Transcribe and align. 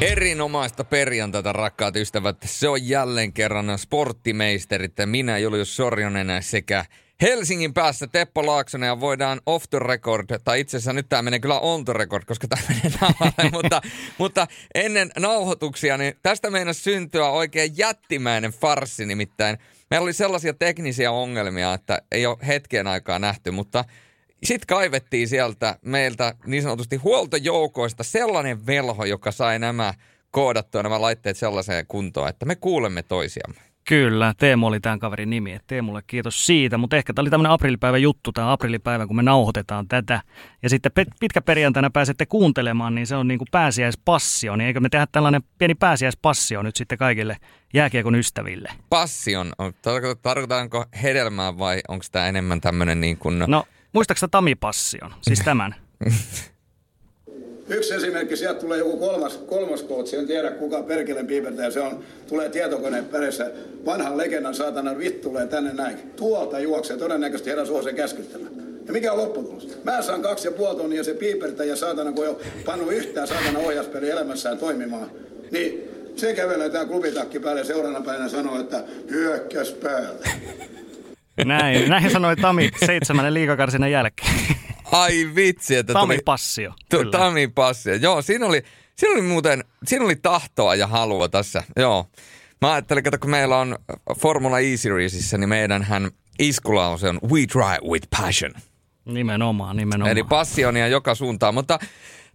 Erinomaista 0.00 0.84
perjantaita, 0.84 1.52
rakkaat 1.52 1.96
ystävät. 1.96 2.36
Se 2.44 2.68
on 2.68 2.88
jälleen 2.88 3.32
kerran 3.32 3.78
sporttimeisterit. 3.78 4.92
Minä, 5.06 5.38
Julius 5.38 5.76
Sorjonen 5.76 6.42
sekä 6.42 6.84
Helsingin 7.22 7.74
päässä 7.74 8.06
Teppo 8.06 8.46
Laaksonen 8.46 8.86
ja 8.86 9.00
voidaan 9.00 9.40
off 9.46 9.64
the 9.70 9.78
record, 9.78 10.26
tai 10.44 10.60
itse 10.60 10.76
asiassa 10.76 10.92
nyt 10.92 11.08
tämä 11.08 11.22
menee 11.22 11.40
kyllä 11.40 11.60
on 11.60 11.84
the 11.84 11.92
record, 11.92 12.24
koska 12.24 12.48
tämä 12.48 12.62
menee 12.68 12.98
nauhalle, 13.00 13.50
mutta, 13.62 13.80
mutta 14.18 14.46
ennen 14.74 15.10
nauhoituksia, 15.18 15.98
niin 15.98 16.14
tästä 16.22 16.50
meinasi 16.50 16.82
syntyä 16.82 17.28
oikein 17.28 17.72
jättimäinen 17.76 18.50
farssi 18.50 19.06
nimittäin. 19.06 19.58
Meillä 19.90 20.04
oli 20.04 20.12
sellaisia 20.12 20.54
teknisiä 20.54 21.12
ongelmia, 21.12 21.74
että 21.74 22.02
ei 22.12 22.26
ole 22.26 22.38
hetken 22.46 22.86
aikaa 22.86 23.18
nähty, 23.18 23.50
mutta 23.50 23.84
sitten 24.44 24.66
kaivettiin 24.66 25.28
sieltä 25.28 25.78
meiltä 25.82 26.34
niin 26.46 26.62
sanotusti 26.62 26.96
huoltojoukoista 26.96 28.02
sellainen 28.04 28.66
velho, 28.66 29.04
joka 29.04 29.32
sai 29.32 29.58
nämä 29.58 29.94
koodattua 30.30 30.82
nämä 30.82 31.00
laitteet 31.00 31.36
sellaiseen 31.36 31.86
kuntoon, 31.86 32.28
että 32.28 32.46
me 32.46 32.56
kuulemme 32.56 33.02
toisiamme. 33.02 33.73
Kyllä, 33.88 34.34
Teemu 34.38 34.66
oli 34.66 34.80
tämän 34.80 34.98
kaverin 34.98 35.30
nimi. 35.30 35.52
Et 35.52 35.66
Teemulle 35.66 36.02
kiitos 36.06 36.46
siitä, 36.46 36.78
mutta 36.78 36.96
ehkä 36.96 37.14
tämä 37.14 37.22
oli 37.22 37.30
tämmöinen 37.30 37.52
aprillipäivä 37.52 37.98
juttu, 37.98 38.32
tämä 38.32 38.52
aprillipäivä, 38.52 39.06
kun 39.06 39.16
me 39.16 39.22
nauhoitetaan 39.22 39.88
tätä. 39.88 40.22
Ja 40.62 40.70
sitten 40.70 40.92
pitkä 41.20 41.42
perjantaina 41.42 41.90
pääsette 41.90 42.26
kuuntelemaan, 42.26 42.94
niin 42.94 43.06
se 43.06 43.16
on 43.16 43.28
niin 43.28 43.38
kuin 43.38 43.48
pääsiäispassio. 43.50 44.56
Niin 44.56 44.66
eikö 44.66 44.80
me 44.80 44.88
tehdä 44.88 45.06
tällainen 45.12 45.42
pieni 45.58 45.74
pääsiäispassio 45.74 46.62
nyt 46.62 46.76
sitten 46.76 46.98
kaikille 46.98 47.36
jääkiekon 47.74 48.14
ystäville? 48.14 48.72
Passion, 48.90 49.52
tarkoitanko 50.22 50.84
hedelmää 51.02 51.58
vai 51.58 51.80
onko 51.88 52.04
tämä 52.12 52.28
enemmän 52.28 52.60
tämmöinen 52.60 53.00
niin 53.00 53.18
kuin... 53.18 53.44
No, 53.46 53.64
muistaaksä 53.92 54.28
Tami 54.28 54.54
Passion, 54.54 55.14
siis 55.22 55.40
tämän? 55.50 55.74
Yksi 57.68 57.94
esimerkki, 57.94 58.36
sieltä 58.36 58.60
tulee 58.60 58.78
joku 58.78 58.96
kolmas, 58.96 59.36
kolmas 59.46 59.82
kootsi, 59.82 60.16
en 60.16 60.26
tiedä 60.26 60.50
kuka 60.50 60.82
perkeleen 60.82 61.26
piipertäjä 61.26 61.70
se 61.70 61.80
on, 61.80 62.04
tulee 62.28 62.48
tietokoneen 62.48 63.04
perässä, 63.04 63.50
vanhan 63.84 64.16
legendan 64.16 64.54
saatana 64.54 64.98
vittu 64.98 65.28
tulee 65.28 65.46
tänne 65.46 65.72
näin. 65.72 65.98
Tuolta 66.16 66.58
juoksee, 66.58 66.96
todennäköisesti 66.96 67.50
herran 67.50 67.66
suosen 67.66 67.94
käskyttämään. 67.94 68.52
Ja 68.86 68.92
mikä 68.92 69.12
on 69.12 69.18
lopputulos? 69.18 69.68
Mä 69.84 70.02
saan 70.02 70.22
kaksi 70.22 70.48
ja 70.48 70.52
puoli 70.52 70.76
tonnia 70.76 71.00
ja 71.00 71.04
se 71.04 71.14
piipertäjä 71.14 71.76
saatana, 71.76 72.12
kun 72.12 72.24
ei 72.24 72.30
ole 72.30 72.36
pannut 72.64 72.92
yhtään 72.92 73.28
saatana 73.28 73.58
ohjaspeli 73.58 74.10
elämässään 74.10 74.58
toimimaan. 74.58 75.10
Niin 75.50 75.88
se 76.16 76.34
kävelee 76.34 76.70
tämä 76.70 76.84
klubitakki 76.84 77.40
päälle 77.40 77.60
ja 77.60 77.64
seuraavana 77.64 78.04
päivänä 78.04 78.28
sanoo, 78.28 78.60
että 78.60 78.84
hyökkäs 79.10 79.72
päälle. 79.72 80.28
Näin, 81.44 81.90
näin 81.90 82.10
sanoi 82.10 82.36
Tami 82.36 82.70
seitsemännen 82.86 83.34
liikakarsinnan 83.34 83.90
jälkeen. 83.90 84.34
Ai 84.92 85.30
vitsi, 85.34 85.76
että 85.76 85.92
Tami 85.92 86.14
tuli... 86.14 86.22
Passio. 86.24 86.72
Tu, 86.90 87.04
Tami 87.10 87.48
Passio, 87.48 87.94
joo. 87.94 88.22
Siinä 88.22 88.46
oli, 88.46 88.62
siinä 88.96 89.12
oli 89.12 89.22
muuten, 89.22 89.64
siinä 89.86 90.04
oli 90.04 90.16
tahtoa 90.16 90.74
ja 90.74 90.86
halua 90.86 91.28
tässä, 91.28 91.62
joo. 91.76 92.06
Mä 92.60 92.72
ajattelin, 92.72 93.08
että 93.08 93.18
kun 93.18 93.30
meillä 93.30 93.58
on 93.58 93.78
Formula 94.18 94.58
E-Seriesissä, 94.58 95.38
niin 95.38 95.48
meidän 95.48 95.82
hän 95.82 96.10
iskulause 96.38 97.08
on 97.08 97.20
We 97.30 97.40
drive 97.40 97.90
with 97.90 98.08
passion. 98.20 98.52
Nimenomaan, 99.04 99.76
nimenomaan. 99.76 100.10
Eli 100.12 100.22
passionia 100.22 100.88
joka 100.88 101.14
suuntaan, 101.14 101.54
mutta 101.54 101.78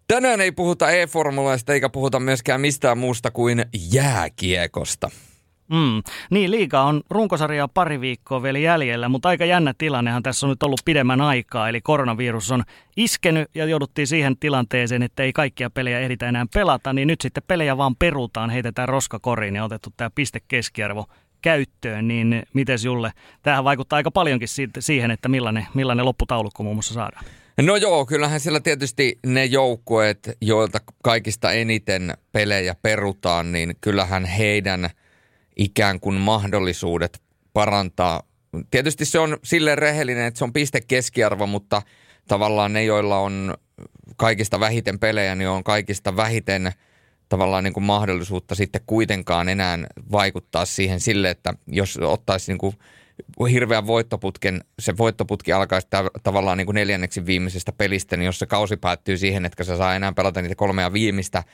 tänään 0.08 0.42
ei 0.42 0.52
puhuta 0.52 0.92
e-formulaista 0.92 1.74
eikä 1.74 1.90
puhuta 1.90 2.20
myöskään 2.20 2.62
mistään 2.62 2.98
muusta 2.98 3.32
kuin 3.32 3.66
jääkiekosta. 3.92 5.10
Mm. 5.70 6.04
Niin, 6.30 6.52
liiga 6.52 6.82
on 6.82 7.02
runkosarjaa 7.10 7.68
pari 7.68 8.02
viikkoa 8.02 8.44
vielä 8.44 8.60
jäljellä, 8.60 9.10
mutta 9.10 9.30
aika 9.30 9.46
jännä 9.46 9.74
tilannehan 9.78 10.24
tässä 10.24 10.46
on 10.46 10.50
nyt 10.50 10.64
ollut 10.64 10.82
pidemmän 10.86 11.22
aikaa. 11.22 11.70
Eli 11.70 11.82
koronavirus 11.82 12.52
on 12.52 12.64
iskenyt 12.98 13.50
ja 13.56 13.66
jouduttiin 13.66 14.08
siihen 14.08 14.38
tilanteeseen, 14.38 15.04
että 15.04 15.24
ei 15.24 15.34
kaikkia 15.34 15.70
pelejä 15.70 16.00
ehditä 16.00 16.30
enää 16.30 16.46
pelata, 16.54 16.94
niin 16.94 17.08
nyt 17.08 17.22
sitten 17.22 17.44
pelejä 17.48 17.78
vaan 17.78 17.96
perutaan, 17.96 18.50
heitetään 18.50 18.90
roskakoriin 18.90 19.56
ja 19.56 19.64
otettu 19.64 19.90
tämä 19.98 20.10
piste 20.16 20.40
keskiarvo 20.48 21.06
käyttöön, 21.42 22.08
niin 22.08 22.44
miten 22.54 22.78
Julle, 22.84 23.12
tähän 23.44 23.64
vaikuttaa 23.64 23.98
aika 23.98 24.12
paljonkin 24.12 24.48
siihen, 24.80 25.12
että 25.12 25.30
millainen, 25.30 25.68
millainen 25.74 26.06
lopputaulukko 26.06 26.64
muun 26.64 26.76
muassa 26.76 26.94
saadaan. 26.94 27.26
No 27.62 27.76
joo, 27.76 28.06
kyllähän 28.06 28.40
siellä 28.40 28.60
tietysti 28.60 29.20
ne 29.26 29.46
joukkueet, 29.46 30.38
joilta 30.42 30.80
kaikista 31.04 31.52
eniten 31.52 32.14
pelejä 32.32 32.76
perutaan, 32.82 33.52
niin 33.52 33.76
kyllähän 33.82 34.26
heidän– 34.26 34.90
ikään 35.60 36.00
kuin 36.00 36.16
mahdollisuudet 36.16 37.22
parantaa. 37.54 38.24
Tietysti 38.72 39.06
se 39.06 39.20
on 39.20 39.38
sille 39.44 39.76
rehellinen, 39.76 40.26
että 40.26 40.38
se 40.38 40.44
on 40.44 40.54
piste 40.54 40.82
keskiarvo, 40.82 41.48
mutta 41.48 41.82
tavallaan 42.28 42.74
ne, 42.74 42.84
joilla 42.84 43.20
on 43.20 43.58
kaikista 44.18 44.60
vähiten 44.60 45.00
pelejä, 45.00 45.36
niin 45.36 45.50
on 45.50 45.64
kaikista 45.64 46.16
vähiten 46.16 46.72
tavallaan 47.30 47.64
niin 47.64 47.74
kuin 47.74 47.84
mahdollisuutta 47.84 48.56
sitten 48.56 48.82
kuitenkaan 48.86 49.50
enää 49.50 49.78
vaikuttaa 50.12 50.66
siihen 50.66 51.00
sille, 51.00 51.30
että 51.30 51.54
jos 51.68 52.00
ottaisi 52.02 52.52
niin 52.52 52.58
kuin 52.58 52.76
hirveän 53.52 53.88
voittoputken, 53.88 54.64
se 54.80 54.98
voittoputki 54.98 55.54
alkaisi 55.54 55.88
tavallaan 56.24 56.58
niin 56.58 56.66
kuin 56.66 56.76
neljänneksi 56.76 57.26
viimeisestä 57.26 57.72
pelistä, 57.72 58.18
niin 58.18 58.26
jos 58.26 58.40
se 58.40 58.46
kausi 58.46 58.78
päättyy 58.78 59.18
siihen, 59.18 59.46
että 59.46 59.64
se 59.64 59.78
saa 59.78 59.96
enää 59.96 60.14
pelata 60.14 60.42
niitä 60.42 60.56
kolmea 60.56 60.94
viimeistä– 60.94 61.44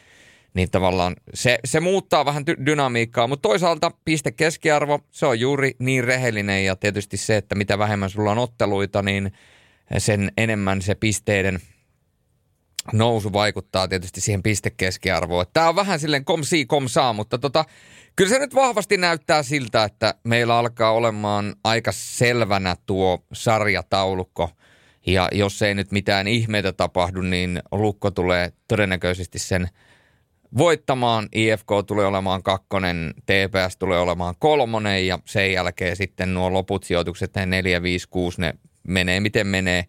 niin 0.56 0.72
tavallaan 0.72 1.16
se, 1.34 1.60
se 1.66 1.80
muuttaa 1.80 2.26
vähän 2.26 2.44
dy- 2.48 2.66
dynamiikkaa, 2.66 3.28
mutta 3.28 3.50
toisaalta 3.50 3.92
piste 4.06 4.32
keskiarvo, 4.32 5.00
se 5.12 5.26
on 5.26 5.40
juuri 5.40 5.76
niin 5.80 6.04
rehellinen 6.04 6.66
ja 6.66 6.76
tietysti 6.76 7.18
se, 7.18 7.38
että 7.38 7.56
mitä 7.56 7.78
vähemmän 7.78 8.10
sulla 8.10 8.32
on 8.32 8.38
otteluita, 8.38 9.02
niin 9.02 9.32
sen 9.98 10.32
enemmän 10.38 10.82
se 10.82 10.96
pisteiden 10.96 11.60
nousu 12.94 13.34
vaikuttaa 13.34 13.88
tietysti 13.88 14.22
siihen 14.22 14.44
pistekeskiarvoon. 14.44 15.46
Tämä 15.54 15.70
on 15.70 15.76
vähän 15.76 16.00
silleen 16.00 16.26
kom 16.26 16.44
si 16.44 16.66
kom 16.66 16.88
saa, 16.88 17.14
mutta 17.14 17.38
tota, 17.38 17.66
kyllä 18.16 18.30
se 18.30 18.40
nyt 18.40 18.56
vahvasti 18.56 18.98
näyttää 18.98 19.44
siltä, 19.44 19.84
että 19.84 20.14
meillä 20.24 20.58
alkaa 20.58 20.92
olemaan 20.92 21.56
aika 21.64 21.92
selvänä 21.92 22.76
tuo 22.86 23.26
sarjataulukko. 23.34 24.50
Ja 25.08 25.30
jos 25.32 25.62
ei 25.62 25.74
nyt 25.74 25.92
mitään 25.92 26.28
ihmeitä 26.28 26.74
tapahdu, 26.74 27.22
niin 27.22 27.62
Lukko 27.72 28.12
tulee 28.12 28.54
todennäköisesti 28.68 29.40
sen– 29.40 29.70
voittamaan. 30.58 31.30
IFK 31.36 31.68
tulee 31.88 32.06
olemaan 32.06 32.44
kakkonen, 32.44 33.14
TPS 33.26 33.78
tulee 33.78 34.00
olemaan 34.00 34.36
kolmonen 34.40 35.08
ja 35.08 35.20
sen 35.26 35.54
jälkeen 35.54 35.96
sitten 35.96 36.34
nuo 36.34 36.54
loput 36.54 36.84
sijoitukset, 36.84 37.36
ne 37.36 37.46
4, 37.46 37.82
5, 37.82 38.08
6, 38.10 38.42
ne 38.42 38.54
menee 38.88 39.20
miten 39.20 39.48
menee. 39.48 39.86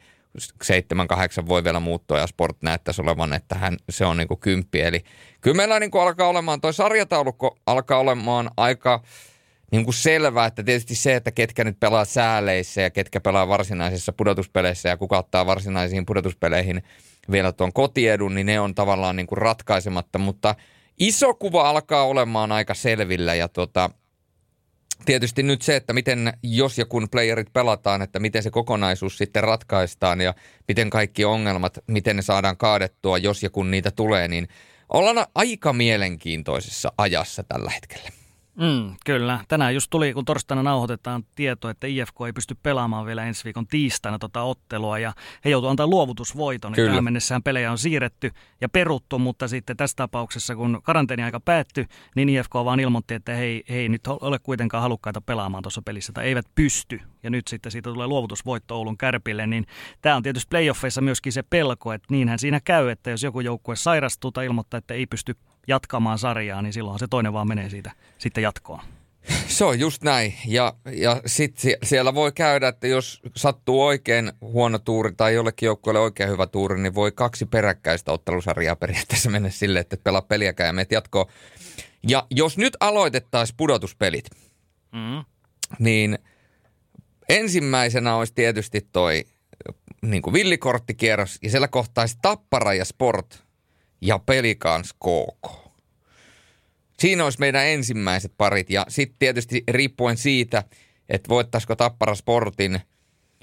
7, 0.63 1.09
8 1.09 1.49
voi 1.49 1.65
vielä 1.65 1.81
muuttua 1.81 2.19
ja 2.19 2.27
Sport 2.27 2.57
näyttäisi 2.63 3.03
olevan, 3.03 3.33
että 3.33 3.55
hän, 3.55 3.77
se 3.91 4.05
on 4.05 4.17
niin 4.17 4.29
kuin 4.29 4.41
kymppi. 4.41 4.81
Eli 4.81 5.05
kyllä 5.41 5.57
meillä 5.57 5.81
niin 5.81 5.91
kuin 5.91 6.03
alkaa 6.03 6.29
olemaan, 6.29 6.61
toi 6.61 6.75
sarjataulukko 6.75 7.59
alkaa 7.67 7.99
olemaan 7.99 8.51
aika 8.57 9.03
niin 9.73 9.85
kuin 9.85 9.95
selvää, 9.95 10.47
että 10.47 10.63
tietysti 10.63 10.95
se, 10.95 11.17
että 11.17 11.31
ketkä 11.31 11.65
nyt 11.65 11.81
pelaa 11.81 12.05
sääleissä 12.05 12.81
ja 12.81 12.91
ketkä 12.91 13.21
pelaa 13.21 13.49
varsinaisissa 13.49 14.13
pudotuspeleissä 14.13 14.89
ja 14.89 14.97
kuka 14.97 15.19
ottaa 15.19 15.47
varsinaisiin 15.47 16.07
pudotuspeleihin– 16.07 16.83
vielä 17.31 17.53
tuon 17.53 17.73
kotiedun, 17.73 18.35
niin 18.35 18.47
ne 18.47 18.61
on 18.61 18.75
tavallaan 18.75 19.17
niin 19.17 19.27
kuin 19.27 19.39
ratkaisematta, 19.39 20.19
mutta 20.19 20.55
iso 20.99 21.35
kuva 21.35 21.71
alkaa 21.71 22.07
olemaan 22.07 22.53
aika 22.53 22.75
selvillä 22.75 23.35
ja 23.35 23.49
tota, 23.49 23.91
tietysti 25.05 25.43
nyt 25.43 25.63
se, 25.63 25.77
että 25.77 25.93
miten, 25.93 26.33
jos 26.43 26.79
ja 26.79 26.85
kun 26.85 27.09
playerit 27.11 27.53
pelataan, 27.53 28.03
että 28.03 28.21
miten 28.21 28.43
se 28.43 28.51
kokonaisuus 28.51 29.19
sitten 29.19 29.43
ratkaistaan 29.43 30.21
ja 30.21 30.35
miten 30.69 30.91
kaikki 30.91 31.25
ongelmat, 31.25 31.79
miten 31.87 32.17
ne 32.17 32.23
saadaan 32.23 32.57
kaadettua, 32.57 33.19
jos 33.19 33.43
ja 33.43 33.51
kun 33.51 33.71
niitä 33.71 33.91
tulee, 33.91 34.29
niin 34.29 34.49
ollaan 34.89 35.27
aika 35.35 35.73
mielenkiintoisessa 35.73 36.93
ajassa 36.99 37.43
tällä 37.43 37.71
hetkellä. 37.71 38.11
Mm, 38.57 38.95
kyllä. 39.05 39.41
Tänään 39.49 39.75
just 39.75 39.91
tuli, 39.91 40.13
kun 40.13 40.25
torstaina 40.25 40.63
nauhoitetaan 40.63 41.25
tieto, 41.35 41.69
että 41.69 41.87
IFK 41.87 42.15
ei 42.27 42.33
pysty 42.33 42.57
pelaamaan 42.63 43.07
vielä 43.07 43.25
ensi 43.25 43.45
viikon 43.45 43.67
tiistaina 43.67 44.19
tota 44.19 44.43
ottelua 44.43 44.99
ja 44.99 45.13
he 45.45 45.51
joutuivat 45.51 45.71
antaa 45.71 45.87
luovutusvoiton. 45.87 46.73
Niin 46.73 46.87
tähän 46.87 47.05
mennessään 47.05 47.43
pelejä 47.43 47.71
on 47.71 47.79
siirretty 47.79 48.31
ja 48.61 48.69
peruttu, 48.69 49.19
mutta 49.19 49.49
sitten 49.49 49.77
tässä 49.77 49.97
tapauksessa, 49.97 50.57
kun 50.57 50.81
karanteeniaika 50.83 51.41
päättyi, 51.41 51.87
niin 52.17 52.29
IFK 52.29 52.55
vaan 52.55 52.81
ilmoitti, 52.81 53.15
että 53.15 53.33
he, 53.33 53.63
he 53.69 53.77
ei 53.77 53.89
nyt 53.89 54.07
ole 54.07 54.39
kuitenkaan 54.39 54.83
halukkaita 54.83 55.21
pelaamaan 55.21 55.63
tuossa 55.63 55.83
pelissä 55.83 56.13
tai 56.13 56.25
eivät 56.25 56.47
pysty. 56.55 57.01
Ja 57.27 57.31
nyt 57.31 57.49
sitten 57.49 57.73
siitä 57.73 57.91
tulee 57.91 58.07
luovutusvoitto 58.07 58.77
Oulun 58.77 58.99
kärpille, 58.99 59.47
niin 59.47 59.67
tämä 60.03 60.17
on 60.17 60.23
tietysti 60.23 60.49
playoffeissa 60.51 61.01
myöskin 61.01 61.33
se 61.33 61.43
pelko, 61.43 61.93
että 61.93 62.07
niinhän 62.11 62.39
siinä 62.39 62.61
käy, 62.61 62.89
että 62.89 63.11
jos 63.11 63.23
joku 63.23 63.41
joukkue 63.41 63.77
sairastuu 63.77 64.33
tai 64.33 64.47
ilmoittaa, 64.47 64.79
että 64.79 64.95
ei 64.95 65.07
pysty 65.07 65.37
jatkamaan 65.69 66.19
sarjaa, 66.19 66.63
niin 66.63 66.73
silloin 66.73 66.99
se 66.99 67.07
toinen 67.11 67.33
vaan 67.33 67.49
menee 67.49 67.71
siitä 67.71 67.93
sitten 68.19 68.43
jatkoon. 68.43 68.81
Se 69.49 69.65
on 69.65 69.79
just 69.79 70.03
näin. 70.03 70.35
Ja, 70.47 70.75
ja 70.93 71.21
sitten 71.27 71.75
siellä 71.83 72.15
voi 72.15 72.33
käydä, 72.33 72.69
että 72.69 72.87
jos 72.87 73.23
sattuu 73.37 73.85
oikein 73.85 74.33
huono 74.41 74.79
tuuri 74.79 75.13
tai 75.17 75.35
jollekin 75.35 75.67
joukkueelle 75.67 76.01
oikein 76.01 76.31
hyvä 76.31 76.47
tuuri, 76.47 76.81
niin 76.81 76.95
voi 76.95 77.13
kaksi 77.13 77.47
peräkkäistä 77.47 78.13
ottelusarjaa 78.13 78.77
periaatteessa 78.77 79.31
mennä 79.31 79.51
sille, 79.51 79.79
että 79.79 79.97
pelaa 80.05 80.23
peliäkään 80.23 80.67
ja 80.67 80.73
menet 80.73 80.93
jatkoon. 80.93 81.27
Ja 82.09 82.27
jos 82.31 82.59
nyt 82.59 82.77
aloitettaisiin 82.81 83.57
pudotuspelit, 83.57 84.31
mm. 84.93 85.25
niin 85.79 86.19
ensimmäisenä 87.29 88.17
olisi 88.17 88.35
tietysti 88.35 88.89
toi 88.93 89.25
niin 90.03 90.23
kuin 90.23 90.35
villikorttikierros 90.35 91.39
ja 91.43 91.51
siellä 91.51 91.69
kohtaisi 91.69 92.19
Tappara 92.23 92.75
ja 92.75 92.85
Sport 92.85 93.45
ja 94.01 94.19
Pelikans 94.19 94.93
KK. 94.93 95.51
Siinä 96.99 97.25
olisi 97.25 97.41
meidän 97.41 97.67
ensimmäiset 97.67 98.33
parit 98.39 98.71
ja 98.71 98.87
sitten 98.89 99.19
tietysti 99.19 99.65
riippuen 99.69 100.17
siitä, 100.17 100.65
että 101.09 101.29
voittaisiko 101.29 101.77
Tappara 101.77 102.15
Sportin, 102.15 102.81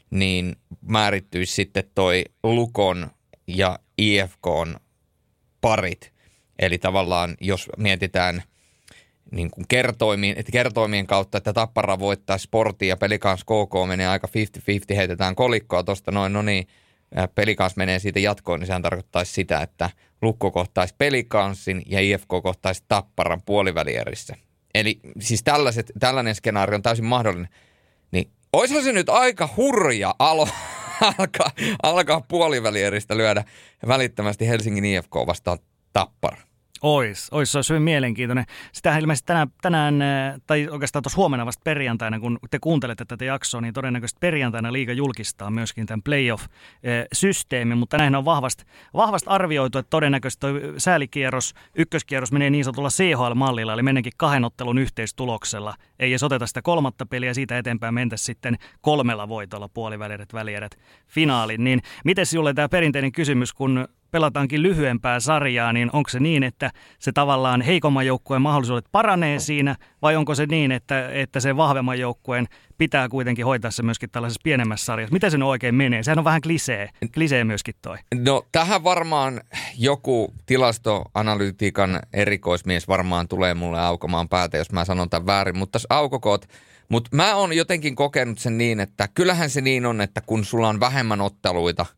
niin 0.09 0.55
määrittyisi 0.81 1.53
sitten 1.53 1.83
toi 1.95 2.23
Lukon 2.43 3.11
ja 3.47 3.79
IFKn 3.97 4.75
parit. 5.61 6.13
Eli 6.59 6.77
tavallaan 6.77 7.37
jos 7.41 7.69
mietitään– 7.77 8.43
niin 9.33 9.51
kuin 9.51 9.65
kertoimien, 9.67 10.35
että 10.37 10.51
kertoimien 10.51 11.07
kautta, 11.07 11.37
että 11.37 11.53
Tappara 11.53 11.99
voittaa 11.99 12.37
sportia 12.37 12.89
ja 12.89 12.97
Pelikans 12.97 13.43
KK 13.43 13.87
menee 13.87 14.07
aika 14.07 14.27
50-50, 14.93 14.95
heitetään 14.95 15.35
kolikkoa 15.35 15.83
tuosta 15.83 16.11
noin, 16.11 16.33
no 16.33 16.41
niin, 16.41 16.67
Pelikans 17.35 17.75
menee 17.75 17.99
siitä 17.99 18.19
jatkoon, 18.19 18.59
niin 18.59 18.67
sehän 18.67 18.81
tarkoittaisi 18.81 19.33
sitä, 19.33 19.61
että 19.61 19.89
Lukko 20.21 20.51
kohtaisi 20.51 20.95
Pelikansin 20.97 21.81
ja 21.85 21.99
IFK 21.99 22.27
kohtaisi 22.43 22.83
Tapparan 22.87 23.41
puolivälierissä. 23.45 24.35
Eli 24.75 24.99
siis 25.19 25.43
tällaiset, 25.43 25.91
tällainen 25.99 26.35
skenaario 26.35 26.75
on 26.75 26.81
täysin 26.81 27.05
mahdollinen. 27.05 27.49
Niin 28.11 28.31
oishan 28.53 28.83
se 28.83 28.91
nyt 28.91 29.09
aika 29.09 29.49
hurja 29.57 30.15
alo, 30.19 30.47
alkaa, 31.19 31.51
alkaa 31.83 32.21
puolivälieristä 32.21 33.17
lyödä 33.17 33.43
välittömästi 33.87 34.47
Helsingin 34.47 34.85
IFK 34.85 35.15
vastaan 35.27 35.59
Tappara. 35.93 36.52
Ois, 36.83 37.27
ois, 37.31 37.51
se 37.51 37.57
olisi 37.57 37.73
hyvin 37.73 37.83
mielenkiintoinen. 37.83 38.45
Sitä 38.71 38.97
ilmeisesti 38.97 39.25
tänään, 39.25 39.47
tänään, 39.61 40.01
äh, 40.01 40.41
tai 40.47 40.67
oikeastaan 40.71 41.03
tuossa 41.03 41.17
huomenna 41.17 41.45
vasta 41.45 41.61
perjantaina, 41.63 42.19
kun 42.19 42.39
te 42.51 42.59
kuuntelette 42.59 43.05
tätä 43.05 43.25
jaksoa, 43.25 43.61
niin 43.61 43.73
todennäköisesti 43.73 44.17
perjantaina 44.19 44.73
liiga 44.73 44.93
julkistaa 44.93 45.51
myöskin 45.51 45.85
tämän 45.85 46.03
playoff-systeemin, 46.03 47.77
mutta 47.77 47.97
näin 47.97 48.15
on 48.15 48.25
vahvasti, 48.25 48.63
vahvasti 48.93 49.29
arvioitu, 49.29 49.77
että 49.77 49.89
todennäköisesti 49.89 50.39
tuo 50.39 50.51
säälikierros, 50.77 51.53
ykköskierros 51.75 52.31
menee 52.31 52.49
niin 52.49 52.63
sanotulla 52.63 52.89
CHL-mallilla, 52.89 53.73
eli 53.73 53.83
mennäkin 53.83 54.13
kahden 54.17 54.45
ottelun 54.45 54.77
yhteistuloksella. 54.77 55.75
Ei 55.99 56.11
edes 56.11 56.23
oteta 56.23 56.47
sitä 56.47 56.61
kolmatta 56.61 57.05
peliä, 57.05 57.33
siitä 57.33 57.57
eteenpäin 57.57 57.93
mentä 57.93 58.17
sitten 58.17 58.57
kolmella 58.81 59.29
voitolla 59.29 59.69
puolivälierät, 59.69 60.33
välierät, 60.33 60.79
finaalin. 61.07 61.63
Niin 61.63 61.81
miten 62.05 62.25
sinulle 62.25 62.53
tämä 62.53 62.69
perinteinen 62.69 63.11
kysymys, 63.11 63.53
kun 63.53 63.87
pelataankin 64.13 64.63
lyhyempää 64.63 65.19
sarjaa, 65.19 65.73
niin 65.73 65.89
onko 65.93 66.09
se 66.09 66.19
niin, 66.19 66.43
että 66.43 66.71
se 66.99 67.11
tavallaan 67.11 67.61
heikomman 67.61 68.05
joukkueen 68.05 68.41
mahdollisuudet 68.41 68.85
paranee 68.91 69.39
siinä, 69.39 69.75
vai 70.01 70.15
onko 70.15 70.35
se 70.35 70.45
niin, 70.45 70.71
että, 70.71 71.09
että 71.09 71.39
se 71.39 71.57
vahvemman 71.57 71.99
joukkueen 71.99 72.47
pitää 72.77 73.09
kuitenkin 73.09 73.45
hoitaa 73.45 73.71
se 73.71 73.83
myöskin 73.83 74.09
tällaisessa 74.09 74.41
pienemmässä 74.43 74.85
sarjassa? 74.85 75.13
Miten 75.13 75.31
se 75.31 75.37
nyt 75.37 75.47
oikein 75.47 75.75
menee? 75.75 76.03
Sehän 76.03 76.19
on 76.19 76.25
vähän 76.25 76.41
klisee, 76.41 76.89
klisee 77.13 77.43
myöskin 77.43 77.75
toi. 77.81 77.97
No 78.15 78.45
tähän 78.51 78.83
varmaan 78.83 79.41
joku 79.77 80.33
tilastoanalytiikan 80.45 81.99
erikoismies 82.13 82.87
varmaan 82.87 83.27
tulee 83.27 83.53
mulle 83.53 83.79
aukomaan 83.79 84.29
päätä, 84.29 84.57
jos 84.57 84.71
mä 84.71 84.85
sanon 84.85 85.09
tämän 85.09 85.25
väärin, 85.25 85.57
mutta 85.57 85.71
tässä 85.71 85.87
aukokoot 85.89 86.45
mutta 86.89 87.09
mä 87.15 87.35
oon 87.35 87.53
jotenkin 87.53 87.95
kokenut 87.95 88.39
sen 88.39 88.57
niin, 88.57 88.79
että 88.79 89.07
kyllähän 89.13 89.49
se 89.49 89.61
niin 89.61 89.85
on, 89.85 90.01
että 90.01 90.21
kun 90.21 90.45
sulla 90.45 90.69
on 90.69 90.79
vähemmän 90.79 91.21
otteluita– 91.21 91.85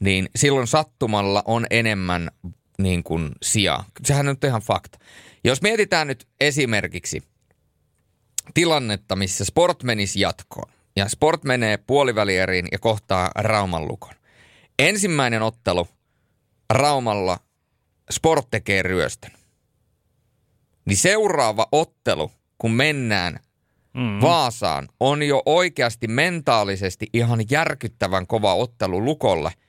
niin 0.00 0.28
silloin 0.36 0.66
sattumalla 0.66 1.42
on 1.46 1.66
enemmän 1.70 2.30
niin 2.78 3.02
kuin 3.02 3.32
sijaa. 3.42 3.84
Sehän 4.04 4.28
on 4.28 4.36
ihan 4.46 4.62
fakta. 4.62 4.98
Jos 5.44 5.62
mietitään 5.62 6.06
nyt 6.06 6.28
esimerkiksi 6.40 7.22
tilannetta, 8.54 9.16
missä 9.16 9.44
Sport 9.44 9.82
menisi 9.82 10.20
jatkoon, 10.20 10.72
ja 10.96 11.08
Sport 11.08 11.44
menee 11.44 11.76
puolivälieriin 11.76 12.68
ja 12.72 12.78
kohtaa 12.78 13.30
Rauman 13.34 13.88
lukon. 13.88 14.14
Ensimmäinen 14.78 15.42
ottelu 15.42 15.88
Raumalla 16.70 17.38
Sport 18.10 18.46
tekee 18.50 18.82
ryöstön. 18.82 19.30
Niin 20.84 20.96
seuraava 20.96 21.66
ottelu, 21.72 22.32
kun 22.58 22.72
mennään 22.72 23.40
mm-hmm. 23.94 24.20
Vaasaan, 24.20 24.88
on 25.00 25.22
jo 25.22 25.42
oikeasti 25.46 26.08
mentaalisesti 26.08 27.06
ihan 27.12 27.40
järkyttävän 27.50 28.26
kova 28.26 28.54
ottelu 28.54 29.04
Lukolle– 29.04 29.52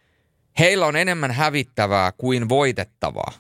heillä 0.60 0.86
on 0.86 0.96
enemmän 0.96 1.32
hävittävää 1.32 2.12
kuin 2.12 2.50
voitettavaa. 2.50 3.32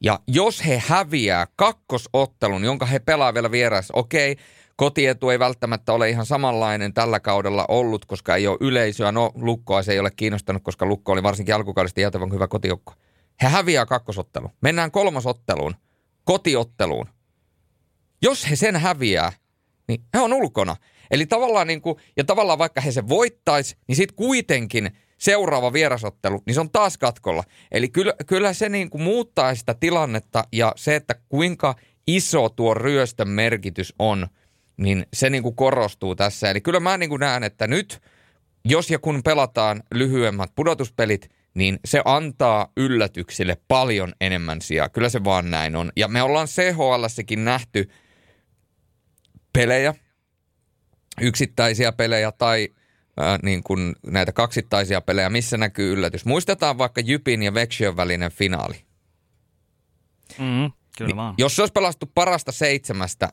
Ja 0.00 0.20
jos 0.26 0.66
he 0.66 0.82
häviää 0.86 1.46
kakkosottelun, 1.56 2.64
jonka 2.64 2.86
he 2.86 2.98
pelaa 2.98 3.34
vielä 3.34 3.50
vieressä, 3.50 3.94
okei, 3.96 4.36
kotietu 4.76 5.30
ei 5.30 5.38
välttämättä 5.38 5.92
ole 5.92 6.10
ihan 6.10 6.26
samanlainen 6.26 6.94
tällä 6.94 7.20
kaudella 7.20 7.64
ollut, 7.68 8.04
koska 8.04 8.36
ei 8.36 8.46
ole 8.46 8.58
yleisöä. 8.60 9.12
No, 9.12 9.32
Lukkoa 9.34 9.82
se 9.82 9.92
ei 9.92 9.98
ole 9.98 10.10
kiinnostanut, 10.10 10.62
koska 10.62 10.86
Lukko 10.86 11.12
oli 11.12 11.22
varsinkin 11.22 11.54
alkukaudesta 11.54 12.00
jäätävän 12.00 12.32
hyvä 12.32 12.48
kotijoukko. 12.48 12.94
He 13.42 13.48
häviää 13.48 13.86
kakkosottelun. 13.86 14.50
Mennään 14.60 14.90
kolmasotteluun, 14.90 15.74
kotiotteluun. 16.24 17.06
Jos 18.22 18.50
he 18.50 18.56
sen 18.56 18.76
häviää, 18.76 19.32
niin 19.88 20.04
he 20.14 20.20
on 20.20 20.32
ulkona. 20.32 20.76
Eli 21.10 21.26
tavallaan 21.26 21.66
niin 21.66 21.80
kuin, 21.80 21.96
ja 22.16 22.24
tavallaan 22.24 22.58
vaikka 22.58 22.80
he 22.80 22.92
se 22.92 23.08
voittaisi, 23.08 23.76
niin 23.88 23.96
sitten 23.96 24.16
kuitenkin– 24.16 24.90
seuraava 25.18 25.72
vierasottelu, 25.72 26.42
niin 26.46 26.54
se 26.54 26.60
on 26.60 26.70
taas 26.70 26.98
katkolla. 26.98 27.44
Eli 27.72 27.88
kyllä, 27.88 28.14
kyllä 28.26 28.52
se 28.52 28.68
niin 28.68 28.90
kuin 28.90 29.02
muuttaa 29.02 29.54
sitä 29.54 29.74
tilannetta 29.74 30.44
ja 30.52 30.72
se, 30.76 30.96
että 30.96 31.14
kuinka 31.28 31.74
iso 32.06 32.48
tuo 32.48 32.74
ryöstön 32.74 33.28
merkitys 33.28 33.94
on, 33.98 34.26
niin 34.76 35.06
se 35.12 35.30
niin 35.30 35.42
kuin 35.42 35.56
korostuu 35.56 36.14
tässä. 36.14 36.50
Eli 36.50 36.60
kyllä 36.60 36.80
mä 36.80 36.98
niin 36.98 37.10
kuin 37.10 37.20
näen, 37.20 37.44
että 37.44 37.66
nyt, 37.66 38.02
jos 38.64 38.90
ja 38.90 38.98
kun 38.98 39.22
pelataan 39.22 39.82
lyhyemmät 39.94 40.50
pudotuspelit, 40.54 41.30
niin 41.54 41.78
se 41.84 42.02
antaa 42.04 42.72
yllätyksille 42.76 43.56
paljon 43.68 44.12
enemmän 44.20 44.62
sijaa. 44.62 44.88
Kyllä 44.88 45.08
se 45.08 45.24
vaan 45.24 45.50
näin 45.50 45.76
on. 45.76 45.92
Ja 45.96 46.08
me 46.08 46.22
ollaan 46.22 46.48
CHL-sekin 46.48 47.44
nähty 47.44 47.90
pelejä, 49.52 49.94
yksittäisiä 51.20 51.92
pelejä 51.92 52.32
tai 52.32 52.68
ää, 53.18 53.38
niin 53.42 53.62
kuin 53.62 53.96
näitä 54.06 54.32
kaksittaisia 54.32 55.00
pelejä, 55.00 55.30
missä 55.30 55.56
näkyy 55.56 55.92
yllätys. 55.92 56.24
Muistetaan 56.24 56.78
vaikka 56.78 57.00
Jypin 57.00 57.42
ja 57.42 57.54
Vexion 57.54 57.96
välinen 57.96 58.30
finaali. 58.30 58.74
Mm, 60.38 60.72
kyllä 60.98 61.06
niin, 61.06 61.16
vaan. 61.16 61.34
Jos 61.38 61.56
se 61.56 61.62
olisi 61.62 61.72
pelastu 61.72 62.10
parasta 62.14 62.52
seitsemästä, 62.52 63.28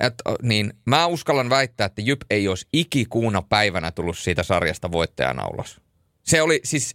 et, 0.00 0.14
niin 0.42 0.72
mä 0.86 1.06
uskallan 1.06 1.50
väittää, 1.50 1.84
että 1.84 2.02
Jyp 2.02 2.22
ei 2.30 2.48
olisi 2.48 2.68
ikikuuna 2.72 3.42
päivänä 3.42 3.90
tullut 3.90 4.18
siitä 4.18 4.42
sarjasta 4.42 4.92
voittajana 4.92 5.46
ulos. 5.46 5.80
Se 6.22 6.42
oli 6.42 6.60
siis, 6.64 6.94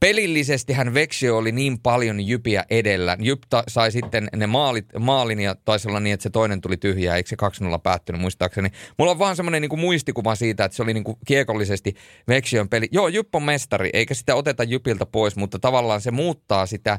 pelillisesti 0.00 0.72
hän 0.72 0.94
Vexio 0.94 1.36
oli 1.36 1.52
niin 1.52 1.80
paljon 1.80 2.26
Jypiä 2.26 2.64
edellä. 2.70 3.16
Jyp 3.20 3.42
sai 3.68 3.92
sitten 3.92 4.28
ne 4.36 4.46
maalit, 4.46 4.86
maalin 4.98 5.40
ja 5.40 5.54
taisi 5.64 5.88
olla 5.88 6.00
niin, 6.00 6.14
että 6.14 6.22
se 6.22 6.30
toinen 6.30 6.60
tuli 6.60 6.76
tyhjää, 6.76 7.16
eikö 7.16 7.28
se 7.28 7.36
2-0 7.76 7.78
päättynyt 7.82 8.20
muistaakseni. 8.20 8.68
Mulla 8.98 9.10
on 9.10 9.18
vaan 9.18 9.36
semmoinen 9.36 9.62
niin 9.62 9.80
muistikuva 9.80 10.34
siitä, 10.34 10.64
että 10.64 10.76
se 10.76 10.82
oli 10.82 10.94
niin 10.94 11.04
kuin 11.04 11.18
kiekollisesti 11.26 11.94
Vexion 12.28 12.68
peli. 12.68 12.88
Joo, 12.92 13.08
Jyp 13.08 13.34
on 13.34 13.42
mestari, 13.42 13.90
eikä 13.92 14.14
sitä 14.14 14.34
oteta 14.34 14.64
Jypiltä 14.64 15.06
pois, 15.06 15.36
mutta 15.36 15.58
tavallaan 15.58 16.00
se 16.00 16.10
muuttaa 16.10 16.66
sitä 16.66 16.98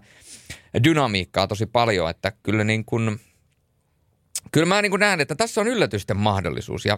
dynamiikkaa 0.84 1.48
tosi 1.48 1.66
paljon, 1.66 2.10
että 2.10 2.32
kyllä 2.44 2.64
niin 2.64 2.86
kuin, 2.86 3.20
kyllä 4.52 4.66
mä 4.66 4.82
niin 4.82 4.92
kuin 4.92 5.00
näen, 5.00 5.22
että 5.22 5.36
tässä 5.36 5.62
on 5.62 5.68
yllätysten 5.68 6.18
mahdollisuus 6.18 6.86
ja 6.86 6.98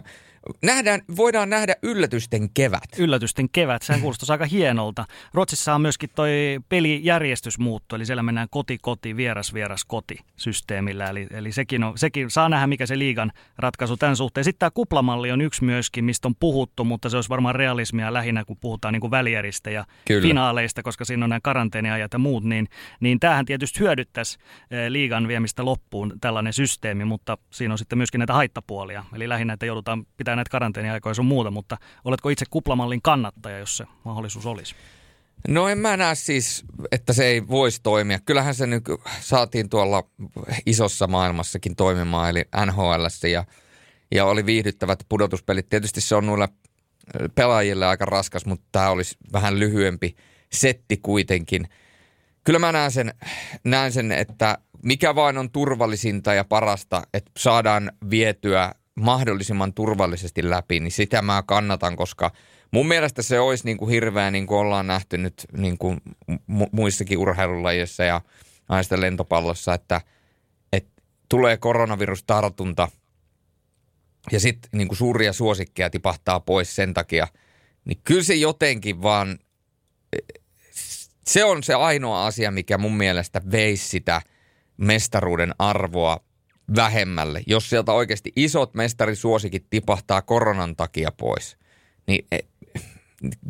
nähdään, 0.62 1.00
voidaan 1.16 1.50
nähdä 1.50 1.74
yllätysten 1.82 2.50
kevät. 2.54 2.98
Yllätysten 2.98 3.48
kevät, 3.52 3.82
sehän 3.82 4.00
kuulostaa 4.00 4.34
aika 4.34 4.46
hienolta. 4.46 5.04
Ruotsissa 5.34 5.74
on 5.74 5.80
myöskin 5.80 6.10
toi 6.14 6.30
pelijärjestys 6.68 7.58
muuttu, 7.58 7.96
eli 7.96 8.06
siellä 8.06 8.22
mennään 8.22 8.48
koti-koti, 8.50 9.16
vieras-vieras-koti 9.16 10.18
systeemillä. 10.36 11.06
Eli, 11.06 11.26
eli 11.30 11.52
sekin, 11.52 11.84
on, 11.84 11.98
sekin 11.98 12.30
saa 12.30 12.48
nähdä, 12.48 12.66
mikä 12.66 12.86
se 12.86 12.98
liigan 12.98 13.32
ratkaisu 13.58 13.96
tämän 13.96 14.16
suhteen. 14.16 14.44
Sitten 14.44 14.58
tämä 14.58 14.70
kuplamalli 14.70 15.32
on 15.32 15.40
yksi 15.40 15.64
myöskin, 15.64 16.04
mistä 16.04 16.28
on 16.28 16.34
puhuttu, 16.40 16.84
mutta 16.84 17.08
se 17.08 17.16
olisi 17.16 17.30
varmaan 17.30 17.54
realismia 17.54 18.12
lähinnä, 18.12 18.44
kun 18.44 18.56
puhutaan 18.60 18.92
niin 18.92 19.00
kuin 19.00 19.10
välieristä 19.10 19.70
ja 19.70 19.84
Kyllä. 20.04 20.22
finaaleista, 20.22 20.82
koska 20.82 21.04
siinä 21.04 21.24
on 21.24 21.30
nämä 21.30 21.40
karanteeniajat 21.42 22.12
ja 22.12 22.18
muut, 22.18 22.44
niin, 22.44 22.68
niin 23.00 23.20
tämähän 23.20 23.44
tietysti 23.44 23.80
hyödyttäisi 23.80 24.38
eh, 24.70 24.88
liigan 24.88 25.28
viemistä 25.28 25.64
loppuun 25.64 26.12
tällainen 26.20 26.52
systeemi, 26.52 27.04
mutta 27.04 27.38
siinä 27.50 27.74
on 27.74 27.78
sitten 27.78 27.98
myöskin 27.98 28.18
näitä 28.18 28.32
haittapuolia. 28.32 29.04
Eli 29.14 29.28
lähinnä, 29.28 29.52
että 29.52 29.66
joudutaan 29.66 30.06
pitää 30.16 30.31
pitää 30.32 30.36
näitä 30.36 30.50
karanteeniaikoja 30.50 31.14
sun 31.14 31.26
muuta, 31.26 31.50
mutta 31.50 31.76
oletko 32.04 32.28
itse 32.28 32.44
kuplamallin 32.50 33.02
kannattaja, 33.02 33.58
jos 33.58 33.76
se 33.76 33.84
mahdollisuus 34.04 34.46
olisi? 34.46 34.74
No 35.48 35.68
en 35.68 35.78
mä 35.78 35.96
näe 35.96 36.14
siis, 36.14 36.64
että 36.92 37.12
se 37.12 37.24
ei 37.24 37.48
voisi 37.48 37.80
toimia. 37.82 38.18
Kyllähän 38.20 38.54
se 38.54 38.66
nyt 38.66 38.84
saatiin 39.20 39.68
tuolla 39.68 40.02
isossa 40.66 41.06
maailmassakin 41.06 41.76
toimimaan, 41.76 42.30
eli 42.30 42.44
NHL 42.66 43.28
ja, 43.32 43.44
ja 44.14 44.24
oli 44.24 44.46
viihdyttävät 44.46 44.98
pudotuspelit. 45.08 45.68
Tietysti 45.68 46.00
se 46.00 46.14
on 46.14 46.26
noille 46.26 46.48
pelaajille 47.34 47.86
aika 47.86 48.04
raskas, 48.04 48.46
mutta 48.46 48.66
tämä 48.72 48.90
olisi 48.90 49.16
vähän 49.32 49.58
lyhyempi 49.58 50.16
setti 50.52 50.96
kuitenkin. 50.96 51.68
Kyllä 52.44 52.58
mä 52.58 52.72
näen 52.72 52.90
sen, 52.90 53.14
näen 53.64 53.92
sen, 53.92 54.12
että 54.12 54.58
mikä 54.82 55.14
vain 55.14 55.38
on 55.38 55.50
turvallisinta 55.50 56.34
ja 56.34 56.44
parasta, 56.44 57.02
että 57.14 57.30
saadaan 57.36 57.92
vietyä 58.10 58.72
mahdollisimman 58.94 59.74
turvallisesti 59.74 60.50
läpi, 60.50 60.80
niin 60.80 60.92
sitä 60.92 61.22
mä 61.22 61.42
kannatan, 61.46 61.96
koska 61.96 62.30
mun 62.70 62.88
mielestä 62.88 63.22
se 63.22 63.40
olisi 63.40 63.64
niin 63.64 63.76
kuin 63.76 63.90
hirveä, 63.90 64.30
niin 64.30 64.46
kuin 64.46 64.58
ollaan 64.58 64.86
nähty 64.86 65.18
nyt 65.18 65.46
niin 65.56 65.78
kuin 65.78 66.00
muissakin 66.72 67.18
urheilulajissa 67.18 68.04
ja 68.04 68.20
naisten 68.68 69.00
lentopallossa, 69.00 69.74
että, 69.74 70.00
että 70.72 71.02
tulee 71.28 71.56
koronavirustartunta 71.56 72.88
ja 74.32 74.40
sitten 74.40 74.70
niin 74.72 74.88
kuin 74.88 74.98
suuria 74.98 75.32
suosikkeja 75.32 75.90
tipahtaa 75.90 76.40
pois 76.40 76.76
sen 76.76 76.94
takia, 76.94 77.28
niin 77.84 78.00
kyllä 78.04 78.22
se 78.22 78.34
jotenkin 78.34 79.02
vaan, 79.02 79.38
se 81.26 81.44
on 81.44 81.62
se 81.62 81.74
ainoa 81.74 82.26
asia, 82.26 82.50
mikä 82.50 82.78
mun 82.78 82.96
mielestä 82.96 83.42
veisi 83.50 83.88
sitä 83.88 84.22
mestaruuden 84.76 85.54
arvoa 85.58 86.20
vähemmälle. 86.76 87.42
Jos 87.46 87.70
sieltä 87.70 87.92
oikeasti 87.92 88.32
isot 88.36 88.74
mestarisuosikit 88.74 89.66
tipahtaa 89.70 90.22
koronan 90.22 90.76
takia 90.76 91.12
pois, 91.16 91.56
niin 92.06 92.26
e, 92.32 92.38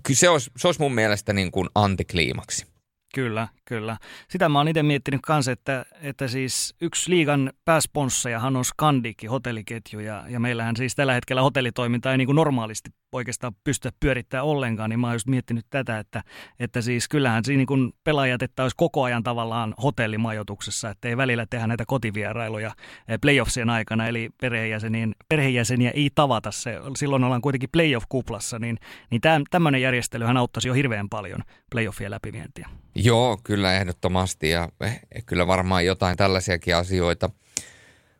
kyllä 0.02 0.18
se 0.18 0.28
olisi, 0.28 0.50
se 0.56 0.68
olisi 0.68 0.80
mun 0.80 0.94
mielestä 0.94 1.32
niin 1.32 1.52
kuin 1.52 1.68
antikliimaksi. 1.74 2.71
Kyllä, 3.14 3.48
kyllä. 3.64 3.96
Sitä 4.28 4.48
mä 4.48 4.58
oon 4.58 4.68
itse 4.68 4.82
miettinyt 4.82 5.20
kanssa, 5.22 5.52
että, 5.52 5.84
että 6.00 6.28
siis 6.28 6.74
yksi 6.80 7.10
liigan 7.10 7.52
pääsponssajahan 7.64 8.56
on 8.56 8.64
Skandikki 8.64 9.26
hotelliketju 9.26 10.00
ja, 10.00 10.24
ja 10.28 10.40
meillähän 10.40 10.76
siis 10.76 10.94
tällä 10.94 11.14
hetkellä 11.14 11.42
hotellitoiminta 11.42 12.12
ei 12.12 12.18
niin 12.18 12.26
kuin 12.26 12.36
normaalisti 12.36 12.90
oikeastaan 13.12 13.52
pystyä 13.64 13.90
pyörittämään 14.00 14.46
ollenkaan, 14.46 14.90
niin 14.90 15.00
mä 15.00 15.06
oon 15.06 15.14
just 15.14 15.26
miettinyt 15.26 15.66
tätä, 15.70 15.98
että, 15.98 16.22
että 16.58 16.80
siis 16.80 17.08
kyllähän 17.08 17.44
siinä 17.44 17.58
niin 17.58 17.66
kuin 17.66 17.92
pelaajat, 18.04 18.42
että 18.42 18.62
olisi 18.62 18.76
koko 18.76 19.02
ajan 19.02 19.22
tavallaan 19.22 19.74
hotellimajoituksessa, 19.82 20.90
että 20.90 21.08
ei 21.08 21.16
välillä 21.16 21.46
tehdä 21.50 21.66
näitä 21.66 21.84
kotivierailuja 21.86 22.72
eh, 23.08 23.18
playoffsien 23.20 23.70
aikana, 23.70 24.06
eli 24.06 24.30
perheenjäsenien, 24.40 25.14
perheenjäseniä 25.28 25.90
ei 25.90 26.10
tavata 26.14 26.50
se, 26.50 26.78
silloin 26.96 27.24
ollaan 27.24 27.42
kuitenkin 27.42 27.70
playoff-kuplassa, 27.70 28.58
niin, 28.58 28.78
niin 29.10 29.20
tämmöinen 29.50 29.82
järjestelyhän 29.82 30.36
auttaisi 30.36 30.68
jo 30.68 30.74
hirveän 30.74 31.08
paljon 31.08 31.40
playoffien 31.70 32.10
läpivientiä. 32.10 32.68
Joo, 33.04 33.38
kyllä 33.44 33.76
ehdottomasti 33.76 34.50
ja 34.50 34.68
eh, 34.80 35.00
kyllä 35.26 35.46
varmaan 35.46 35.86
jotain 35.86 36.16
tällaisiakin 36.16 36.76
asioita 36.76 37.30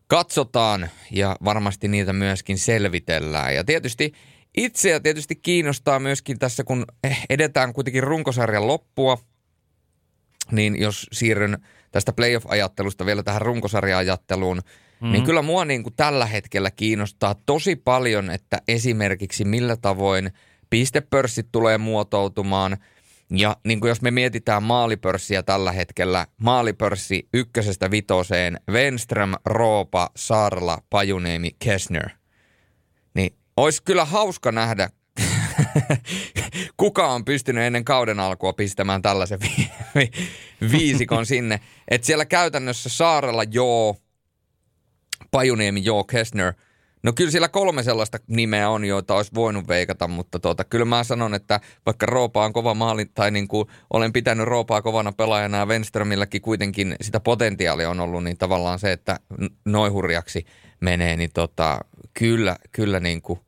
katsotaan 0.07 0.91
ja 1.11 1.37
varmasti 1.45 1.89
niitä 1.89 2.12
myöskin 2.12 2.59
selvitellään. 2.59 3.55
Ja 3.55 3.65
tietysti 3.65 4.12
itseä 4.57 5.01
tietysti 5.01 5.37
kiinnostaa 5.37 5.99
myöskin 5.99 6.39
tässä, 6.39 6.65
kun 6.65 6.85
eh, 7.05 7.27
edetään 7.31 7.73
kuitenkin 7.73 8.03
runkosarjan 8.03 8.67
loppua, 8.67 9.19
niin 10.51 10.81
jos 10.81 11.07
siirryn 11.12 11.59
tästä 11.93 12.12
playoff-ajattelusta 12.12 13.07
vielä 13.07 13.23
tähän 13.23 13.43
runkosarja-ajatteluun, 13.43 14.57
mm-hmm. 14.57 15.12
niin 15.12 15.25
kyllä 15.25 15.43
mua 15.43 15.65
niin 15.65 15.83
kuin 15.83 15.95
tällä 15.97 16.27
hetkellä 16.27 16.71
kiinnostaa 16.71 17.35
tosi 17.47 17.77
paljon, 17.77 18.31
että 18.31 18.62
esimerkiksi 18.69 19.45
millä 19.45 19.77
tavoin 19.77 20.33
pistepörssit 20.71 21.49
tulee 21.53 21.79
muotoutumaan– 21.79 22.77
ja 23.33 23.57
niin 23.65 23.81
kuin 23.81 23.89
jos 23.89 24.03
me 24.03 24.11
mietitään 24.11 24.62
maalipörssiä 24.62 25.43
tällä 25.43 25.73
hetkellä, 25.73 26.27
maalipörssi 26.37 27.29
ykkösestä 27.35 27.91
vitoseen, 27.91 28.61
Venström, 28.73 29.33
Roopa, 29.45 30.11
Sarla, 30.17 30.79
Pajuniemi, 30.91 31.51
Kessner. 31.59 32.11
Niin 33.15 33.37
olisi 33.57 33.83
kyllä 33.83 34.05
hauska 34.05 34.53
nähdä, 34.53 34.91
kuka 36.77 37.07
on 37.07 37.25
pystynyt 37.25 37.65
ennen 37.65 37.85
kauden 37.85 38.21
alkua 38.21 38.53
pistämään 38.53 39.03
tällaisen 39.03 39.41
vi- 39.41 39.71
vi- 39.95 40.11
viisikon 40.73 41.27
sinne. 41.27 41.61
Että 41.89 42.07
siellä 42.07 42.25
käytännössä 42.25 42.89
Saarella 42.89 43.45
joo, 43.51 43.97
Pajuniemi 45.31 45.85
joo, 45.85 46.05
Kessner– 46.05 46.53
No 47.02 47.12
kyllä 47.12 47.30
siellä 47.30 47.49
kolme 47.49 47.82
sellaista 47.82 48.18
nimeä 48.26 48.71
on, 48.71 48.85
joita 48.85 49.14
olisi 49.14 49.30
voinut 49.35 49.68
veikata, 49.68 50.09
mutta 50.09 50.38
tuota, 50.38 50.64
kyllä 50.64 50.85
mä 50.85 51.04
sanon, 51.04 51.35
että 51.35 51.61
vaikka 51.87 52.06
Roopa 52.06 52.44
on 52.44 52.52
kova 52.52 52.75
maali, 52.75 53.04
tai 53.04 53.30
niin 53.30 53.49
kuin 53.49 53.68
olen 53.90 54.12
pitänyt 54.12 54.47
Roopaa 54.47 54.82
kovana 54.82 55.12
pelaajana 55.12 55.59
ja 55.59 55.66
Wenströmilläkin 55.66 56.42
kuitenkin 56.42 56.97
sitä 57.00 57.21
potentiaalia 57.21 57.90
on 57.90 58.00
ollut, 58.00 58.25
niin 58.25 58.38
tavallaan 58.38 58.78
se, 58.78 58.92
että 58.92 59.21
noihurjaksi 59.64 60.44
menee, 60.80 61.16
niin 61.16 61.30
tota, 61.35 61.78
kyllä, 62.14 62.56
kyllä 62.73 63.00
niin 63.00 63.23
kuin, 63.23 63.40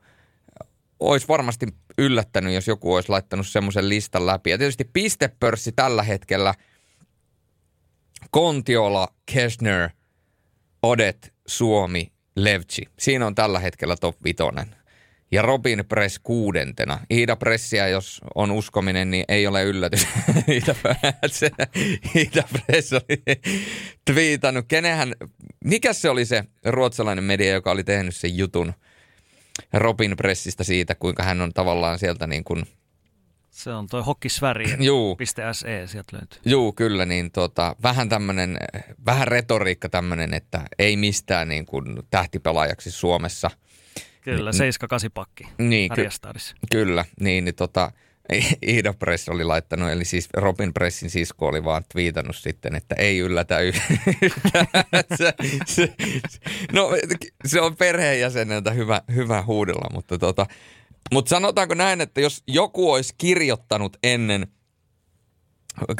olisi 1.01 1.29
varmasti 1.29 1.67
yllättänyt, 1.99 2.55
jos 2.55 2.69
joku 2.69 2.95
olisi 2.95 3.09
laittanut 3.09 3.47
semmoisen 3.47 3.89
listan 3.89 4.27
läpi. 4.27 4.51
Ja 4.51 4.59
tietysti 4.59 4.85
pistepörssi 4.93 5.73
tällä 5.73 6.03
hetkellä, 6.03 6.55
Kontiola, 8.31 9.09
Kesner, 9.33 9.91
Odet, 10.83 11.35
Suomi, 11.47 12.14
Levci. 12.37 12.83
Siinä 12.99 13.27
on 13.27 13.35
tällä 13.35 13.59
hetkellä 13.59 13.97
top 13.97 14.17
vitonen. 14.25 14.67
Ja 15.31 15.43
Robin 15.43 15.85
Press 15.89 16.19
kuudentena. 16.23 16.99
Iida 17.11 17.37
Pressia, 17.37 17.89
jos 17.89 18.21
on 18.35 18.51
uskominen, 18.51 19.11
niin 19.11 19.25
ei 19.29 19.47
ole 19.47 19.65
yllätys. 19.65 20.07
Iida, 20.49 20.75
Iida 22.17 22.43
Press 22.53 22.93
oli 22.93 23.23
twiitannut. 24.05 24.65
Kenähän, 24.69 25.15
mikä 25.65 25.93
se 25.93 26.11
oli 26.11 26.25
se 26.25 26.45
ruotsalainen 26.65 27.25
media, 27.25 27.53
joka 27.53 27.71
oli 27.71 27.85
tehnyt 27.85 28.17
sen 28.17 28.37
jutun 28.37 28.73
Robin 29.73 30.17
Pressistä 30.17 30.65
siitä, 30.65 30.95
kuinka 30.95 31.23
hän 31.23 31.41
on 31.41 31.53
tavallaan 31.53 31.99
sieltä 31.99 32.27
niin 32.27 32.45
kuin– 32.45 32.67
se 33.55 33.71
on 33.71 33.87
toi 33.87 34.03
hokkisväri.se 34.03 35.87
sieltä 35.87 36.17
löytyy. 36.17 36.39
Juu, 36.45 36.73
kyllä, 36.73 37.07
niin 37.07 37.31
tota, 37.31 37.77
vähän 37.83 38.09
tämmönen, 38.09 38.59
vähän 39.07 39.29
retoriikka 39.29 39.89
tämmöinen, 39.89 40.35
että 40.35 40.61
ei 40.79 40.97
mistään 40.97 41.49
niin 41.49 41.67
kuin 41.67 42.03
tähtipelaajaksi 42.11 42.91
Suomessa. 42.91 43.51
Kyllä, 44.21 44.51
Ni, 44.51 44.59
7-8 45.09 45.11
pakki 45.15 45.49
niin, 45.59 45.91
ky- 45.95 46.09
Kyllä, 46.71 47.05
niin, 47.21 47.45
niin 47.45 47.55
tota, 47.55 47.93
Iida 48.69 48.93
Press 48.93 49.29
oli 49.29 49.45
laittanut, 49.45 49.91
eli 49.91 50.05
siis 50.05 50.29
Robin 50.35 50.75
Pressin 50.75 51.11
sisko 51.11 51.47
oli 51.47 51.65
vaan 51.65 51.85
twiitannut 51.93 52.37
sitten, 52.37 52.75
että 52.75 52.95
ei 52.99 53.19
yllätä 53.19 53.61
yhtään. 54.23 54.67
se, 55.19 55.35
se, 55.67 55.95
no 56.73 56.91
se 57.47 57.61
on 57.61 57.77
perheenjäseneltä 57.77 58.71
hyvä, 58.71 59.03
hyvä 59.15 59.43
huudella, 59.43 59.91
mutta 59.95 60.19
tota, 60.19 60.47
mutta 61.13 61.29
sanotaanko 61.29 61.75
näin, 61.75 62.01
että 62.01 62.21
jos 62.21 62.43
joku 62.47 62.93
olisi 62.93 63.15
kirjoittanut 63.19 63.97
ennen 64.03 64.47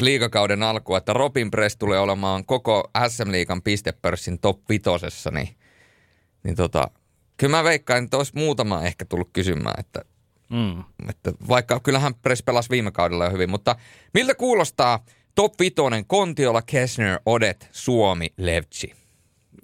liikakauden 0.01 0.63
alkua, 0.63 0.97
että 0.97 1.13
Robin 1.13 1.51
Press 1.51 1.77
tulee 1.77 1.99
olemaan 1.99 2.45
koko 2.45 2.91
SM-liigan 3.07 3.61
pistepörssin 3.61 4.39
top 4.39 4.69
vitosessa, 4.69 5.31
niin, 5.31 5.49
niin 6.43 6.55
tota, 6.55 6.87
kyllä 7.37 7.57
mä 7.57 7.63
veikkaan, 7.63 8.03
että 8.03 8.17
olisi 8.17 8.31
muutama 8.35 8.83
ehkä 8.83 9.05
tullut 9.05 9.29
kysymään, 9.33 9.79
että, 9.79 10.01
mm. 10.49 10.83
että 11.09 11.31
vaikka 11.47 11.79
kyllähän 11.79 12.15
Press 12.15 12.43
pelasi 12.43 12.69
viime 12.69 12.91
kaudella 12.91 13.25
jo 13.25 13.31
hyvin, 13.31 13.49
mutta 13.49 13.75
miltä 14.13 14.35
kuulostaa 14.35 15.05
top 15.35 15.53
vitonen 15.59 16.05
Kontiola, 16.05 16.61
Kessner, 16.61 17.19
Odet, 17.25 17.69
Suomi, 17.71 18.27
Levci? 18.37 18.93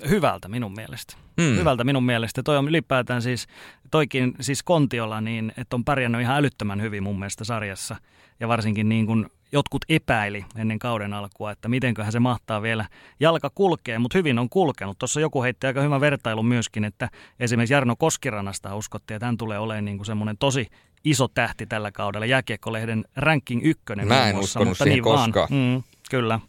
Hyvältä 0.10 0.48
minun 0.48 0.74
mielestä. 0.74 1.14
Mm. 1.42 1.56
Hyvältä 1.56 1.84
minun 1.84 2.04
mielestä. 2.04 2.44
Toi 2.44 2.58
on 2.58 2.68
ylipäätään 2.68 3.22
siis, 3.22 3.48
toikin 3.92 4.34
siis 4.40 4.64
Kontiola, 4.64 5.22
niin 5.22 5.54
että 5.58 5.76
on 5.76 5.86
pärjännyt 5.86 6.22
ihan 6.22 6.38
älyttömän 6.38 6.82
hyvin 6.82 7.04
mun 7.04 7.20
mielestä 7.20 7.44
sarjassa. 7.44 7.96
Ja 8.40 8.48
varsinkin 8.48 8.90
niin 8.90 9.06
kuin 9.06 9.26
jotkut 9.52 9.86
epäili 9.90 10.46
ennen 10.56 10.80
kauden 10.80 11.14
alkua, 11.14 11.52
että 11.52 11.70
mitenköhän 11.70 12.12
se 12.12 12.20
mahtaa 12.20 12.62
vielä 12.62 12.86
jalka 13.20 13.50
kulkee, 13.56 14.00
mutta 14.00 14.18
hyvin 14.18 14.40
on 14.40 14.50
kulkenut. 14.50 15.00
Tuossa 15.00 15.20
joku 15.20 15.44
heitti 15.44 15.68
aika 15.68 15.82
hyvän 15.82 16.02
vertailun 16.02 16.46
myöskin, 16.46 16.84
että 16.84 17.10
esimerkiksi 17.40 17.74
Jarno 17.74 17.96
Koskirannasta 17.96 18.76
uskottiin, 18.76 19.16
että 19.16 19.26
hän 19.26 19.38
tulee 19.38 19.60
olemaan 19.60 19.86
niin 19.86 19.98
kuin 19.98 20.06
semmoinen 20.06 20.38
tosi 20.38 20.68
iso 21.04 21.28
tähti 21.28 21.66
tällä 21.66 21.92
kaudella. 21.92 22.26
Jääkiekkolehden 22.26 23.06
ranking 23.16 23.62
ykkönen 23.64 24.08
Mä 24.08 24.30
en 24.30 24.36
muassa, 24.36 24.66
mutta 24.66 24.86
niin 24.86 25.04
koskaan. 25.04 25.50
Vaan. 25.52 25.76
Mm, 25.76 25.84
kyllä. 26.10 26.40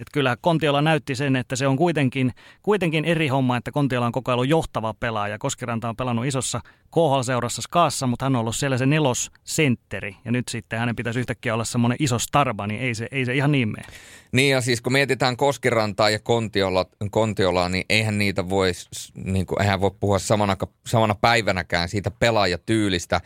Että 0.00 0.12
kyllä 0.12 0.36
Kontiola 0.40 0.82
näytti 0.82 1.14
sen, 1.14 1.36
että 1.36 1.56
se 1.56 1.66
on 1.66 1.76
kuitenkin, 1.76 2.32
kuitenkin 2.62 3.04
eri 3.04 3.28
homma, 3.28 3.56
että 3.56 3.72
Kontiola 3.72 4.06
on 4.06 4.12
koko 4.12 4.32
ajan 4.32 4.48
johtava 4.48 4.94
pelaaja. 4.94 5.38
Koskiranta 5.38 5.88
on 5.88 5.96
pelannut 5.96 6.26
isossa 6.26 6.60
KHL-seurassa 6.90 7.62
Skaassa, 7.62 8.06
mutta 8.06 8.24
hän 8.24 8.36
on 8.36 8.40
ollut 8.40 8.56
siellä 8.56 8.78
se 8.78 8.86
nelossentteri. 8.86 10.16
Ja 10.24 10.32
nyt 10.32 10.48
sitten 10.48 10.78
hänen 10.78 10.96
pitäisi 10.96 11.20
yhtäkkiä 11.20 11.54
olla 11.54 11.64
semmoinen 11.64 11.96
iso 12.00 12.18
starba, 12.18 12.66
niin 12.66 12.80
ei 12.80 12.94
se, 12.94 13.08
ei 13.10 13.24
se 13.24 13.34
ihan 13.34 13.52
niin 13.52 13.68
mene. 13.68 13.86
Niin 14.32 14.50
ja 14.50 14.60
siis 14.60 14.80
kun 14.80 14.92
mietitään 14.92 15.36
Koskirantaa 15.36 16.10
ja 16.10 16.18
Kontiola, 16.18 16.86
Kontiolaa, 17.10 17.68
niin 17.68 17.84
eihän 17.88 18.18
niitä 18.18 18.48
voi, 18.48 18.72
niin 19.24 19.46
kuin, 19.46 19.62
eihän 19.62 19.80
voi 19.80 19.90
puhua 20.00 20.18
samana, 20.18 20.56
samana 20.86 21.14
päivänäkään 21.14 21.88
siitä 21.88 22.10
pelaajatyylistä. 22.10 23.20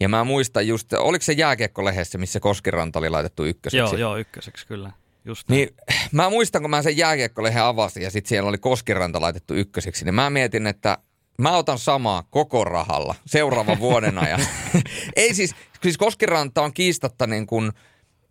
Ja 0.00 0.08
mä 0.08 0.24
muistan 0.24 0.66
just, 0.66 0.92
oliko 0.92 1.22
se 1.22 1.32
jääkiekko-lehdessä, 1.32 2.18
missä 2.18 2.40
Koskiranta 2.40 2.98
oli 2.98 3.10
laitettu 3.10 3.44
ykköseksi? 3.44 3.76
Joo, 3.78 3.96
joo, 3.96 4.16
ykköseksi 4.16 4.66
kyllä. 4.66 4.92
Just 5.30 5.48
niin, 5.48 5.68
mä 6.12 6.30
muistan, 6.30 6.62
kun 6.62 6.70
mä 6.70 6.82
sen 6.82 6.96
jääkiekkolehen 6.96 7.62
avasin 7.62 8.02
ja 8.02 8.10
sitten 8.10 8.28
siellä 8.28 8.48
oli 8.48 8.58
Koskiranta 8.58 9.20
laitettu 9.20 9.54
ykköseksi, 9.54 10.04
niin 10.04 10.14
mä 10.14 10.30
mietin, 10.30 10.66
että 10.66 10.98
mä 11.38 11.56
otan 11.56 11.78
samaa 11.78 12.22
koko 12.30 12.64
rahalla 12.64 13.14
seuraavan 13.26 13.80
vuoden 13.88 14.18
ajan. 14.18 14.40
Ei 15.16 15.34
siis, 15.34 15.54
siis 15.82 15.98
Koskiranta 15.98 16.62
on 16.62 16.72
kiistatta 16.72 17.26
niin 17.26 17.46
kuin, 17.46 17.72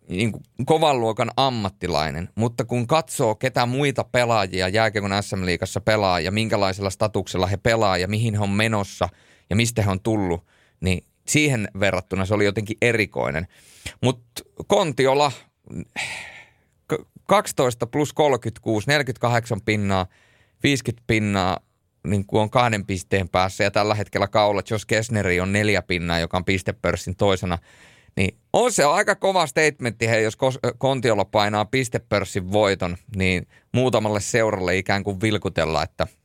niin 0.08 0.32
kuin 0.32 0.42
kovan 0.66 1.00
luokan 1.00 1.30
ammattilainen, 1.36 2.28
mutta 2.34 2.64
kun 2.64 2.86
katsoo 2.86 3.34
ketä 3.34 3.66
muita 3.66 4.04
pelaajia 4.04 4.68
jääkiekon 4.68 5.22
SM-liigassa 5.22 5.80
pelaa 5.80 6.20
ja 6.20 6.30
minkälaisella 6.30 6.90
statuksella 6.90 7.46
he 7.46 7.56
pelaa 7.56 7.98
ja 7.98 8.08
mihin 8.08 8.34
he 8.34 8.40
on 8.40 8.50
menossa 8.50 9.08
ja 9.50 9.56
mistä 9.56 9.82
he 9.82 9.90
on 9.90 10.00
tullut, 10.00 10.46
niin 10.80 11.04
siihen 11.26 11.68
verrattuna 11.80 12.26
se 12.26 12.34
oli 12.34 12.44
jotenkin 12.44 12.76
erikoinen. 12.82 13.46
Mutta 14.00 14.42
Kontiola 14.66 15.32
12 17.30 17.86
plus 17.86 18.12
36, 18.12 18.86
48 18.86 19.60
pinnaa, 19.60 20.06
50 20.62 21.04
pinnaa 21.06 21.60
niin 22.06 22.26
kuin 22.26 22.40
on 22.40 22.50
kahden 22.50 22.86
pisteen 22.86 23.28
päässä 23.28 23.64
ja 23.64 23.70
tällä 23.70 23.94
hetkellä 23.94 24.28
kaula 24.28 24.62
Josh 24.70 24.86
Kessneri 24.86 25.40
on 25.40 25.52
neljä 25.52 25.82
pinnaa, 25.82 26.18
joka 26.18 26.36
on 26.36 26.44
pistepörssin 26.44 27.16
toisena. 27.16 27.58
Niin 28.16 28.38
on 28.52 28.72
se 28.72 28.84
aika 28.84 29.14
kova 29.14 29.46
statementti, 29.46 30.08
hei, 30.08 30.24
jos 30.24 30.38
Kontiolla 30.78 31.24
painaa 31.24 31.64
pistepörssin 31.64 32.52
voiton, 32.52 32.96
niin 33.16 33.46
muutamalle 33.72 34.20
seuralle 34.20 34.76
ikään 34.76 35.04
kuin 35.04 35.20
vilkutella, 35.20 35.82
että– 35.82 36.06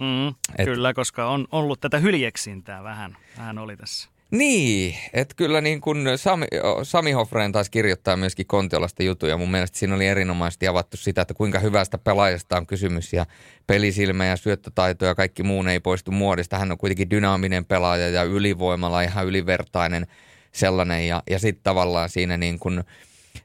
Mm, 0.00 0.28
et, 0.58 0.64
kyllä, 0.64 0.94
koska 0.94 1.28
on 1.28 1.46
ollut 1.52 1.80
tätä 1.80 1.98
hyljeksintää 1.98 2.82
vähän, 2.84 3.16
vähän 3.38 3.58
oli 3.58 3.76
tässä. 3.76 4.08
Niin, 4.34 4.94
että 5.12 5.34
kyllä 5.34 5.60
niin 5.60 5.80
kuin 5.80 6.06
Sami, 6.16 6.46
Sami 6.82 7.12
Hofreen 7.12 7.52
taisi 7.52 7.70
kirjoittaa 7.70 8.16
myöskin 8.16 8.46
Kontiolasta 8.46 9.02
jutuja. 9.02 9.36
Mun 9.36 9.50
mielestä 9.50 9.78
siinä 9.78 9.94
oli 9.94 10.06
erinomaisesti 10.06 10.68
avattu 10.68 10.96
sitä, 10.96 11.22
että 11.22 11.34
kuinka 11.34 11.58
hyvästä 11.58 11.98
pelaajasta 11.98 12.56
on 12.56 12.66
kysymys 12.66 13.12
ja 13.12 13.26
pelisilmä 13.66 14.26
ja 14.26 14.36
syöttötaito 14.36 15.04
ja 15.04 15.14
kaikki 15.14 15.42
muun 15.42 15.68
ei 15.68 15.80
poistu 15.80 16.10
muodista. 16.10 16.58
Hän 16.58 16.72
on 16.72 16.78
kuitenkin 16.78 17.10
dynaaminen 17.10 17.64
pelaaja 17.64 18.08
ja 18.08 18.22
ylivoimalla 18.22 19.02
ihan 19.02 19.26
ylivertainen 19.26 20.06
sellainen 20.52 21.08
ja, 21.08 21.22
ja 21.30 21.38
sitten 21.38 21.64
tavallaan 21.64 22.08
siinä 22.08 22.36
niin 22.36 22.58
kuin– 22.58 22.84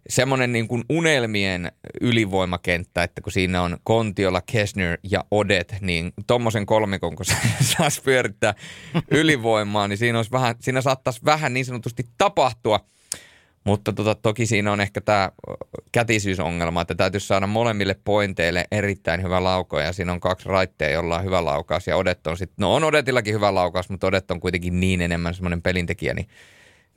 semmoinen 0.09 0.51
niin 0.51 0.67
kuin 0.67 0.83
unelmien 0.89 1.71
ylivoimakenttä, 2.01 3.03
että 3.03 3.21
kun 3.21 3.31
siinä 3.31 3.61
on 3.61 3.77
Kontiola, 3.83 4.41
Kesner 4.51 4.97
ja 5.03 5.23
Odet, 5.31 5.75
niin 5.81 6.13
tuommoisen 6.27 6.65
kolmikon, 6.65 7.15
kun 7.15 7.25
saisi 7.77 8.01
pyörittää 8.01 8.53
ylivoimaa, 9.11 9.87
niin 9.87 9.97
siinä, 9.97 10.19
olisi 10.19 10.31
vähän, 10.31 10.55
siinä 10.59 10.81
saattaisi 10.81 11.19
vähän 11.25 11.53
niin 11.53 11.65
sanotusti 11.65 12.03
tapahtua. 12.17 12.79
Mutta 13.63 13.93
tota, 13.93 14.15
toki 14.15 14.45
siinä 14.45 14.71
on 14.71 14.81
ehkä 14.81 15.01
tämä 15.01 15.31
kätisyysongelma, 15.91 16.81
että 16.81 16.95
täytyisi 16.95 17.27
saada 17.27 17.47
molemmille 17.47 17.95
pointeille 18.05 18.65
erittäin 18.71 19.23
hyvä 19.23 19.43
lauko 19.43 19.79
ja 19.79 19.93
siinä 19.93 20.11
on 20.11 20.19
kaksi 20.19 20.49
raitteja, 20.49 20.91
jolla 20.91 21.17
on 21.17 21.23
hyvä 21.23 21.45
laukaus 21.45 21.87
ja 21.87 21.97
Odet 21.97 22.27
on 22.27 22.37
sitten, 22.37 22.55
no 22.57 22.75
on 22.75 22.83
Odetillakin 22.83 23.33
hyvä 23.33 23.55
laukaus, 23.55 23.89
mutta 23.89 24.07
Odet 24.07 24.31
on 24.31 24.39
kuitenkin 24.39 24.79
niin 24.79 25.01
enemmän 25.01 25.33
semmoinen 25.33 25.61
pelintekijä, 25.61 26.13
niin 26.13 26.27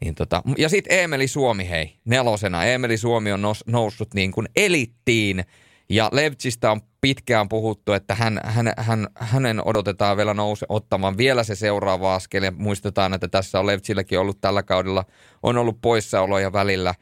niin 0.03 0.15
tota, 0.15 0.43
ja 0.59 0.69
sitten 0.69 0.99
Emeli 0.99 1.29
Suomi, 1.29 1.69
hei, 1.69 1.97
nelosena. 2.05 2.65
Emeli 2.65 2.97
Suomi 2.97 3.33
on 3.33 3.43
nous, 3.43 3.65
noussut 3.67 4.15
niin 4.15 4.33
kuin 4.33 4.49
elittiin. 4.57 5.45
Ja 5.89 6.09
Levtsistä 6.13 6.71
on 6.71 6.81
pitkään 7.01 7.49
puhuttu, 7.49 7.93
että 7.93 8.15
hän, 8.15 8.41
hän, 8.45 8.73
hän, 8.77 9.07
hänen 9.15 9.63
odotetaan 9.65 10.17
vielä 10.17 10.35
nouse, 10.35 10.67
ottamaan 10.69 11.19
vielä 11.19 11.45
se 11.45 11.55
seuraava 11.55 12.15
askel. 12.15 12.43
Ja 12.43 12.51
muistetaan, 12.51 13.15
että 13.15 13.29
tässä 13.29 13.61
on 13.61 13.67
Levtsilläkin 13.67 14.19
ollut 14.19 14.41
tällä 14.41 14.63
kaudella, 14.63 15.05
on 15.43 15.57
ollut 15.57 15.79
poissaoloja 15.83 16.53
välillä. 16.53 16.95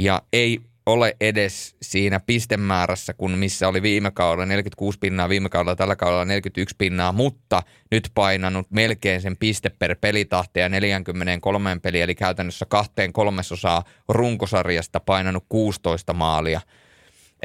Ja 0.00 0.22
ei 0.32 0.60
ole 0.92 1.16
edes 1.20 1.76
siinä 1.82 2.20
pistemäärässä, 2.20 3.14
kun 3.14 3.38
missä 3.38 3.68
oli 3.68 3.82
viime 3.82 4.10
kaudella 4.10 4.46
46 4.46 4.98
pinnaa, 4.98 5.28
viime 5.28 5.48
kaudella 5.48 5.76
tällä 5.76 5.96
kaudella 5.96 6.24
41 6.24 6.74
pinnaa, 6.78 7.12
mutta 7.12 7.62
nyt 7.90 8.10
painanut 8.14 8.66
melkein 8.70 9.20
sen 9.20 9.36
piste 9.36 9.70
per 9.70 9.96
pelitahti 10.00 10.60
ja 10.60 10.68
43 10.68 11.78
peliä, 11.82 12.04
eli 12.04 12.14
käytännössä 12.14 12.66
kahteen 12.66 13.12
kolmesosaa 13.12 13.84
runkosarjasta 14.08 15.00
painanut 15.00 15.44
16 15.48 16.12
maalia. 16.12 16.60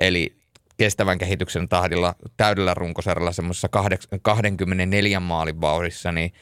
Eli 0.01 0.35
kestävän 0.77 1.17
kehityksen 1.17 1.69
tahdilla 1.69 2.15
täydellä 2.37 2.73
runkosarjalla 2.73 3.31
semmoisessa 3.31 3.69
24 4.21 5.19
maalin 5.19 5.61
vauhdissa, 5.61 6.11
niin 6.11 6.33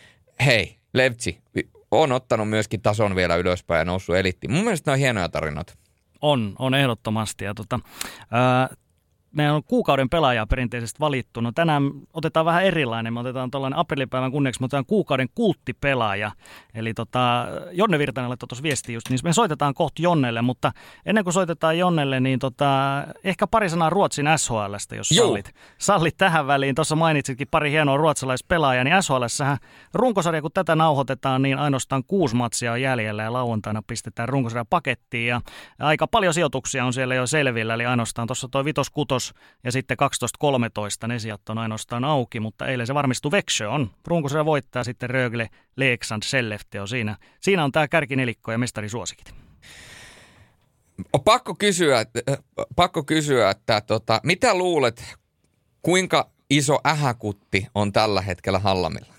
hei, 0.45 0.77
Levtsi 0.93 1.41
on 1.91 2.11
ottanut 2.11 2.49
myöskin 2.49 2.81
tason 2.81 3.15
vielä 3.15 3.35
ylöspäin 3.35 3.79
ja 3.79 3.85
noussut 3.85 4.15
elitti. 4.15 4.47
Mun 4.47 4.63
mielestä 4.63 4.91
ne 4.91 4.93
on 4.93 4.99
hienoja 4.99 5.29
tarinoita. 5.29 5.73
On, 6.23 6.55
on 6.59 6.73
ehdottomasti. 6.73 7.45
Ja 7.45 7.53
tota, 7.53 7.79
ää, 8.31 8.69
meidän 9.33 9.55
on 9.55 9.63
kuukauden 9.63 10.09
pelaajaa 10.09 10.47
perinteisesti 10.47 10.99
valittu. 10.99 11.41
No 11.41 11.51
tänään 11.51 11.91
otetaan 12.13 12.45
vähän 12.45 12.63
erilainen. 12.63 13.13
Me 13.13 13.19
otetaan 13.19 13.51
tuollainen 13.51 13.79
aprillipäivän 13.79 14.31
kunniaksi, 14.31 14.61
me 14.61 14.65
otetaan 14.65 14.85
kuukauden 14.85 15.29
kulttipelaaja. 15.35 16.31
Eli 16.73 16.93
tota, 16.93 17.47
Jonne 17.71 17.99
Virtanen 17.99 18.29
laittoi 18.29 18.47
tuossa 18.47 18.63
viesti 18.63 18.93
just, 18.93 19.09
niin 19.09 19.19
me 19.23 19.33
soitetaan 19.33 19.73
kohta 19.73 20.01
Jonnelle, 20.01 20.41
mutta 20.41 20.71
ennen 21.05 21.23
kuin 21.23 21.33
soitetaan 21.33 21.77
Jonnelle, 21.77 22.19
niin 22.19 22.39
tota, 22.39 23.03
ehkä 23.23 23.47
pari 23.47 23.69
sanaa 23.69 23.89
Ruotsin 23.89 24.25
SHLstä, 24.37 24.95
jos 24.95 25.09
sallit. 25.09 25.51
sallit 25.77 26.17
tähän 26.17 26.47
väliin. 26.47 26.75
Tuossa 26.75 26.95
mainitsitkin 26.95 27.47
pari 27.51 27.71
hienoa 27.71 27.97
ruotsalaispelaajaa, 27.97 28.83
niin 28.83 29.03
SHLssähän 29.03 29.57
runkosarja, 29.93 30.41
kun 30.41 30.51
tätä 30.53 30.75
nauhoitetaan, 30.75 31.41
niin 31.41 31.57
ainoastaan 31.57 32.03
kuusi 32.03 32.35
matsia 32.35 32.71
on 32.71 32.81
jäljellä 32.81 33.23
ja 33.23 33.33
lauantaina 33.33 33.81
pistetään 33.87 34.29
runkosarja 34.29 34.65
pakettiin 34.65 35.27
ja 35.27 35.41
aika 35.79 36.07
paljon 36.07 36.33
sijoituksia 36.33 36.85
on 36.85 36.93
siellä 36.93 37.15
jo 37.15 37.27
selvillä, 37.27 37.73
eli 37.73 37.85
ainoastaan 37.85 38.27
tuossa 38.27 38.47
toi 38.47 38.65
vitos 38.65 38.89
kutos 38.89 39.22
ja 39.63 39.71
sitten 39.71 39.97
12-13 41.03 41.07
ne 41.07 41.19
sijat 41.19 41.49
on 41.49 41.57
ainoastaan 41.57 42.03
auki, 42.03 42.39
mutta 42.39 42.67
eilen 42.67 42.87
se 42.87 42.93
varmistui 42.93 43.31
Växjö 43.31 43.69
on. 43.69 43.91
Runkosarja 44.07 44.45
voittaa 44.45 44.83
sitten 44.83 45.09
Rögle, 45.09 45.49
Leksand, 45.75 46.23
Sellefte 46.23 46.81
on 46.81 46.87
siinä. 46.87 47.17
Siinä 47.41 47.63
on 47.63 47.71
tämä 47.71 47.87
kärkinelikko 47.87 48.51
ja 48.51 48.57
mestarisuosikit. 48.57 49.33
Pakko 51.25 51.55
kysyä, 51.55 52.05
pakko 52.75 53.03
kysyä 53.03 53.49
että 53.49 53.81
tota, 53.81 54.19
mitä 54.23 54.57
luulet, 54.57 55.15
kuinka 55.81 56.29
iso 56.49 56.79
ähäkutti 56.87 57.67
on 57.75 57.91
tällä 57.91 58.21
hetkellä 58.21 58.59
Hallamilla? 58.59 59.13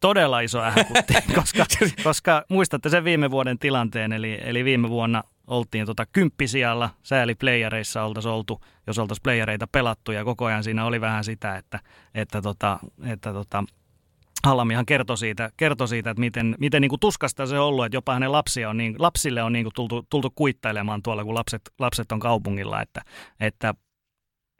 Todella 0.00 0.40
iso 0.40 0.62
ähäkutti, 0.62 1.14
koska, 1.34 1.66
koska 2.04 2.44
muistatte 2.48 2.88
sen 2.88 3.04
viime 3.04 3.30
vuoden 3.30 3.58
tilanteen, 3.58 4.12
eli, 4.12 4.38
eli 4.44 4.64
viime 4.64 4.88
vuonna 4.88 5.22
oltiin 5.46 5.86
tota 5.86 6.06
kymppisijalla, 6.06 6.90
sääli 7.02 7.34
playereissa 7.34 8.04
oltaisiin 8.04 8.32
oltu, 8.32 8.60
jos 8.86 8.98
oltaisiin 8.98 9.22
playereita 9.22 9.66
pelattu 9.66 10.12
ja 10.12 10.24
koko 10.24 10.44
ajan 10.44 10.64
siinä 10.64 10.84
oli 10.84 11.00
vähän 11.00 11.24
sitä, 11.24 11.56
että, 11.56 11.80
että, 12.14 12.42
tota, 12.42 12.78
että 13.06 13.32
tota, 13.32 13.64
Hallamihan 14.44 14.86
kertoi 14.86 15.18
siitä, 15.18 15.50
kertoi 15.56 15.88
siitä 15.88 16.10
että 16.10 16.20
miten, 16.20 16.54
miten 16.58 16.82
niin 16.82 16.88
kuin 16.88 17.00
tuskasta 17.00 17.46
se 17.46 17.58
on 17.58 17.66
ollut, 17.66 17.84
että 17.84 17.96
jopa 17.96 18.14
hänen 18.14 18.32
lapsia 18.32 18.70
on 18.70 18.76
niin, 18.76 18.94
lapsille 18.98 19.42
on 19.42 19.52
niin 19.52 19.64
kuin 19.64 19.74
tultu, 19.74 20.06
tultu 20.10 20.30
kuittailemaan 20.34 21.02
tuolla, 21.02 21.24
kun 21.24 21.34
lapset, 21.34 21.62
lapset 21.78 22.12
on 22.12 22.20
kaupungilla, 22.20 22.82
että, 22.82 23.02
että 23.40 23.74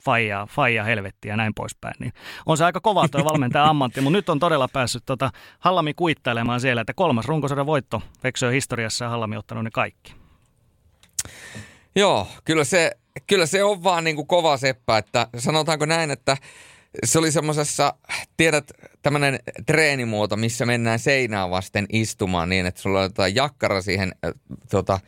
faija, 0.04 0.46
faija 0.50 0.84
helvetti 0.84 1.28
ja 1.28 1.36
näin 1.36 1.54
poispäin. 1.54 1.94
Niin 1.98 2.12
on 2.46 2.56
se 2.56 2.64
aika 2.64 2.80
kova 2.80 3.08
tuo 3.08 3.24
valmentaja 3.24 3.64
ammatti, 3.70 4.00
mutta 4.00 4.16
nyt 4.16 4.28
on 4.28 4.38
todella 4.38 4.68
päässyt 4.68 5.02
tota 5.06 5.30
Hallami 5.58 5.94
kuittailemaan 5.94 6.60
siellä, 6.60 6.80
että 6.80 6.94
kolmas 6.94 7.26
runkosarjan 7.26 7.66
voitto 7.66 8.02
Veksöön 8.24 8.52
historiassa 8.52 9.04
ja 9.04 9.08
Hallami 9.08 9.36
ottanut 9.36 9.64
ne 9.64 9.70
kaikki. 9.70 10.21
Joo, 11.94 12.28
kyllä 12.44 12.64
se, 12.64 12.90
kyllä 13.26 13.46
se 13.46 13.64
on 13.64 13.82
vaan 13.82 14.04
niin 14.04 14.16
kuin 14.16 14.26
kova 14.26 14.56
seppä, 14.56 14.98
että 14.98 15.26
sanotaanko 15.38 15.86
näin, 15.86 16.10
että 16.10 16.36
se 17.04 17.18
oli 17.18 17.32
semmoisessa, 17.32 17.94
tiedät, 18.36 18.72
tämmöinen 19.02 19.38
treenimuoto, 19.66 20.36
missä 20.36 20.66
mennään 20.66 20.98
seinää 20.98 21.50
vasten 21.50 21.86
istumaan 21.92 22.48
niin, 22.48 22.66
että 22.66 22.82
sulla 22.82 23.00
on 23.00 23.34
jakkara 23.34 23.82
siihen 23.82 24.12
tota, 24.70 25.00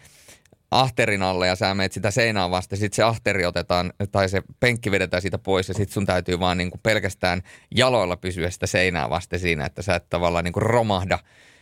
ahterin 0.71 1.23
alle 1.23 1.47
ja 1.47 1.57
sä 1.57 1.75
meet 1.75 1.93
sitä 1.93 2.11
seinää 2.11 2.51
vasten, 2.51 2.79
sitten 2.79 2.97
se 2.97 3.03
ahteri 3.03 3.47
otetaan 3.47 3.93
tai 4.13 4.29
se 4.29 4.43
penkki 4.61 4.91
vedetään 4.91 5.23
siitä 5.23 5.39
pois 5.39 5.69
ja 5.69 5.75
sitten 5.75 5.95
sun 5.95 6.07
täytyy 6.07 6.41
vaan 6.41 6.59
niin 6.59 6.71
kuin 6.71 6.81
pelkästään 6.83 7.43
jaloilla 7.75 8.17
pysyä 8.17 8.51
sitä 8.51 8.67
seinää 8.67 9.11
vasten 9.11 9.41
siinä, 9.41 9.67
että 9.67 9.83
sä 9.83 9.95
et 9.95 10.11
tavallaan 10.11 10.45
niin 10.45 10.53
kuin 10.53 10.63
romahda 10.63 11.19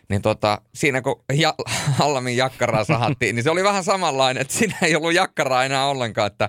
niin 0.09 0.23
tota, 0.23 0.61
siinä 0.75 1.03
kun 1.03 1.25
ja, 1.33 1.55
Hallamin 1.99 2.37
jakkaraa 2.37 2.85
sahattiin, 2.85 3.35
niin 3.35 3.43
se 3.43 3.51
oli 3.51 3.65
vähän 3.65 3.85
samanlainen, 3.85 4.41
että 4.41 4.55
siinä 4.55 4.77
ei 4.83 4.97
ollut 4.97 5.15
jakkaraa 5.15 5.65
enää 5.65 5.87
ollenkaan, 5.87 6.27
että 6.27 6.49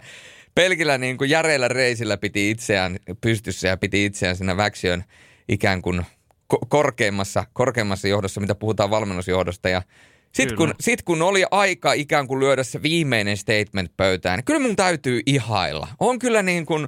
pelkillä 0.55 0.97
niin 0.97 1.17
kuin 1.17 1.29
järeillä 1.29 1.67
reisillä 1.67 2.17
piti 2.17 2.49
itseään 2.49 2.97
pystyssä 3.21 3.67
ja 3.67 3.77
piti 3.77 4.05
itseään 4.05 4.35
siinä 4.35 4.57
väksiön 4.57 5.03
ikään 5.49 5.81
kuin 5.81 6.05
ko- 6.53 6.67
korkeimmassa, 6.67 7.45
korkeimmassa 7.53 8.07
johdossa, 8.07 8.41
mitä 8.41 8.55
puhutaan 8.55 8.89
valmennusjohdosta 8.89 9.69
ja 9.69 9.81
sitten 10.33 10.57
kun, 10.57 10.73
sit 10.79 11.01
kun 11.01 11.21
oli 11.21 11.45
aika 11.51 11.93
ikään 11.93 12.27
kuin 12.27 12.39
lyödä 12.39 12.63
se 12.63 12.81
viimeinen 12.81 13.37
statement 13.37 13.91
pöytään, 13.97 14.37
niin 14.37 14.45
kyllä 14.45 14.59
mun 14.59 14.75
täytyy 14.75 15.21
ihailla. 15.25 15.87
On 15.99 16.19
kyllä 16.19 16.43
niin 16.43 16.65
kuin, 16.65 16.87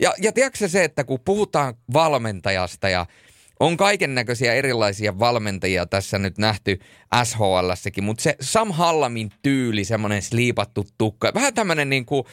ja, 0.00 0.14
ja 0.22 0.32
tiedätkö 0.32 0.68
se, 0.68 0.84
että 0.84 1.04
kun 1.04 1.20
puhutaan 1.24 1.74
valmentajasta 1.92 2.88
ja 2.88 3.06
on 3.60 3.76
kaiken 3.76 4.14
näköisiä 4.14 4.54
erilaisia 4.54 5.18
valmentajia 5.18 5.86
tässä 5.86 6.18
nyt 6.18 6.38
nähty 6.38 6.78
SHLssäkin, 7.24 8.04
mutta 8.04 8.22
se 8.22 8.36
Sam 8.40 8.72
Hallamin 8.72 9.30
tyyli, 9.42 9.84
semmoinen 9.84 10.22
sliipattu 10.22 10.86
tukka, 10.98 11.32
vähän 11.34 11.54
tämmöinen 11.54 11.90
niin 11.90 12.06
kuin, 12.06 12.24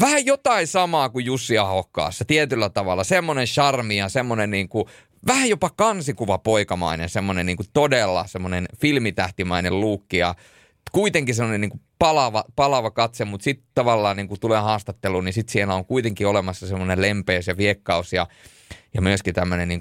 vähän 0.00 0.26
jotain 0.26 0.66
samaa 0.66 1.08
kuin 1.08 1.24
Jussi 1.24 1.58
Ahokkaassa 1.58 2.24
tietyllä 2.24 2.70
tavalla. 2.70 3.04
Semmoinen 3.04 3.46
charmi 3.46 3.96
ja 3.96 4.08
semmoinen 4.08 4.50
niin 4.50 4.68
kuin, 4.68 4.84
vähän 5.26 5.48
jopa 5.48 5.70
kansikuva 5.70 6.38
poikamainen, 6.38 7.08
semmoinen 7.08 7.46
niin 7.46 7.56
kuin 7.56 7.66
todella 7.72 8.26
semmoinen 8.26 8.66
filmitähtimäinen 8.80 9.80
luukki 9.80 10.16
ja 10.16 10.34
kuitenkin 10.92 11.34
semmoinen 11.34 11.60
niin 11.60 11.70
kuin 11.70 11.80
palava, 11.98 12.44
palava 12.56 12.90
katse, 12.90 13.24
mutta 13.24 13.44
sitten 13.44 13.66
tavallaan 13.74 14.16
niin 14.16 14.28
kuin 14.28 14.40
tulee 14.40 14.60
haastattelu, 14.60 15.20
niin 15.20 15.32
sitten 15.32 15.52
siellä 15.52 15.74
on 15.74 15.84
kuitenkin 15.84 16.26
olemassa 16.26 16.66
semmoinen 16.66 17.02
lempeys 17.02 17.46
ja 17.46 17.56
viekkaus 17.56 18.12
ja 18.12 18.26
ja 18.94 19.02
myöskin 19.02 19.34
tämmöinen 19.34 19.68
niin 19.68 19.80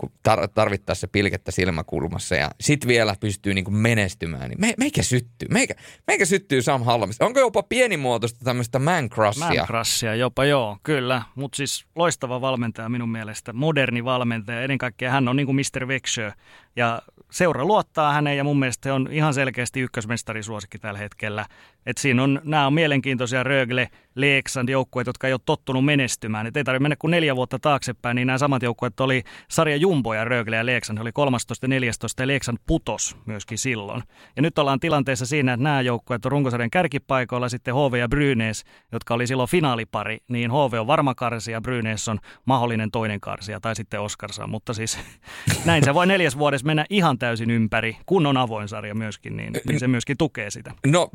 tarvittaessa 0.53 1.01
se 1.01 1.07
pilkettä 1.07 1.51
silmäkulmassa 1.51 2.35
ja 2.35 2.51
sit 2.61 2.87
vielä 2.87 3.15
pystyy 3.19 3.53
niin 3.53 3.65
kuin 3.65 3.75
menestymään, 3.75 4.49
niin 4.49 4.61
me, 4.61 4.73
meikä 4.77 5.03
syttyy, 5.03 5.47
meikä, 5.51 5.73
meikä 6.07 6.25
syttyy 6.25 6.61
Sam 6.61 6.83
Hallamista. 6.83 7.25
Onko 7.25 7.39
jopa 7.39 7.63
pienimuotoista 7.63 8.45
tämmöistä 8.45 8.79
man 8.79 9.09
crushia? 9.09 9.47
Man 9.47 9.67
crushia 9.67 10.15
jopa 10.15 10.45
joo, 10.45 10.77
kyllä, 10.83 11.21
mutta 11.35 11.55
siis 11.55 11.85
loistava 11.95 12.41
valmentaja 12.41 12.89
minun 12.89 13.09
mielestä, 13.09 13.53
moderni 13.53 14.05
valmentaja, 14.05 14.61
ennen 14.61 14.77
kaikkea 14.77 15.11
hän 15.11 15.27
on 15.27 15.35
niin 15.35 15.45
kuin 15.45 15.55
Mr. 15.55 15.87
Vexö 15.87 16.31
ja 16.75 17.01
seura 17.31 17.65
luottaa 17.65 18.13
häneen 18.13 18.37
ja 18.37 18.43
mun 18.43 18.59
mielestä 18.59 18.93
on 18.93 19.07
ihan 19.11 19.33
selkeästi 19.33 19.79
ykkösmestarisuosikki 19.79 20.79
tällä 20.79 20.99
hetkellä. 20.99 21.45
Et 21.85 21.97
siinä 21.97 22.23
on, 22.23 22.41
nämä 22.43 22.67
on 22.67 22.73
mielenkiintoisia 22.73 23.43
Rögle, 23.43 23.89
Leeksand 24.15 24.69
joukkueet, 24.69 25.07
jotka 25.07 25.27
ei 25.27 25.33
ole 25.33 25.41
tottunut 25.45 25.85
menestymään. 25.85 26.47
Et 26.47 26.57
ei 26.57 26.63
tarvitse 26.63 26.81
mennä 26.81 26.95
kuin 26.95 27.11
neljä 27.11 27.35
vuotta 27.35 27.59
taaksepäin, 27.59 28.15
niin 28.15 28.27
nämä 28.27 28.37
samat 28.37 28.63
joukkueet 28.63 28.99
oli 28.99 29.23
sarja 29.49 29.75
Jumboja, 29.75 30.25
Rögle 30.25 30.55
ja 30.55 30.65
Leeksand. 30.65 30.99
oli 30.99 31.11
13 31.11 31.65
ja 31.65 31.67
14 31.67 32.23
ja 32.23 32.27
Leeksand 32.27 32.57
putos 32.67 33.17
myöskin 33.25 33.57
silloin. 33.57 34.03
Ja 34.35 34.41
nyt 34.41 34.59
ollaan 34.59 34.79
tilanteessa 34.79 35.25
siinä, 35.25 35.53
että 35.53 35.63
nämä 35.63 35.81
joukkueet 35.81 36.25
on 36.25 36.31
runkosarjan 36.31 36.69
kärkipaikoilla, 36.69 37.49
sitten 37.49 37.75
HV 37.75 37.93
ja 37.93 38.09
Brynäs, 38.09 38.63
jotka 38.91 39.13
oli 39.13 39.27
silloin 39.27 39.49
finaalipari, 39.49 40.17
niin 40.27 40.51
HV 40.51 40.73
on 40.79 40.87
varma 40.87 41.15
karsi 41.15 41.51
ja 41.51 41.61
Brynäs 41.61 42.07
on 42.07 42.19
mahdollinen 42.45 42.91
toinen 42.91 43.19
karsia 43.19 43.59
tai 43.59 43.75
sitten 43.75 44.01
Oskarsa. 44.01 44.47
Mutta 44.47 44.73
siis 44.73 44.99
näin 45.65 45.83
se 45.83 45.93
voi 45.93 46.07
neljäs 46.07 46.37
vuodessa 46.37 46.65
mennä 46.65 46.85
ihan 46.89 47.19
täysin 47.19 47.51
ympäri, 47.51 47.97
kun 48.05 48.25
on 48.25 48.37
avoin 48.37 48.67
sarja 48.67 48.95
myöskin, 48.95 49.37
niin, 49.37 49.53
niin 49.67 49.79
se 49.79 49.87
myöskin 49.87 50.17
tukee 50.17 50.49
sitä. 50.49 50.71
No 50.87 51.09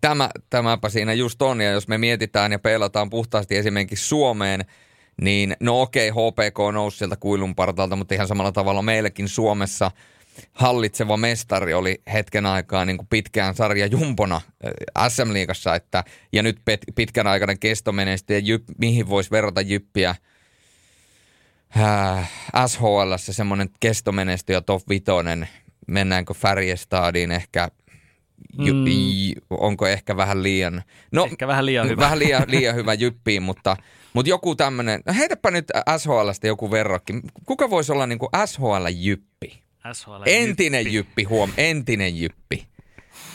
tämä, 0.00 0.30
tämäpä 0.50 0.88
siinä 0.88 1.12
just 1.12 1.42
on, 1.42 1.60
ja 1.60 1.70
jos 1.70 1.88
me 1.88 1.98
mietitään 1.98 2.52
ja 2.52 2.58
peilataan 2.58 3.10
puhtaasti 3.10 3.56
esimerkiksi 3.56 4.08
Suomeen, 4.08 4.64
niin 5.20 5.56
no 5.60 5.80
okei, 5.80 6.10
HPK 6.10 6.58
nousi 6.72 6.98
sieltä 6.98 7.16
kuilun 7.16 7.54
partalta, 7.54 7.96
mutta 7.96 8.14
ihan 8.14 8.28
samalla 8.28 8.52
tavalla 8.52 8.82
meillekin 8.82 9.28
Suomessa 9.28 9.90
hallitseva 10.52 11.16
mestari 11.16 11.74
oli 11.74 12.02
hetken 12.12 12.46
aikaa 12.46 12.84
niin 12.84 12.96
kuin 12.96 13.08
pitkään 13.08 13.54
sarja 13.54 13.86
jumpona 13.86 14.40
äh, 14.96 15.08
SM-liigassa, 15.08 15.74
että, 15.74 16.04
ja 16.32 16.42
nyt 16.42 16.60
pet, 16.64 16.80
pitkän 16.94 17.26
aikainen 17.26 17.58
kestomenestyjä, 17.58 18.38
jyp, 18.38 18.62
mihin 18.78 19.08
voisi 19.08 19.30
verrata 19.30 19.60
jyppiä? 19.60 20.14
Äh, 21.76 22.30
SHL, 22.66 23.14
semmoinen 23.16 23.70
kestomenestyjä 23.80 24.60
top 24.60 24.82
vitonen, 24.88 25.48
mennäänkö 25.86 26.34
Färjestadiin 26.34 27.30
ehkä– 27.30 27.68
mm. 28.58 28.84
onko 29.50 29.86
ehkä 29.86 30.16
vähän 30.16 30.42
liian... 30.42 30.82
No, 31.12 31.24
ehkä 31.24 31.46
vähän 31.46 31.66
liian 31.66 31.88
hyvä. 31.88 32.02
Vähän 32.02 32.18
liian, 32.18 32.44
liian 32.46 32.74
hyvä 32.74 32.94
jyppiin, 32.94 33.42
mutta, 33.42 33.76
mutta 34.12 34.30
joku 34.30 34.56
tämmöinen... 34.56 35.00
No 35.06 35.14
heitäpä 35.14 35.50
nyt 35.50 35.68
SHLstä 35.96 36.46
joku 36.46 36.70
verrokki. 36.70 37.12
Kuka 37.46 37.70
voisi 37.70 37.92
olla 37.92 38.06
niin 38.06 38.18
kuin 38.18 38.30
SHL-jyppi? 38.46 39.62
SHL 39.92 40.22
entinen 40.26 40.92
jyppi. 40.92 41.24
huom, 41.24 41.52
entinen 41.56 42.18
jyppi. 42.18 42.66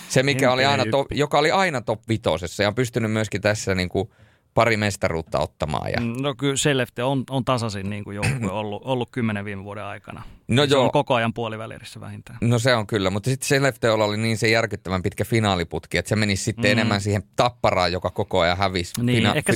Se, 0.10 0.24
mikä 0.24 0.52
oli 0.52 0.66
aina 0.66 0.86
top, 0.92 1.08
joka 1.12 1.40
oli 1.40 1.52
aina 1.52 1.82
top 1.82 2.02
vitosessa 2.10 2.64
ja 2.64 2.70
on 2.70 2.76
pystynyt 2.76 3.12
myöskin 3.12 3.42
tässä 3.42 3.76
niin 3.76 3.90
kuin 3.90 4.10
pari 4.54 4.78
mestaruutta 4.78 5.40
ottamaan. 5.40 5.92
Ja... 5.92 6.02
Mm, 6.02 6.22
no 6.22 6.36
kyllä 6.36 6.58
Selefte 6.58 7.04
on, 7.04 7.24
on 7.30 7.46
tasaisin 7.46 7.90
niin 7.90 8.04
kuin 8.04 8.16
joukkue 8.16 8.52
ollut, 8.60 8.82
ollut 8.86 9.10
kymmenen 9.12 9.46
viime 9.46 9.64
vuoden 9.64 9.84
aikana. 9.84 10.24
No 10.48 10.66
se 10.66 10.74
joo. 10.74 10.84
on 10.84 10.92
koko 10.92 11.14
ajan 11.14 11.34
puolivälierissä 11.34 12.00
vähintään. 12.00 12.38
No 12.42 12.60
se 12.60 12.76
on 12.76 12.88
kyllä, 12.88 13.10
mutta 13.10 13.30
sitten 13.30 13.48
Selefteolla 13.48 14.06
oli 14.06 14.18
niin 14.18 14.38
se 14.38 14.50
järkyttävän 14.50 15.02
pitkä 15.02 15.26
finaaliputki, 15.26 15.98
että 15.98 16.10
se 16.10 16.16
menisi 16.16 16.44
sitten 16.44 16.66
mm. 16.66 16.72
enemmän 16.72 17.02
siihen 17.02 17.24
tapparaan, 17.36 17.92
joka 17.92 18.10
koko 18.10 18.40
ajan 18.40 18.58
hävisi. 18.58 18.94
Niin, 19.02 19.24
Fina- 19.24 19.36
ehkä, 19.36 19.54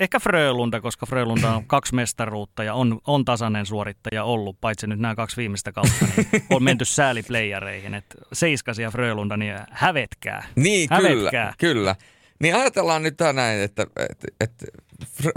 ehkä 0.00 0.20
Frölunda, 0.20 0.80
koska 0.80 1.06
Frölunda 1.06 1.54
on 1.54 1.66
kaksi 1.66 1.94
mestaruutta 1.94 2.64
ja 2.64 2.74
on, 2.74 3.00
on 3.06 3.24
tasainen 3.24 3.66
suorittaja 3.66 4.24
ollut, 4.24 4.60
paitsi 4.60 4.86
nyt 4.86 4.98
nämä 4.98 5.14
kaksi 5.14 5.36
viimeistä 5.36 5.72
kautta, 5.72 6.06
niin 6.16 6.44
on 6.50 6.62
menty 6.62 6.84
sääliplayereihin. 6.84 7.94
Että 7.94 8.14
Seiskasi 8.32 8.82
ja 8.82 8.90
Frölunda, 8.90 9.36
niin 9.36 9.54
hävetkää. 9.70 10.46
Niin, 10.56 10.88
hävetkää. 10.90 11.54
kyllä, 11.58 11.74
kyllä. 11.74 11.96
Niin 12.42 12.56
ajatellaan 12.56 13.02
nyt 13.02 13.18
näin, 13.32 13.60
että, 13.60 13.86
että, 14.10 14.26
että 14.40 14.66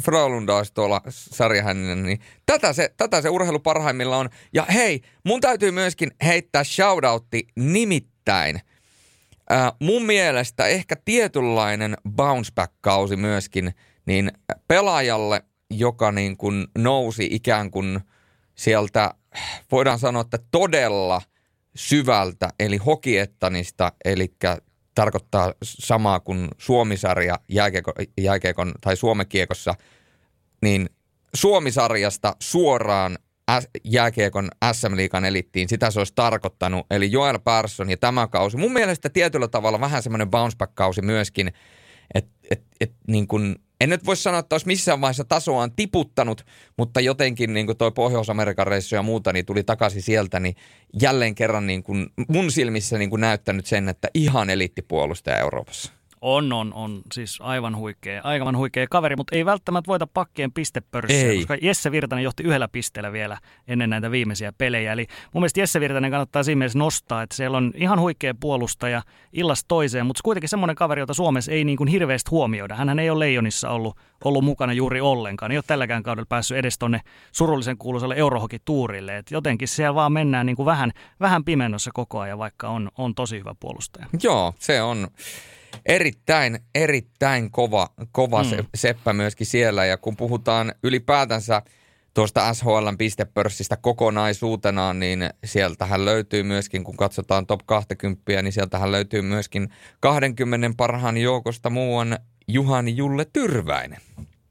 Frölunda 0.04 0.56
olisi 0.56 0.74
tuolla 0.74 1.02
sarjahänninen, 1.10 2.04
niin 2.04 2.20
tätä 2.46 2.74
se, 2.74 2.94
tätä 2.98 3.22
se 3.22 3.30
urheilu 3.30 3.60
parhaimmilla 3.60 4.18
on. 4.18 4.30
Ja 4.54 4.66
hei, 4.74 5.02
mun 5.24 5.42
täytyy 5.42 5.72
myöskin 5.72 6.12
heittää 6.26 6.64
shoutoutti 6.64 7.48
nimittäin. 7.56 8.62
Äh, 9.52 9.72
mun 9.80 10.06
mielestä 10.06 10.68
ehkä 10.68 10.96
tietynlainen 11.06 11.98
bounce 12.10 12.52
back-kausi 12.56 13.16
myöskin, 13.16 13.74
niin 14.06 14.32
pelaajalle, 14.68 15.42
joka 15.70 16.12
niin 16.12 16.38
kuin 16.38 16.68
nousi 16.78 17.28
ikään 17.32 17.72
kuin 17.72 18.00
sieltä, 18.56 19.14
voidaan 19.72 20.00
sanoa, 20.00 20.22
että 20.22 20.40
todella 20.52 21.22
syvältä, 21.76 22.50
eli 22.60 22.78
Hokiettanista, 22.78 23.92
eli 24.06 24.36
tarkoittaa 24.96 25.54
samaa 25.64 26.20
kuin 26.20 26.48
Suomisarja 26.58 27.40
jääkiekon, 27.50 27.94
jääkiekon 28.18 28.74
tai 28.82 28.96
Suomekiekossa, 28.96 29.76
niin 30.62 30.90
Suomisarjasta 31.34 32.36
suoraan 32.40 33.18
jääkiekon 33.84 34.50
SM-liikan 34.74 35.26
elittiin, 35.26 35.70
sitä 35.70 35.92
se 35.92 36.00
olisi 36.00 36.14
tarkoittanut. 36.16 36.86
Eli 36.92 37.12
Joel 37.12 37.40
Persson 37.40 37.90
ja 37.90 37.98
tämä 37.98 38.28
kausi. 38.28 38.58
Mun 38.58 38.74
mielestä 38.74 39.10
tietyllä 39.10 39.48
tavalla 39.48 39.80
vähän 39.80 40.04
semmoinen 40.04 40.30
bounce 40.30 40.58
back-kausi 40.58 41.02
myöskin, 41.02 41.52
että 42.14 42.32
et, 42.52 42.64
et, 42.80 42.94
niin 43.08 43.28
kuin 43.28 43.56
en 43.82 43.90
nyt 43.90 44.06
voi 44.06 44.16
sanoa, 44.16 44.40
että 44.40 44.54
olisi 44.54 44.68
missään 44.68 45.02
vaiheessa 45.02 45.24
tasoaan 45.24 45.72
tiputtanut, 45.76 46.46
mutta 46.78 47.02
jotenkin 47.02 47.54
niin 47.54 47.66
kuin 47.66 47.78
toi 47.78 47.92
Pohjois-Amerikan 47.92 48.68
reissu 48.68 48.96
ja 48.96 49.02
muuta, 49.02 49.34
niin 49.34 49.46
tuli 49.46 49.64
takaisin 49.64 50.02
sieltä, 50.02 50.40
niin 50.40 50.56
jälleen 51.02 51.36
kerran 51.36 51.68
niin 51.68 51.84
kuin 51.84 52.08
mun 52.28 52.52
silmissä 52.52 52.98
niin 52.98 53.10
kuin 53.10 53.22
näyttänyt 53.22 53.66
sen, 53.66 53.90
että 53.90 54.08
ihan 54.14 54.50
elittipuolustaja 54.50 55.38
Euroopassa. 55.38 55.92
On, 56.28 56.54
on, 56.54 56.74
on. 56.74 57.02
Siis 57.14 57.40
aivan 57.42 57.76
huikea, 57.76 58.22
aivan 58.24 58.58
huikea 58.58 58.88
kaveri, 58.90 59.16
mutta 59.16 59.36
ei 59.36 59.46
välttämättä 59.46 59.88
voita 59.88 60.08
pakkien 60.08 60.52
pistepörssiä, 60.52 61.30
ei. 61.30 61.38
koska 61.38 61.58
Jesse 61.62 61.92
Virtanen 61.92 62.24
johti 62.24 62.44
yhdellä 62.44 62.68
pisteellä 62.68 63.12
vielä 63.12 63.38
ennen 63.68 63.90
näitä 63.90 64.12
viimeisiä 64.12 64.54
pelejä. 64.58 64.94
Eli 64.94 65.08
mun 65.34 65.42
mielestä 65.42 65.60
Jesse 65.60 65.80
Virtanen 65.80 66.12
kannattaa 66.12 66.44
siinä 66.44 66.60
mielessä 66.60 66.80
nostaa, 66.80 67.22
että 67.22 67.36
siellä 67.36 67.58
on 67.58 67.72
ihan 67.76 68.00
huikea 68.00 68.34
puolustaja 68.40 69.02
illasta 69.34 69.68
toiseen, 69.68 70.06
mutta 70.06 70.22
kuitenkin 70.24 70.50
semmoinen 70.50 70.76
kaveri, 70.76 71.02
jota 71.02 71.14
Suomessa 71.14 71.52
ei 71.52 71.64
niin 71.64 71.78
kuin 71.78 71.88
hirveästi 71.88 72.30
huomioida. 72.30 72.76
Hänhän 72.76 73.00
ei 73.00 73.10
ole 73.10 73.20
Leijonissa 73.20 73.70
ollut, 73.70 73.98
ollut 74.24 74.44
mukana 74.44 74.74
juuri 74.74 75.02
ollenkaan. 75.02 75.52
Ei 75.52 75.58
ole 75.58 75.64
tälläkään 75.68 76.04
kaudella 76.04 76.28
päässyt 76.30 76.58
edes 76.58 76.78
tuonne 76.78 77.02
surullisen 77.32 77.78
kuuluiselle 77.78 78.16
Eurohoki-tuurille. 78.16 79.18
Et 79.18 79.32
jotenkin 79.32 79.68
siellä 79.68 79.96
vaan 79.96 80.14
mennään 80.14 80.46
niin 80.46 80.56
kuin 80.56 80.66
vähän, 80.66 80.92
vähän 81.20 81.44
pimennossa 81.44 81.92
koko 81.94 82.20
ajan, 82.20 82.40
vaikka 82.40 82.70
on, 82.70 82.90
on 82.98 83.16
tosi 83.16 83.40
hyvä 83.40 83.56
puolustaja. 83.60 84.06
Joo, 84.24 84.54
se 84.60 84.82
on 84.82 85.08
erittäin, 85.86 86.60
erittäin 86.76 87.52
kova, 87.52 87.90
kova 88.12 88.44
mm. 88.44 88.50
seppä 88.76 89.14
myöskin 89.14 89.48
siellä. 89.48 89.86
Ja 89.86 89.98
kun 89.98 90.18
puhutaan 90.18 90.74
ylipäätänsä 90.84 91.62
tuosta 92.14 92.54
SHLn 92.54 92.98
pistepörssistä 92.98 93.78
kokonaisuutenaan, 93.78 95.00
niin 95.00 95.30
sieltähän 95.46 96.06
löytyy 96.06 96.44
myöskin, 96.44 96.84
kun 96.84 96.98
katsotaan 96.98 97.46
top 97.46 97.60
20, 97.66 98.42
niin 98.42 98.52
sieltähän 98.52 98.92
löytyy 98.92 99.22
myöskin 99.22 99.70
20 100.00 100.72
parhaan 100.78 101.18
joukosta 101.18 101.70
muuan 101.70 102.18
Juhani 102.48 102.96
Julle 102.98 103.26
Tyrväinen. 103.34 104.02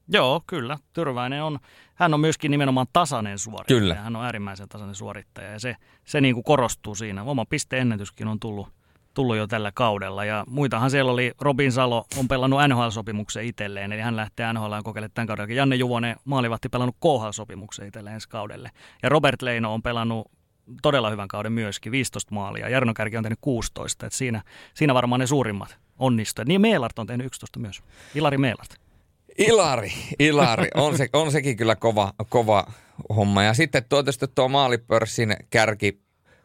Joo, 0.08 0.42
kyllä. 0.46 0.78
Tyrväinen 0.92 1.42
on, 1.42 1.58
hän 1.94 2.14
on 2.14 2.20
myöskin 2.20 2.50
nimenomaan 2.50 2.86
tasainen 2.92 3.38
suorittaja. 3.38 3.80
Kyllä. 3.80 3.94
Hän 3.94 4.16
on 4.16 4.24
äärimmäisen 4.24 4.68
tasainen 4.68 4.94
suorittaja 4.94 5.50
ja 5.50 5.58
se, 5.58 5.76
se 6.04 6.20
niin 6.20 6.34
kuin 6.34 6.44
korostuu 6.44 6.94
siinä. 6.94 7.22
Oma 7.22 7.44
pisteennätyskin 7.44 8.28
on 8.28 8.40
tullut– 8.40 8.68
tullut 9.14 9.36
jo 9.36 9.46
tällä 9.46 9.72
kaudella. 9.74 10.24
Ja 10.24 10.44
muitahan 10.48 10.90
siellä 10.90 11.12
oli, 11.12 11.32
Robin 11.40 11.72
Salo 11.72 12.04
on 12.16 12.28
pelannut 12.28 12.60
NHL-sopimuksen 12.68 13.44
itselleen, 13.44 13.92
eli 13.92 14.00
hän 14.00 14.16
lähtee 14.16 14.52
NHL 14.52 14.74
kokeilemaan 14.84 15.10
tämän 15.14 15.26
kauden. 15.26 15.56
Janne 15.56 15.76
Juvonen 15.76 16.16
maalivahti 16.24 16.68
pelannut 16.68 16.96
KHL-sopimuksen 16.96 17.86
itselleen 17.86 18.14
ensi 18.14 18.28
kaudelle. 18.28 18.70
Ja 19.02 19.08
Robert 19.08 19.42
Leino 19.42 19.74
on 19.74 19.82
pelannut 19.82 20.30
todella 20.82 21.10
hyvän 21.10 21.28
kauden 21.28 21.52
myöskin, 21.52 21.92
15 21.92 22.34
maalia. 22.34 22.68
Jarno 22.68 22.94
Kärki 22.94 23.16
on 23.16 23.22
tehnyt 23.22 23.38
16, 23.40 24.06
että 24.06 24.18
siinä, 24.18 24.42
siinä 24.74 24.94
varmaan 24.94 25.20
ne 25.20 25.26
suurimmat 25.26 25.78
onnistuivat. 25.98 26.48
Niin 26.48 26.60
Meelart 26.60 26.98
on 26.98 27.06
tehnyt 27.06 27.26
11 27.26 27.60
myös. 27.60 27.82
Ilari 28.14 28.38
Meelart. 28.38 28.74
Ilari, 29.38 29.92
Ilari. 30.18 30.68
On, 30.74 30.96
se, 30.96 31.08
on 31.12 31.32
sekin 31.32 31.56
kyllä 31.56 31.76
kova, 31.76 32.12
kova 32.28 32.66
homma. 33.16 33.42
Ja 33.42 33.54
sitten 33.54 33.84
tuo, 33.88 34.02
tuo 34.34 34.48
maalipörssin 34.48 35.36
kärki 35.50 36.03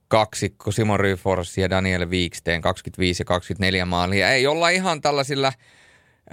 kaksikko 0.09 0.71
Simon 0.71 0.99
Ryfors 0.99 1.57
ja 1.57 1.69
Daniel 1.69 2.09
Viiksteen 2.09 2.61
25 2.61 3.21
ja 3.21 3.25
24 3.25 3.85
maalia. 3.85 4.31
Ei 4.31 4.47
olla 4.47 4.69
ihan 4.69 5.01
tällaisilla 5.01 5.53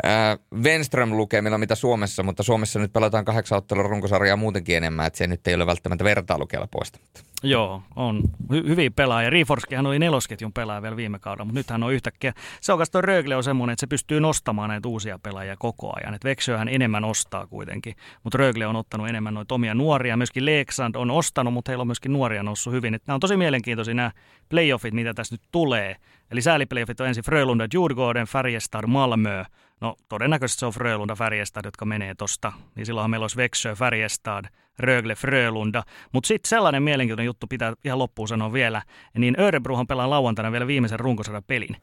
äh, 0.04 0.38
Venström-lukemilla, 0.62 1.59
mitä 1.59 1.74
Suomessa, 1.74 2.22
mutta 2.22 2.42
Suomessa 2.42 2.78
nyt 2.78 2.92
pelataan 2.92 3.24
kahdeksan 3.24 3.59
ottelun 3.59 3.90
runkosarjaa 3.90 4.37
muutenkin 4.37 4.76
enemmän, 4.76 5.06
että 5.06 5.16
se 5.16 5.26
nyt 5.26 5.46
ei 5.46 5.54
ole 5.54 5.66
välttämättä 5.66 6.04
vertailukelpoista. 6.04 6.98
Joo, 7.42 7.82
on 7.96 8.22
hy- 8.52 8.68
hyviä 8.68 8.90
pelaajia. 8.90 9.30
Riforskihan 9.30 9.87
oli 9.87 9.98
nelosketjun 9.98 10.52
pelaaja 10.52 10.82
vielä 10.82 10.96
viime 10.96 11.18
kaudella, 11.18 11.44
mutta 11.44 11.59
nythän 11.59 11.82
on 11.82 11.92
yhtäkkiä. 11.92 12.32
Se 12.61 12.72
on 12.72 12.87
tuo 12.92 13.00
Rögle 13.00 13.37
on 13.37 13.44
semmoinen, 13.44 13.72
että 13.72 13.80
se 13.80 13.87
pystyy 13.87 14.20
nostamaan 14.20 14.68
näitä 14.68 14.88
uusia 14.88 15.18
pelaajia 15.18 15.56
koko 15.59 15.92
ajan. 15.96 16.14
Et 16.14 16.24
Veksöhän 16.24 16.68
enemmän 16.68 17.04
ostaa 17.04 17.46
kuitenkin, 17.46 17.94
mutta 18.24 18.38
Rögle 18.38 18.66
on 18.66 18.76
ottanut 18.76 19.09
enemmän 19.09 19.35
noita 19.35 19.54
omia 19.54 19.74
nuoria. 19.74 20.16
Myöskin 20.16 20.44
Leksand 20.44 20.94
on 20.94 21.11
ostanut, 21.11 21.52
mutta 21.52 21.70
heillä 21.70 21.82
on 21.82 21.88
myöskin 21.88 22.12
nuoria 22.12 22.42
noussut 22.42 22.72
hyvin. 22.72 22.94
Et 22.94 23.02
nämä 23.06 23.14
on 23.14 23.20
tosi 23.20 23.37
mielenkiintoisia 23.37 23.94
nämä 23.94 24.11
playoffit, 24.48 24.94
mitä 24.94 25.14
tässä 25.14 25.35
nyt 25.35 25.42
tulee. 25.52 25.96
Eli 26.30 26.42
sääliplayoffit 26.42 27.00
on 27.00 27.06
ensin 27.06 27.24
Frölunda, 27.24 27.64
Djurgården, 27.64 28.26
Färjestad, 28.28 28.87
Malmö. 28.87 29.44
No 29.80 29.96
todennäköisesti 30.08 30.60
se 30.60 30.66
on 30.66 30.72
Frölunda, 30.72 31.14
Färjestad, 31.14 31.64
jotka 31.64 31.84
menee 31.84 32.14
tosta. 32.14 32.52
Niin 32.74 32.86
silloinhan 32.86 33.10
meillä 33.10 33.24
olisi 33.24 33.36
Växjö, 33.36 33.74
Färjestad, 33.74 34.44
Rögle, 34.78 35.14
Frölunda. 35.14 35.82
Mutta 36.12 36.26
sitten 36.26 36.48
sellainen 36.48 36.82
mielenkiintoinen 36.82 37.26
juttu 37.26 37.46
pitää 37.46 37.74
ihan 37.84 37.98
loppuun 37.98 38.28
sanoa 38.28 38.52
vielä. 38.52 38.82
Niin 39.18 39.40
Örebrohan 39.40 39.86
pelaa 39.86 40.10
lauantaina 40.10 40.52
vielä 40.52 40.66
viimeisen 40.66 41.00
runkosadan 41.00 41.42
pelin. 41.46 41.76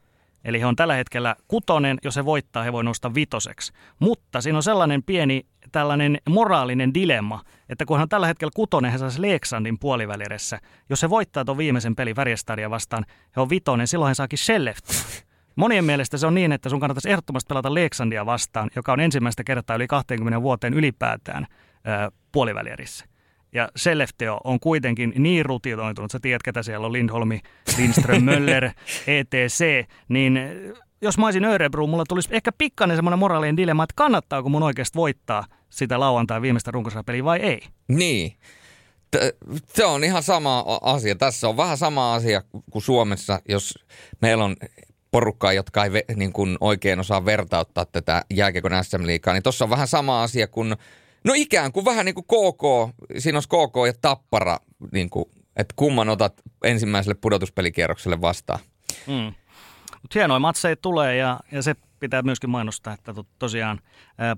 Eli 0.44 0.60
he 0.60 0.66
on 0.66 0.76
tällä 0.76 0.94
hetkellä 0.94 1.36
kutonen, 1.48 1.98
jos 2.04 2.16
he 2.16 2.24
voittaa, 2.24 2.62
he 2.62 2.72
voi 2.72 2.84
nousta 2.84 3.14
vitoseksi. 3.14 3.72
Mutta 3.98 4.40
siinä 4.40 4.56
on 4.58 4.62
sellainen 4.62 5.02
pieni 5.02 5.46
tällainen 5.72 6.18
moraalinen 6.28 6.94
dilemma, 6.94 7.42
että 7.68 7.84
kun 7.84 7.96
hän 7.96 8.02
on 8.02 8.08
tällä 8.08 8.26
hetkellä 8.26 8.50
kutonen, 8.54 8.92
he 8.92 8.98
saisi 8.98 9.22
Leeksandin 9.22 9.78
puolivälieressä. 9.78 10.60
Jos 10.90 11.02
he 11.02 11.10
voittaa 11.10 11.44
tuon 11.44 11.58
viimeisen 11.58 11.96
pelin 11.96 12.16
Värjestadia 12.16 12.70
vastaan, 12.70 13.04
he 13.36 13.40
on 13.40 13.50
vitonen, 13.50 13.88
silloin 13.88 14.08
he 14.08 14.14
saakin 14.14 14.38
Shelleftiä. 14.38 15.00
Monien 15.56 15.84
mielestä 15.84 16.18
se 16.18 16.26
on 16.26 16.34
niin, 16.34 16.52
että 16.52 16.68
sun 16.68 16.80
kannattaisi 16.80 17.10
ehdottomasti 17.10 17.48
pelata 17.48 17.74
Leeksandia 17.74 18.26
vastaan, 18.26 18.70
joka 18.76 18.92
on 18.92 19.00
ensimmäistä 19.00 19.44
kertaa 19.44 19.76
yli 19.76 19.86
20 19.86 20.42
vuoteen 20.42 20.74
ylipäätään 20.74 21.46
puolivälierissä. 22.32 23.04
Ja 23.52 23.68
Sellefteo 23.76 24.40
on 24.44 24.60
kuitenkin 24.60 25.12
niin 25.16 25.46
rutinoitunut, 25.46 26.10
sä 26.10 26.18
tiedät 26.22 26.42
ketä 26.42 26.62
siellä 26.62 26.86
on, 26.86 26.92
Lindholmi, 26.92 27.40
Lindström, 27.78 28.24
Möller, 28.30 28.70
ETC, 29.06 29.86
niin 30.08 30.38
jos 31.02 31.18
mä 31.18 31.26
olisin 31.26 31.44
Örebro, 31.44 31.86
mulla 31.86 32.04
tulisi 32.08 32.28
ehkä 32.32 32.52
pikkainen 32.58 32.96
semmoinen 32.96 33.18
moraalinen 33.18 33.56
dilemma, 33.56 33.84
että 33.84 33.94
kannattaako 33.96 34.48
mun 34.48 34.62
oikeasti 34.62 34.96
voittaa 34.96 35.44
sitä 35.70 36.00
lauantai 36.00 36.42
viimeistä 36.42 36.70
runkosarjapeliä 36.70 37.24
vai 37.24 37.38
ei. 37.38 37.62
Niin. 37.88 38.36
Se 39.66 39.84
on 39.84 40.04
ihan 40.04 40.22
sama 40.22 40.64
asia. 40.82 41.14
Tässä 41.14 41.48
on 41.48 41.56
vähän 41.56 41.76
sama 41.76 42.14
asia 42.14 42.42
kuin 42.70 42.82
Suomessa, 42.82 43.40
jos 43.48 43.74
meillä 44.22 44.44
on 44.44 44.56
porukkaa, 45.14 45.52
jotka 45.52 45.84
ei 45.84 45.90
niin 46.16 46.32
kuin 46.32 46.56
oikein 46.60 47.00
osaa 47.00 47.24
vertauttaa 47.24 47.84
tätä 47.84 48.24
jääkiekon 48.30 48.84
SM-liikaa, 48.84 49.34
niin 49.34 49.42
tuossa 49.42 49.64
on 49.64 49.70
vähän 49.70 49.88
sama 49.88 50.22
asia 50.22 50.48
kuin 50.48 50.76
No 51.24 51.32
ikään 51.36 51.72
kuin 51.72 51.84
vähän 51.84 52.06
niin 52.06 52.14
kuin 52.14 52.24
KK, 52.24 52.94
siinä 53.18 53.36
olisi 53.36 53.48
KK 53.48 53.76
ja 53.86 53.92
Tappara, 54.00 54.58
niin 54.92 55.10
kuin, 55.10 55.24
että 55.56 55.74
kumman 55.76 56.08
otat 56.08 56.42
ensimmäiselle 56.64 57.14
pudotuspelikierrokselle 57.20 58.20
vastaan. 58.20 58.58
Mm. 59.06 59.34
Mut 60.02 60.14
hienoja 60.14 60.38
matseja 60.38 60.76
tulee 60.76 61.16
ja, 61.16 61.40
ja 61.52 61.62
se 61.62 61.74
pitää 62.00 62.22
myöskin 62.22 62.50
mainostaa, 62.50 62.94
että 62.94 63.14
to, 63.14 63.26
tosiaan 63.38 63.80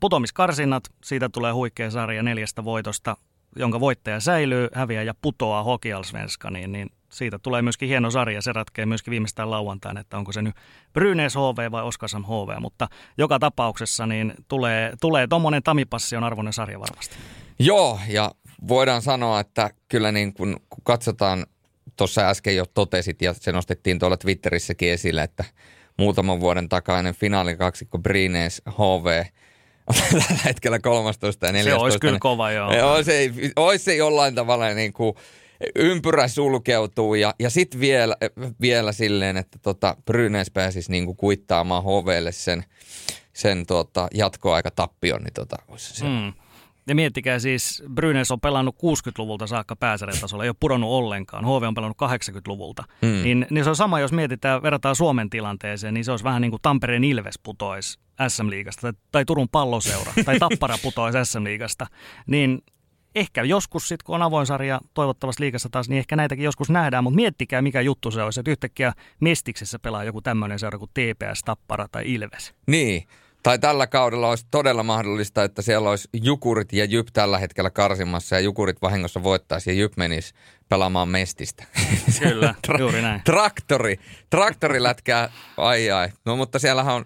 putomiskarsinnat, 0.00 0.84
siitä 1.04 1.28
tulee 1.28 1.52
huikea 1.52 1.90
sarja 1.90 2.22
neljästä 2.22 2.64
voitosta, 2.64 3.16
jonka 3.56 3.80
voittaja 3.80 4.20
säilyy, 4.20 4.68
häviää 4.74 5.02
ja 5.02 5.14
putoaa 5.22 5.62
Hokialsvenskaniin, 5.62 6.72
niin 6.72 6.90
siitä 7.16 7.38
tulee 7.38 7.62
myöskin 7.62 7.88
hieno 7.88 8.10
sarja. 8.10 8.42
Se 8.42 8.52
ratkee 8.52 8.86
myöskin 8.86 9.10
viimeistään 9.10 9.50
lauantaina, 9.50 10.00
että 10.00 10.18
onko 10.18 10.32
se 10.32 10.42
nyt 10.42 10.54
Brynäs 10.92 11.36
HV 11.36 11.70
vai 11.70 11.82
Oskarsam 11.82 12.24
HV. 12.24 12.60
Mutta 12.60 12.88
joka 13.18 13.38
tapauksessa 13.38 14.06
niin 14.06 14.34
tulee, 14.48 14.92
tulee 15.00 15.26
tuommoinen 15.26 15.62
Tamipassi 15.62 16.16
on 16.16 16.24
arvoinen 16.24 16.52
sarja 16.52 16.80
varmasti. 16.80 17.16
Joo, 17.58 18.00
ja 18.08 18.30
voidaan 18.68 19.02
sanoa, 19.02 19.40
että 19.40 19.70
kyllä 19.88 20.12
niin 20.12 20.34
kun, 20.34 20.56
kun 20.68 20.84
katsotaan, 20.84 21.46
tuossa 21.96 22.28
äsken 22.28 22.56
jo 22.56 22.66
totesit 22.66 23.22
ja 23.22 23.34
se 23.34 23.52
nostettiin 23.52 23.98
tuolla 23.98 24.16
Twitterissäkin 24.16 24.92
esille, 24.92 25.22
että 25.22 25.44
muutaman 25.98 26.40
vuoden 26.40 26.68
takainen 26.68 27.14
finaalin 27.14 27.58
kaksikko 27.58 27.98
Brines 27.98 28.62
HV 28.70 29.24
tällä 30.10 30.40
hetkellä 30.44 30.78
13 30.78 31.46
ja 31.46 31.52
14. 31.52 31.78
Se 31.78 31.84
olisi 31.84 31.98
kyllä 31.98 32.18
kova, 32.18 32.50
joo. 32.50 32.92
Olisi, 32.92 33.32
olisi 33.56 33.96
jollain 33.96 34.34
tavalla 34.34 34.68
niin 34.68 34.92
kuin 34.92 35.14
ympyrä 35.74 36.28
sulkeutuu 36.28 37.14
ja, 37.14 37.34
ja 37.38 37.50
sitten 37.50 37.80
vielä, 37.80 38.16
vielä 38.60 38.92
silleen, 38.92 39.36
että 39.36 39.58
tota, 39.62 39.96
Brynäs 40.04 40.50
pääsisi 40.50 40.90
niinku 40.90 41.14
kuittaamaan 41.14 41.82
HVlle 41.82 42.32
sen, 42.32 42.64
sen 43.32 43.66
tota, 43.66 44.08
tappion, 44.76 45.22
niin 45.22 45.34
tota, 45.34 45.56
se 45.76 46.04
mm. 46.04 46.32
Ja 46.88 46.94
miettikää 46.94 47.38
siis, 47.38 47.82
Brynäs 47.94 48.30
on 48.30 48.40
pelannut 48.40 48.76
60-luvulta 48.76 49.46
saakka 49.46 49.76
pääsarjatasolla, 49.76 50.44
ei 50.44 50.50
ole 50.50 50.56
pudonnut 50.60 50.90
ollenkaan. 50.90 51.44
HV 51.44 51.62
on 51.62 51.74
pelannut 51.74 51.96
80-luvulta. 52.02 52.84
Mm. 53.02 53.22
Niin, 53.22 53.46
niin 53.50 53.64
se 53.64 53.70
on 53.70 53.76
sama, 53.76 54.00
jos 54.00 54.12
mietitään, 54.12 54.62
verrataan 54.62 54.96
Suomen 54.96 55.30
tilanteeseen, 55.30 55.94
niin 55.94 56.04
se 56.04 56.10
olisi 56.10 56.24
vähän 56.24 56.42
niin 56.42 56.50
kuin 56.50 56.62
Tampereen 56.62 57.04
Ilves 57.04 57.38
putoisi 57.42 57.98
SM-liigasta, 58.28 58.80
tai, 58.80 58.92
tai 59.12 59.24
Turun 59.24 59.48
palloseura, 59.48 60.12
tai 60.24 60.38
Tappara 60.38 60.78
putoisi 60.82 61.18
SM-liigasta. 61.24 61.86
Niin 62.26 62.62
ehkä 63.16 63.42
joskus 63.42 63.88
sitten, 63.88 64.04
kun 64.06 64.14
on 64.14 64.22
avoin 64.22 64.46
sarja 64.46 64.80
toivottavasti 64.94 65.42
liikassa 65.42 65.68
taas, 65.68 65.88
niin 65.88 65.98
ehkä 65.98 66.16
näitäkin 66.16 66.44
joskus 66.44 66.70
nähdään, 66.70 67.04
mutta 67.04 67.16
miettikää 67.16 67.62
mikä 67.62 67.80
juttu 67.80 68.10
se 68.10 68.22
olisi, 68.22 68.40
että 68.40 68.50
yhtäkkiä 68.50 68.92
Mestiksessä 69.20 69.78
pelaa 69.78 70.04
joku 70.04 70.20
tämmöinen 70.20 70.58
seura 70.58 70.78
kuin 70.78 70.90
TPS, 70.94 71.42
Tappara 71.44 71.88
tai 71.92 72.02
Ilves. 72.06 72.54
Niin, 72.66 73.06
tai 73.42 73.58
tällä 73.58 73.86
kaudella 73.86 74.28
olisi 74.28 74.46
todella 74.50 74.82
mahdollista, 74.82 75.44
että 75.44 75.62
siellä 75.62 75.90
olisi 75.90 76.08
Jukurit 76.22 76.72
ja 76.72 76.84
Jyp 76.84 77.08
tällä 77.12 77.38
hetkellä 77.38 77.70
karsimassa 77.70 78.36
ja 78.36 78.40
Jukurit 78.40 78.82
vahingossa 78.82 79.22
voittaisi 79.22 79.70
ja 79.70 79.74
Jyp 79.74 79.92
menisi 79.96 80.34
pelaamaan 80.68 81.08
Mestistä. 81.08 81.64
Kyllä, 82.20 82.54
juuri 82.78 83.02
näin. 83.02 83.20
Traktori, 83.24 83.96
traktori 84.30 84.82
lätkää, 84.82 85.30
ai 85.56 85.90
ai. 85.90 86.08
No 86.24 86.36
mutta 86.36 86.58
siellähän 86.58 86.94
on 86.94 87.04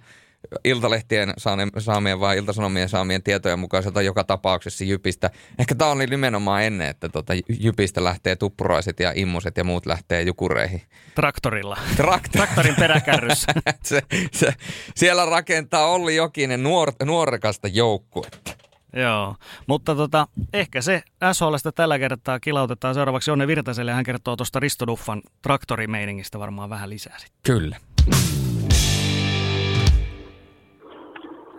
Iltalehtien 0.64 1.32
saamien 1.78 2.20
vai 2.20 2.38
Iltasanomien 2.38 2.88
saamien 2.88 3.22
tietojen 3.22 3.58
mukaan 3.58 3.82
sieltä 3.82 4.02
joka 4.02 4.24
tapauksessa 4.24 4.84
Jypistä. 4.84 5.30
Ehkä 5.58 5.74
tämä 5.74 5.90
oli 5.90 6.06
nimenomaan 6.06 6.62
ennen, 6.62 6.88
että 6.88 7.08
tota 7.08 7.32
Jypistä 7.60 8.04
lähtee 8.04 8.36
tuppuraiset 8.36 9.00
ja 9.00 9.12
immuset 9.14 9.56
ja 9.56 9.64
muut 9.64 9.86
lähtee 9.86 10.22
jukureihin. 10.22 10.82
Traktorilla. 11.14 11.78
Traktor. 11.96 12.32
Traktorin 12.32 12.74
peräkärryssä. 12.74 13.52
se, 13.82 14.02
se, 14.32 14.54
siellä 14.96 15.26
rakentaa 15.26 15.86
Olli 15.86 16.16
Jokinen 16.16 16.62
nuor, 16.62 16.92
nuorekasta 17.04 17.68
joukkuetta. 17.68 18.52
Joo, 18.96 19.36
mutta 19.66 19.94
tota, 19.94 20.28
ehkä 20.52 20.82
se 20.82 21.02
SHLstä 21.32 21.72
tällä 21.72 21.98
kertaa 21.98 22.40
kilautetaan 22.40 22.94
seuraavaksi 22.94 23.30
Jonne 23.30 23.46
Virtaselle. 23.46 23.92
Hän 23.92 24.04
kertoo 24.04 24.36
tuosta 24.36 24.60
Risto 24.60 24.86
Duffan 24.86 25.22
traktorimeiningistä 25.42 26.38
varmaan 26.38 26.70
vähän 26.70 26.90
lisää 26.90 27.18
sitten. 27.18 27.40
Kyllä. 27.42 27.76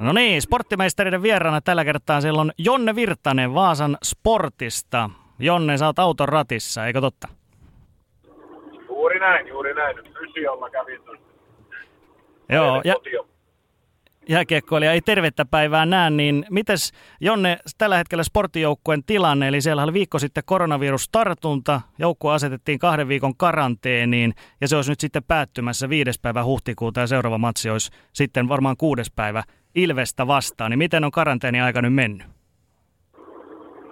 No 0.02 0.14
niin, 0.14 0.42
sporttimeistereiden 0.42 1.22
vieraana 1.22 1.62
tällä 1.62 1.86
kertaa 1.86 2.22
siellä 2.22 2.42
on 2.42 2.52
Jonne 2.58 2.96
Virtanen 2.96 3.54
Vaasan 3.54 3.98
Sportista. 4.04 5.10
Jonne, 5.40 5.78
sä 5.78 5.86
oot 5.86 6.00
auton 6.00 6.30
ratissa, 6.30 6.86
eikö 6.86 7.02
totta? 7.02 7.28
Juuri 8.88 9.20
näin, 9.20 9.48
juuri 9.48 9.74
näin. 9.74 9.98
Fysiolla 10.20 10.70
kävin 10.70 11.04
tuossa. 11.04 11.26
Joo, 12.50 12.82
ja, 12.86 12.96
jääkiekkoilija 14.30 14.94
ei 14.94 15.02
tervettä 15.02 15.46
päivää 15.46 15.86
näe, 15.86 16.10
niin 16.10 16.46
mites 16.50 16.92
Jonne 17.22 17.58
tällä 17.78 17.98
hetkellä 17.98 18.24
sporttijoukkueen 18.24 19.04
tilanne, 19.04 19.48
eli 19.48 19.62
siellä 19.62 19.84
oli 19.84 19.94
viikko 19.94 20.20
sitten 20.20 20.44
koronavirustartunta, 20.46 21.82
joukkue 22.00 22.34
asetettiin 22.34 22.80
kahden 22.80 23.08
viikon 23.08 23.36
karanteeniin 23.36 24.34
ja 24.62 24.68
se 24.68 24.76
olisi 24.76 24.92
nyt 24.92 25.00
sitten 25.00 25.24
päättymässä 25.24 25.90
viides 25.90 26.20
päivä 26.20 26.44
huhtikuuta 26.44 27.00
ja 27.00 27.08
seuraava 27.08 27.38
matsi 27.38 27.70
olisi 27.70 27.92
sitten 28.14 28.50
varmaan 28.50 28.78
kuudes 28.78 29.12
päivä 29.16 29.44
Ilvestä 29.76 30.28
vastaan, 30.28 30.72
niin 30.72 30.78
miten 30.78 31.04
on 31.04 31.12
karanteeni 31.12 31.62
aika 31.62 31.82
nyt 31.82 31.94
mennyt? 31.94 32.28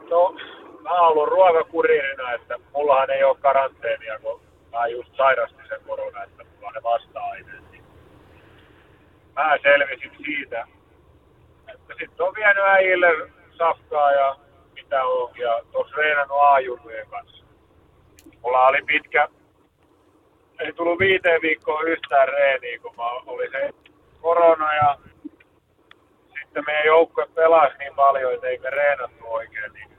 No, 0.09 0.35
mä 0.81 1.01
oon 1.01 1.11
ollut 1.11 1.29
ruokakuririna, 1.29 2.33
että 2.33 2.55
mullahan 2.73 3.09
ei 3.09 3.23
ole 3.23 3.37
karanteenia, 3.37 4.19
kun 4.19 4.41
mä 4.71 4.87
just 4.87 5.15
sairastin 5.17 5.67
sen 5.69 5.79
korona, 5.87 6.23
että 6.23 6.43
mulla 6.43 6.67
on 6.67 6.73
ne 6.73 6.83
vasta-aineet. 6.83 7.58
Mä 9.39 9.57
selvisin 9.63 10.11
siitä, 10.25 10.67
että 11.73 11.93
sitten 11.99 12.25
on 12.25 12.35
vienyt 12.35 12.63
äijille 12.63 13.07
safkaa 13.57 14.11
ja 14.11 14.35
mitä 14.73 15.03
on, 15.03 15.31
ja 15.37 15.61
tuossa 15.71 15.95
reenannut 15.95 16.37
A-junnujen 16.41 17.09
kanssa. 17.09 17.45
Mulla 18.41 18.67
oli 18.67 18.81
pitkä, 18.85 19.27
ei 20.59 20.73
tullut 20.73 20.99
viiteen 20.99 21.41
viikkoon 21.41 21.87
yhtään 21.87 22.27
reeniä, 22.27 22.79
kun 22.79 22.95
mä 22.97 23.03
oli 23.09 23.49
se 23.51 23.69
korona 24.21 24.75
ja 24.75 24.97
sitten 26.39 26.63
meidän 26.65 26.85
joukkue 26.85 27.27
pelasi 27.35 27.77
niin 27.77 27.95
paljon, 27.95 28.33
että 28.33 28.47
ei 28.47 28.57
me 28.57 28.69
reenattu 28.69 29.25
oikein. 29.27 29.73
Niin 29.73 29.89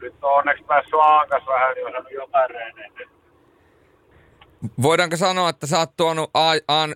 nyt 0.00 0.14
on 0.22 0.32
onneksi 0.32 0.64
päässyt 0.64 0.94
Aankas 0.94 1.46
vähän, 1.46 1.74
niin 1.74 1.86
on 1.86 1.92
saanut 1.92 2.12
jotain 2.12 2.50
reeneitä. 2.50 3.19
Voidaanko 4.82 5.16
sanoa, 5.16 5.48
että 5.48 5.66
sä 5.66 5.78
oot 5.78 5.96
tuonut 5.96 6.30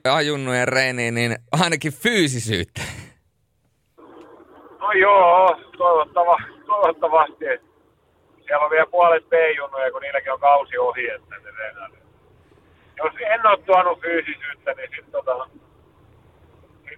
ajunnujen 0.04 0.68
reeniin 0.68 1.14
niin 1.14 1.36
ainakin 1.62 1.92
fyysisyyttä? 1.92 2.80
joo, 5.00 5.60
toivottava, 5.78 6.36
toivottavasti. 6.66 7.44
Siellä 8.46 8.64
on 8.64 8.70
vielä 8.70 8.86
puolet 8.86 9.28
B-junnuja, 9.28 9.92
kun 9.92 10.02
niilläkin 10.02 10.32
on 10.32 10.40
kausi 10.40 10.78
ohi, 10.78 11.10
että 11.10 11.34
ne. 11.34 12.04
Jos 12.96 13.12
en 13.20 13.46
ole 13.46 13.58
tuonut 13.58 14.00
fyysisyyttä, 14.00 14.74
niin 14.74 14.88
sitten 14.96 15.12
tota, 15.12 15.48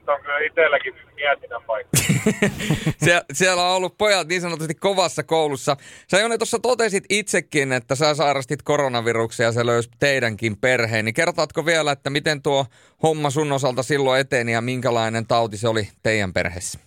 nyt 0.06 0.14
on 0.14 0.22
kyllä 0.22 0.38
itselläkin 0.38 0.94
mietinnän 1.14 1.62
paikka. 1.66 1.96
Sie- 3.04 3.24
siellä 3.32 3.62
on 3.62 3.76
ollut 3.76 3.98
pojat 3.98 4.28
niin 4.28 4.40
sanotusti 4.40 4.74
kovassa 4.74 5.22
koulussa. 5.22 5.76
Sä 6.10 6.18
Jone 6.18 6.38
tuossa 6.38 6.58
totesit 6.58 7.04
itsekin, 7.10 7.72
että 7.72 7.94
sä 7.94 8.14
sairastit 8.14 8.62
koronaviruksia 8.62 9.46
ja 9.46 9.52
se 9.52 9.66
löysi 9.66 9.90
teidänkin 9.98 10.56
perheen. 10.56 11.04
Niin 11.04 11.14
kertaatko 11.14 11.66
vielä, 11.66 11.92
että 11.92 12.10
miten 12.10 12.42
tuo 12.42 12.64
homma 13.02 13.30
sun 13.30 13.52
osalta 13.52 13.82
silloin 13.82 14.20
eteni 14.20 14.52
ja 14.52 14.60
minkälainen 14.60 15.26
tauti 15.26 15.56
se 15.56 15.68
oli 15.68 15.88
teidän 16.02 16.32
perheessä? 16.32 16.78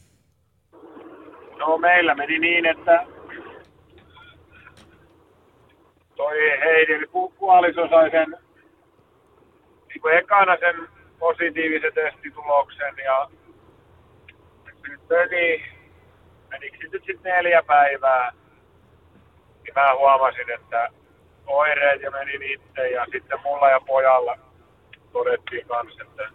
No 1.58 1.78
meillä 1.78 2.16
meni 2.16 2.40
niin, 2.40 2.66
että 2.66 3.06
toi 6.16 6.38
Heidi, 6.64 6.94
eli 6.94 7.06
puoliso 7.40 7.88
sai 7.90 8.12
sen 8.12 8.36
niin 9.88 10.02
kuin 10.02 10.18
ekana 10.18 10.58
sen 10.60 10.99
positiivisen 11.20 11.94
testituloksen 11.94 12.94
ja 13.04 13.30
nyt 14.88 15.02
meni, 15.10 15.66
menikö 16.50 16.78
nyt 16.92 17.04
sitten 17.06 17.34
neljä 17.34 17.64
päivää, 17.64 18.32
niin 19.64 19.74
mä 19.76 19.96
huomasin, 19.96 20.50
että 20.50 20.90
oireet 21.48 22.02
ja 22.02 22.12
menin 22.12 22.44
itse 22.44 22.90
ja 22.90 23.06
sitten 23.12 23.40
mulla 23.44 23.70
ja 23.70 23.82
pojalla 23.88 24.38
todettiin 25.12 25.68
kanssa, 25.68 26.04
että 26.04 26.30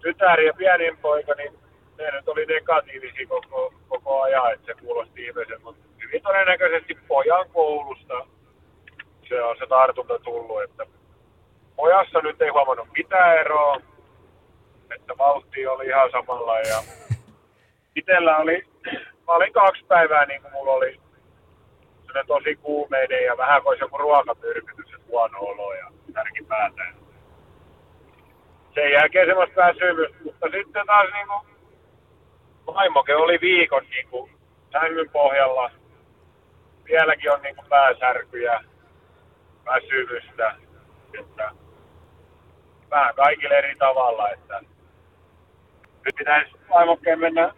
tytär 0.00 0.40
ja 0.40 0.54
pienin 0.54 0.96
poika, 0.98 1.34
niin 1.34 1.52
ne 1.98 2.10
nyt 2.10 2.28
oli 2.28 2.46
negatiivisia 2.46 3.26
koko, 3.28 3.74
koko 3.88 4.22
ajan, 4.22 4.52
että 4.52 4.66
se 4.66 4.74
kuulosti 4.80 5.26
ihmeisen, 5.26 5.62
mutta 5.62 5.82
hyvin 6.02 6.22
todennäköisesti 6.22 6.98
pojan 7.08 7.50
koulusta 7.50 8.26
se 9.28 9.42
on 9.42 9.56
se 9.58 9.66
tartunta 9.66 10.18
tullut, 10.18 10.62
että 10.62 10.86
pojassa 11.76 12.20
nyt 12.20 12.42
ei 12.42 12.48
huomannut 12.48 12.88
mitään 12.96 13.38
eroa, 13.38 13.80
että 14.94 15.18
vauhti 15.18 15.66
oli 15.66 15.86
ihan 15.86 16.10
samalla 16.10 16.58
ja 16.58 16.82
itellä 17.96 18.36
oli, 18.36 18.64
mä 19.26 19.32
olin 19.32 19.52
kaksi 19.52 19.84
päivää 19.84 20.26
niin 20.26 20.42
kuin 20.42 20.52
mulla 20.52 20.72
oli 20.72 21.00
tosi 22.26 22.56
kuumeinen 22.56 23.24
ja 23.24 23.36
vähän 23.36 23.62
kuin 23.62 23.78
joku 23.78 23.98
ruokapyrkytys 23.98 24.92
ja 24.92 24.98
huono 25.08 25.38
olo 25.38 25.74
ja 25.74 25.86
tärki 26.12 26.44
päätä. 26.48 26.82
Sen 28.74 28.92
jälkeen 28.92 29.26
semmoista 29.26 29.56
väsymystä, 29.56 30.16
mutta 30.24 30.46
sitten 30.50 30.86
taas 30.86 31.10
niin 31.12 31.26
kuin, 31.26 31.56
vaimoke 32.66 33.14
oli 33.16 33.38
viikon 33.40 33.82
niin 33.90 34.08
kuin, 34.08 34.30
sängyn 34.72 35.10
pohjalla. 35.10 35.70
Vieläkin 36.84 37.32
on 37.32 37.42
niin 37.42 37.56
kuin, 37.56 37.68
pääsärkyjä, 37.68 38.64
väsymystä. 39.66 40.56
Että 41.20 41.50
vähän 42.90 43.14
kaikille 43.14 43.58
eri 43.58 43.74
tavalla, 43.74 44.30
että 44.30 44.60
nyt 46.04 46.14
pitäisi 46.18 46.50
vaimokkeen 46.70 47.20
mennä 47.20 47.54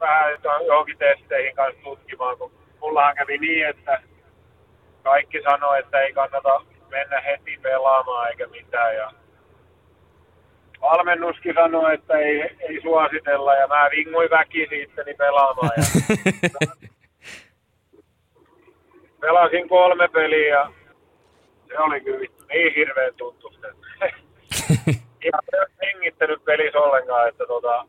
vähän 0.00 0.38
johonkin 0.66 0.98
testeihin 0.98 1.56
kanssa 1.56 1.82
tutkimaan, 1.82 2.38
kun 2.38 2.52
mullahan 2.80 3.14
kävi 3.16 3.38
niin, 3.38 3.66
että 3.68 4.02
kaikki 5.02 5.42
sanoi, 5.42 5.78
että 5.78 6.00
ei 6.00 6.12
kannata 6.12 6.60
mennä 6.90 7.20
heti 7.20 7.58
pelaamaan 7.62 8.28
eikä 8.28 8.46
mitään. 8.46 8.94
Ja 8.94 9.12
valmennuskin 10.80 11.54
sanoi, 11.54 11.94
että 11.94 12.18
ei, 12.18 12.40
ei 12.60 12.80
suositella 12.82 13.54
ja 13.54 13.66
mä 13.66 13.90
vinguin 13.90 14.30
väkisin 14.30 14.82
itteni 14.82 15.14
pelaamaan. 15.14 15.70
Ja 15.76 15.84
pelasin 19.20 19.68
kolme 19.68 20.08
peliä 20.08 20.48
ja 20.48 20.72
se 21.68 21.78
oli 21.78 22.00
kyllä 22.00 22.28
niin 22.48 22.74
hirveän 22.74 23.14
tuntusta. 23.14 23.66
Ihan 25.24 25.42
hengittänyt 25.82 26.44
pelissä 26.44 26.78
ollenkaan, 26.78 27.28
että 27.28 27.46
tota, 27.46 27.86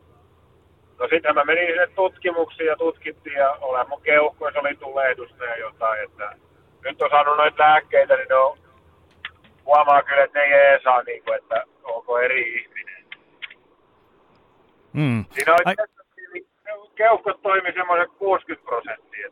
No 1.00 1.08
sitten 1.08 1.36
mä 1.36 1.44
menin 1.44 1.68
sinne 1.68 1.88
tutkimuksiin 1.88 2.68
ja 2.68 2.76
tutkittiin 2.76 3.36
ja 3.36 3.52
olen 3.52 3.90
mun 3.90 4.02
keuhkoissa 4.02 4.60
oli 4.60 4.76
tulehdusta 4.76 5.46
ja 5.46 5.58
jotain, 5.58 6.04
että 6.04 6.36
nyt 6.84 7.02
on 7.02 7.10
saanut 7.10 7.38
noita 7.38 7.64
lääkkeitä, 7.64 8.16
niin 8.16 8.28
ne 8.30 8.36
on, 8.36 8.58
huomaa 9.66 10.04
kyllä, 10.04 10.24
että 10.24 10.40
ne 10.40 10.46
ei 10.46 10.82
saa 10.84 11.04
niin 11.04 11.24
kuin, 11.24 11.38
että 11.38 11.64
onko 11.84 12.20
eri 12.20 12.62
ihminen. 12.62 13.06
Mm. 14.94 15.26
Siinä 15.32 15.54
on 15.54 15.60
Ai... 15.66 15.76
keuhkot 16.96 17.42
toimi 17.42 17.72
semmoisen 17.74 18.10
60 18.18 18.66
prosenttia. 18.66 19.30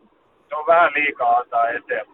Se 0.49 0.55
on 0.55 0.67
vähän 0.67 0.93
liikaa 0.93 1.37
antaa 1.37 1.69
eteen 1.69 2.05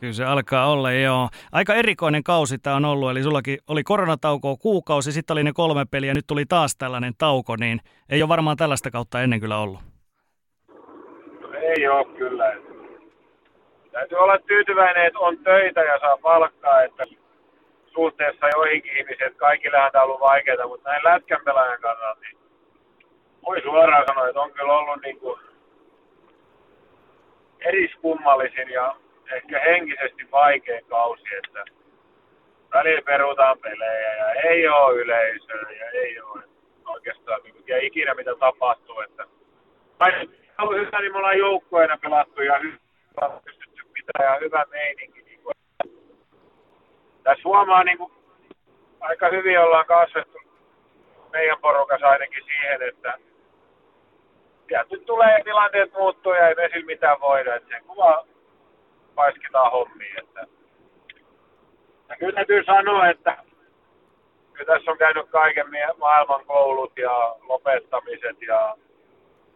Kyllä 0.00 0.12
se 0.12 0.24
alkaa 0.24 0.66
olla, 0.72 0.92
joo. 0.92 1.28
Aika 1.52 1.74
erikoinen 1.74 2.22
kausi 2.22 2.58
tämä 2.58 2.76
on 2.76 2.84
ollut, 2.84 3.10
eli 3.10 3.22
sullakin 3.22 3.58
oli 3.68 3.82
koronatauko 3.82 4.56
kuukausi, 4.56 5.12
sitten 5.12 5.34
oli 5.34 5.44
ne 5.44 5.52
kolme 5.54 5.84
peliä, 5.90 6.14
nyt 6.14 6.26
tuli 6.26 6.44
taas 6.46 6.76
tällainen 6.76 7.12
tauko, 7.18 7.56
niin 7.56 7.80
ei 8.08 8.22
ole 8.22 8.28
varmaan 8.28 8.56
tällaista 8.56 8.90
kautta 8.90 9.22
ennen 9.22 9.40
kyllä 9.40 9.58
ollut. 9.58 9.80
No 11.40 11.48
ei 11.52 11.88
ole 11.88 12.04
kyllä. 12.04 12.56
Täytyy 13.92 14.18
olla 14.18 14.38
tyytyväinen, 14.38 15.06
että 15.06 15.18
on 15.18 15.38
töitä 15.38 15.80
ja 15.80 15.98
saa 16.00 16.16
palkkaa, 16.16 16.82
että 16.82 17.04
suhteessa 17.94 18.48
joihinkin 18.48 18.96
ihmisiin, 18.96 19.34
kaikillehan 19.36 19.92
tämä 19.92 20.04
on 20.04 20.08
ollut 20.08 20.20
vaikeaa, 20.20 20.68
mutta 20.68 20.90
näin 20.90 21.04
lätkän 21.04 21.40
pelaajan 21.44 21.80
kannalta, 21.80 22.20
niin 22.20 22.38
voi 23.46 23.62
suoraan 23.62 24.04
sanoa, 24.08 24.28
että 24.28 24.40
on 24.40 24.52
kyllä 24.52 24.72
ollut 24.72 25.02
niin 25.02 25.18
kuin 25.18 25.40
eriskummallisin 27.60 28.68
ja 28.68 28.96
ehkä 29.32 29.60
henkisesti 29.60 30.30
vaikein 30.30 30.84
kausi, 30.84 31.34
että 31.44 31.64
välillä 32.72 33.02
perutaan 33.02 33.58
pelejä 33.58 34.14
ja 34.14 34.32
ei 34.32 34.68
ole 34.68 34.94
yleisöä 34.94 35.70
ja 35.70 35.90
ei 35.90 36.20
ole 36.20 36.42
oikeastaan 36.86 37.40
niin 37.42 37.54
ja 37.66 37.78
ikinä 37.86 38.14
mitä 38.14 38.34
tapahtuu. 38.34 39.00
Että 39.00 39.26
ollut 40.58 40.86
hyvä, 40.86 41.00
niin 41.00 41.12
me 41.12 41.18
ollaan 41.18 41.38
joukkueena 41.38 41.98
pelattu 42.02 42.42
ja 42.42 42.58
hyvä, 42.58 43.40
pystytty 43.44 43.82
pitää 43.92 44.32
ja 44.32 44.38
hyvä 44.40 44.64
meininki. 44.70 45.22
Niin 45.22 45.40
kuin. 45.42 45.54
Tässä 47.22 47.42
huomaa 47.44 47.84
niin 47.84 47.98
kuin, 47.98 48.12
aika 49.00 49.28
hyvin 49.28 49.60
ollaan 49.60 49.86
kasvettu 49.86 50.38
meidän 51.32 51.58
porukassa 51.60 52.08
ainakin 52.08 52.44
siihen, 52.44 52.82
että 52.82 53.18
tietysti 54.66 55.04
tulee 55.06 55.42
tilanteet 55.44 55.92
muuttuu 55.92 56.32
ja 56.32 56.48
ei 56.48 56.56
vesillä 56.56 56.86
mitään 56.86 57.20
voida. 57.20 57.54
Että 57.54 57.68
sen 57.68 57.84
kuva 57.84 58.26
paiskitaan 59.14 59.72
hommiin. 59.72 60.18
Että. 60.18 60.46
Ja 62.08 62.16
kyllä 62.16 62.32
täytyy 62.32 62.64
sanoa, 62.64 63.08
että 63.08 63.36
kyllä 64.52 64.74
tässä 64.74 64.90
on 64.90 64.98
käynyt 64.98 65.28
kaiken 65.30 65.66
maailman 65.98 66.44
koulut 66.44 66.92
ja 66.96 67.36
lopettamiset 67.40 68.42
ja 68.42 68.76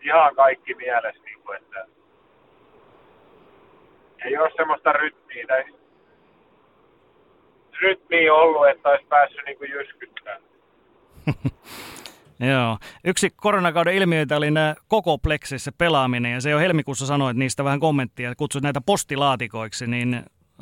ihan 0.02 0.34
kaikki 0.34 0.74
mielessä, 0.74 1.22
niin 1.24 1.42
kuin, 1.42 1.56
että 1.56 1.86
ei 4.24 4.38
ole 4.38 4.50
semmoista 4.56 4.92
rytmiä 4.92 5.46
tai 5.46 5.64
rytmiä 7.80 8.34
ollut, 8.34 8.68
että 8.68 8.88
olisi 8.88 9.06
päässyt 9.06 9.40
niin 9.46 9.58
kuin 9.58 9.70
jyskyttämään. 9.70 10.42
Joo. 12.40 12.78
Yksi 13.04 13.30
koronakauden 13.36 13.94
ilmiöitä 13.94 14.36
oli 14.36 14.50
nämä 14.50 14.74
koko 14.88 15.18
pleksissä 15.18 15.72
pelaaminen, 15.78 16.32
ja 16.32 16.40
se 16.40 16.50
jo 16.50 16.58
helmikuussa 16.58 17.06
sanoi, 17.06 17.30
että 17.30 17.38
niistä 17.38 17.64
vähän 17.64 17.80
kommenttia, 17.80 18.34
kutsui 18.34 18.60
näitä 18.60 18.80
postilaatikoiksi, 18.86 19.86
niin 19.86 20.14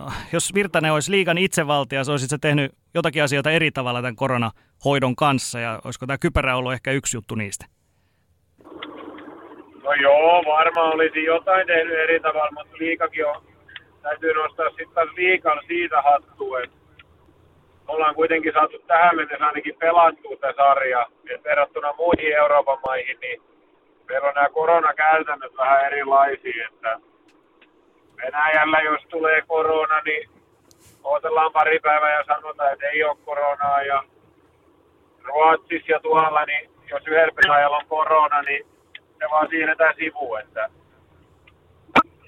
äh, 0.07 0.29
jos 0.33 0.55
Virtanen 0.55 0.93
olisi 0.93 1.11
liikan 1.11 1.39
itsevaltia, 1.39 2.03
olisit 2.11 2.31
se 2.31 2.39
tehnyt 2.39 2.73
jotakin 2.95 3.23
asioita 3.23 3.51
eri 3.51 3.71
tavalla 3.71 4.03
tämän 4.03 4.17
koronahoidon 4.17 5.17
kanssa, 5.17 5.61
ja 5.61 5.81
olisiko 5.85 6.07
tämä 6.07 6.19
kypärä 6.19 6.57
ollut 6.57 6.73
ehkä 6.73 6.93
yksi 6.93 7.17
juttu 7.17 7.35
niistä? 7.35 7.67
No 9.83 9.93
joo, 10.03 10.43
varmaan 10.47 10.95
olisi 10.95 11.25
jotain 11.25 11.67
tehnyt 11.67 11.99
eri 11.99 12.21
tavalla, 12.21 12.51
mutta 12.53 12.77
liikakin 12.79 13.27
on, 13.27 13.43
täytyy 14.03 14.35
nostaa 14.35 14.71
sitten 14.71 15.09
liikan 15.17 15.61
siitä 15.67 16.03
hattua, 16.03 16.61
että 16.61 16.82
ollaan 17.89 18.15
kuitenkin 18.15 18.53
saatu 18.53 18.79
tähän 18.79 19.17
mennessä 19.17 19.47
ainakin 19.47 19.77
pelattua 19.79 20.37
tämä 20.41 20.53
sarja. 20.57 21.07
Et 21.31 21.45
verrattuna 21.45 21.93
muihin 21.93 22.37
Euroopan 22.37 22.79
maihin, 22.87 23.19
niin 23.21 23.43
meillä 24.09 24.29
on 24.29 24.35
nämä 24.35 24.49
koronakäytännöt 24.49 25.57
vähän 25.57 25.85
erilaisia, 25.87 26.69
että 26.69 27.01
Venäjällä 28.17 28.81
jos 28.81 29.03
tulee 29.09 29.43
korona, 29.47 30.01
niin 30.01 30.31
odotellaan 31.05 31.53
pari 31.53 31.79
päivää 31.79 32.19
ja 32.19 32.25
sanotaan, 32.25 32.73
että 32.73 32.89
ei 32.89 33.05
ole 33.05 33.17
koronaa. 33.25 33.83
Ja 33.83 34.03
Ruotsissa 35.25 35.93
ja 35.93 36.01
tuolla, 36.01 36.45
niin 36.45 36.71
jos 36.91 37.07
yhdellä 37.07 37.77
on 37.77 37.87
korona, 37.89 38.43
niin 38.43 38.67
se 39.19 39.31
vaan 39.31 39.49
siirretään 39.49 39.95
sivuun. 39.99 40.41
Että, 40.41 40.71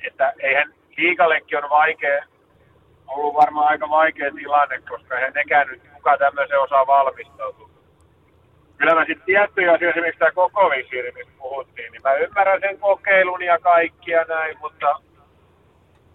että 0.06 0.32
eihän 0.38 0.74
liikallekin 0.96 1.64
on 1.64 1.70
vaikea 1.70 2.24
ollut 3.06 3.34
varmaan 3.34 3.68
aika 3.68 3.90
vaikea 3.90 4.30
tilanne, 4.34 4.80
koska 4.88 5.16
he 5.16 5.30
nekään 5.30 5.68
nyt 5.68 5.82
kuka 5.94 6.18
tämmöisen 6.18 6.60
osaa 6.60 6.86
valmistautua. 6.86 7.68
kyllä 8.78 8.94
mä 8.94 9.04
sitten 9.04 9.26
tiettyjä 9.26 9.72
asioita, 9.72 9.98
esimerkiksi 9.98 10.18
tämä 10.18 10.32
koko 10.32 10.70
visiiri, 10.70 11.12
mistä 11.12 11.32
puhuttiin, 11.38 11.92
niin 11.92 12.02
mä 12.02 12.12
ymmärrän 12.12 12.60
sen 12.60 12.78
kokeilun 12.78 13.42
ja 13.42 13.58
kaikkia 13.58 14.24
näin, 14.28 14.58
mutta 14.58 15.00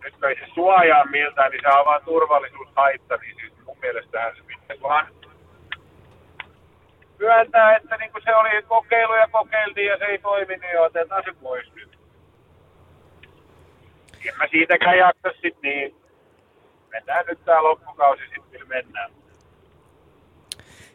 nyt 0.04 0.24
ei 0.24 0.36
se 0.36 0.46
suojaa 0.54 1.06
miltään, 1.06 1.52
niin 1.52 1.62
se 1.62 1.78
on 1.78 1.86
vaan 1.86 2.02
turvallisuushaitta, 2.06 3.18
niin 3.18 3.36
siis 3.40 3.54
mun 3.66 3.78
mielestähän 3.82 4.36
se 4.36 4.44
pitäisi 4.48 4.84
vaan 4.84 5.08
myöntää, 7.20 7.76
että 7.76 7.98
niin 7.98 8.12
se 8.24 8.36
oli 8.36 8.64
kokeilu 8.64 9.14
ja 9.14 9.28
kokeiltiin 9.32 9.88
ja 9.88 9.98
se 9.98 10.06
ei 10.06 10.18
toimi, 10.18 10.58
niin 10.58 10.80
otetaan 10.80 11.24
se 11.26 11.32
pois 11.44 11.74
nyt. 11.76 12.00
En 14.26 14.38
mä 14.38 14.48
siitäkään 14.52 14.98
jaksa 14.98 15.30
sitten 15.42 15.62
niin. 15.62 15.99
Mennään 16.90 17.26
nyt 17.26 17.46
tää 17.46 17.64
loppukausi 17.64 18.24
sitten, 18.36 18.68
mennään. 18.68 19.12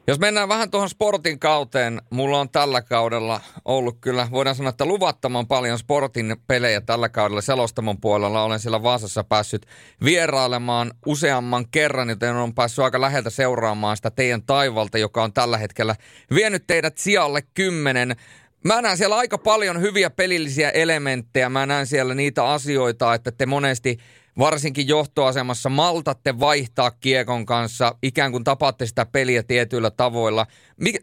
Jos 0.06 0.18
mennään 0.18 0.48
vähän 0.48 0.70
tuohon 0.70 0.88
sportin 0.88 1.38
kauteen, 1.38 2.02
mulla 2.10 2.40
on 2.40 2.50
tällä 2.50 2.82
kaudella 2.82 3.40
ollut 3.64 3.98
kyllä, 4.00 4.28
voidaan 4.30 4.56
sanoa, 4.56 4.70
että 4.70 4.84
luvattoman 4.84 5.46
paljon 5.46 5.78
sportin 5.78 6.36
pelejä 6.46 6.80
tällä 6.80 7.08
kaudella 7.08 7.40
selostamon 7.40 8.00
puolella. 8.00 8.44
Olen 8.44 8.60
siellä 8.60 8.82
Vaasassa 8.82 9.24
päässyt 9.24 9.66
vierailemaan 10.04 10.90
useamman 11.06 11.68
kerran, 11.70 12.08
joten 12.08 12.36
on 12.36 12.54
päässyt 12.54 12.84
aika 12.84 13.00
läheltä 13.00 13.30
seuraamaan 13.30 13.96
sitä 13.96 14.10
teidän 14.10 14.42
taivalta, 14.42 14.98
joka 14.98 15.22
on 15.22 15.32
tällä 15.32 15.58
hetkellä 15.58 15.94
vienyt 16.34 16.66
teidät 16.66 16.98
sijalle 16.98 17.42
kymmenen. 17.54 18.16
Mä 18.64 18.82
näen 18.82 18.96
siellä 18.96 19.16
aika 19.16 19.38
paljon 19.38 19.80
hyviä 19.80 20.10
pelillisiä 20.10 20.70
elementtejä. 20.70 21.48
Mä 21.48 21.66
näen 21.66 21.86
siellä 21.86 22.14
niitä 22.14 22.44
asioita, 22.44 23.14
että 23.14 23.32
te 23.32 23.46
monesti 23.46 23.98
varsinkin 24.38 24.88
johtoasemassa 24.88 25.68
maltatte 25.68 26.40
vaihtaa 26.40 26.90
kiekon 26.90 27.46
kanssa, 27.46 27.94
ikään 28.02 28.32
kuin 28.32 28.44
tapaatte 28.44 28.86
sitä 28.86 29.06
peliä 29.06 29.42
tietyillä 29.42 29.90
tavoilla. 29.90 30.46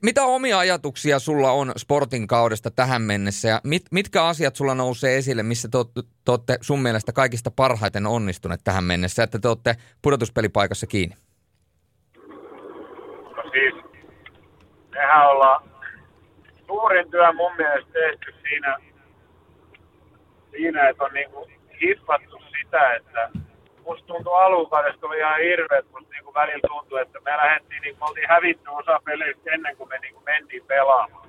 Mitä 0.02 0.24
omia 0.24 0.60
ajatuksia 0.60 1.20
sulla 1.20 1.52
on 1.52 1.72
sportin 1.78 2.28
kaudesta 2.28 2.72
tähän 2.72 3.02
mennessä 3.02 3.50
ja 3.50 3.62
mit, 3.64 3.84
mitkä 3.92 4.26
asiat 4.26 4.56
sulla 4.56 4.76
nousee 4.76 5.18
esille, 5.18 5.44
missä 5.44 5.70
te, 5.72 5.78
te 6.26 6.32
olette 6.32 6.58
sun 6.62 6.82
mielestä 6.82 7.14
kaikista 7.14 7.52
parhaiten 7.52 8.08
onnistuneet 8.08 8.62
tähän 8.64 8.84
mennessä, 8.84 9.24
että 9.24 9.40
te 9.40 9.48
olette 9.48 9.76
pudotuspelipaikassa 10.02 10.88
kiinni? 10.88 11.16
No 13.36 13.44
siis, 13.52 13.76
mehän 14.90 15.30
ollaan 15.30 15.70
suurin 16.68 17.12
työ 17.12 17.34
mun 17.34 17.56
mielestä 17.56 17.92
tehty 17.94 18.34
siinä, 18.50 18.78
siinä 20.52 20.90
että 20.90 21.04
on 21.04 21.14
niinku 21.14 21.48
hiffattu 21.82 22.42
sitä, 22.72 22.94
että 22.94 23.30
musta 23.86 24.08
tuntui 24.08 24.42
alukaudesta 24.42 25.08
oli 25.08 25.18
ihan 25.18 25.40
hirveet, 25.40 25.86
mutta 25.92 26.10
niinku 26.12 26.34
välillä 26.34 26.68
tuntui, 26.68 27.02
että 27.02 27.20
me 27.20 27.38
lähdettiin, 27.38 27.82
niin 27.82 27.96
me 28.00 28.06
oltiin 28.06 28.30
hävitty 28.30 28.70
osa 28.70 29.00
peleistä 29.06 29.52
ennen 29.52 29.78
kuin 29.78 29.90
me 29.90 30.00
niinku 30.00 30.22
mentiin 30.26 30.66
pelaamaan. 30.68 31.28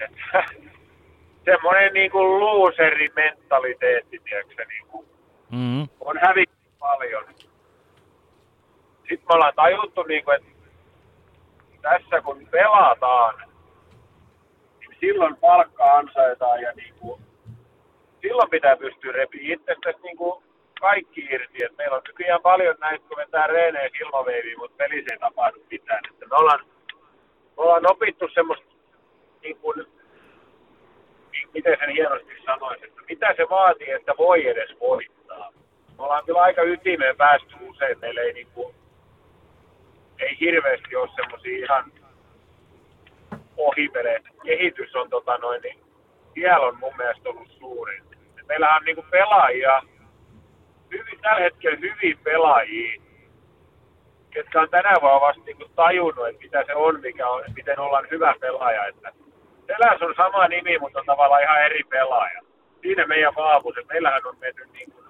Että, 0.00 0.44
semmoinen 1.50 1.92
niinku 1.92 2.40
looseri-mentaliteetti, 2.40 4.20
tiedätkö 4.24 4.64
niinku, 4.64 5.04
mm-hmm. 5.50 5.88
on 6.00 6.18
hävitty 6.22 6.68
paljon. 6.78 7.24
Sitten 8.98 9.26
me 9.28 9.34
ollaan 9.34 9.54
tajuttu, 9.56 10.02
niinku, 10.02 10.30
että 10.30 10.48
tässä 11.82 12.20
kun 12.22 12.48
pelataan, 12.50 13.34
niin 14.80 14.96
silloin 15.00 15.36
palkka 15.36 15.96
ansaitaan 15.96 16.60
ja 16.60 16.72
niinku, 16.72 17.20
silloin 18.24 18.50
pitää 18.50 18.76
pystyä 18.76 19.12
repiä 19.12 19.54
itsestäsi 19.54 19.98
niin 20.02 20.16
kuin 20.16 20.44
kaikki 20.80 21.20
irti. 21.30 21.64
Et 21.64 21.76
meillä 21.78 21.96
on 21.96 22.02
nykyään 22.06 22.42
paljon 22.42 22.76
näitä, 22.80 23.04
kun 23.08 23.16
vetää 23.16 23.46
reeneen 23.46 23.90
ilmaveiviin, 24.00 24.58
mutta 24.58 24.76
pelissä 24.76 25.14
ei 25.14 25.18
tapahdu 25.18 25.58
mitään. 25.70 26.00
Että 26.10 26.26
me 26.26 26.36
ollaan, 26.36 26.60
me 27.56 27.62
ollaan 27.62 27.90
opittu 27.90 28.28
semmoista, 28.34 28.66
niin 29.42 29.56
kuin, 29.56 29.86
miten 31.54 31.76
sen 31.78 31.90
hienosti 31.90 32.34
sanoisi, 32.44 32.84
että 32.84 33.02
mitä 33.08 33.34
se 33.36 33.46
vaatii, 33.50 33.90
että 33.90 34.12
voi 34.18 34.46
edes 34.48 34.70
voittaa. 34.80 35.52
Me 35.98 36.04
ollaan 36.04 36.24
kyllä 36.24 36.42
aika 36.42 36.62
ytimeen 36.62 37.16
päästy 37.16 37.54
usein, 37.60 37.98
meillä 37.98 38.20
ei, 38.20 38.32
niin 38.32 38.48
kuin, 38.54 38.74
ei 40.18 40.36
hirveästi 40.40 40.96
ole 40.96 41.10
semmoisia 41.16 41.58
ihan 41.58 41.92
ohipelejä. 43.56 44.20
Kehitys 44.44 44.94
on 44.94 45.10
tota 45.10 45.38
noin, 45.38 45.62
niin 45.62 45.78
siellä 46.34 46.66
on 46.66 46.78
mun 46.78 46.96
mielestä 46.96 47.28
ollut 47.28 47.48
suurin 47.58 48.13
meillähän 48.48 48.76
on 48.76 48.84
niinku 48.84 49.04
pelaajia, 49.10 49.82
hyvin, 50.90 51.20
tällä 51.20 51.40
hetkellä 51.40 51.78
hyvin 51.80 52.18
pelaajia, 52.24 53.02
ketkä 54.30 54.60
on 54.60 54.70
tänä 54.70 54.94
vuonna 55.00 55.20
vasta 55.20 55.42
niinku 55.46 55.68
tajunnut, 55.76 56.28
että 56.28 56.42
mitä 56.42 56.64
se 56.66 56.74
on, 56.74 57.00
mikä 57.00 57.28
on, 57.28 57.44
miten 57.56 57.80
ollaan 57.80 58.06
hyvä 58.10 58.34
pelaaja. 58.40 58.86
Että 58.86 59.12
Seläs 59.66 60.02
on 60.02 60.14
sama 60.16 60.48
nimi, 60.48 60.78
mutta 60.78 60.98
on 60.98 61.06
tavallaan 61.06 61.42
ihan 61.42 61.64
eri 61.64 61.82
pelaaja. 61.88 62.40
Siinä 62.82 63.06
meidän 63.06 63.34
vahvuus, 63.34 63.76
että 63.78 63.92
meillähän 63.92 64.26
on 64.26 64.36
mennyt 64.40 64.72
niinku, 64.72 65.04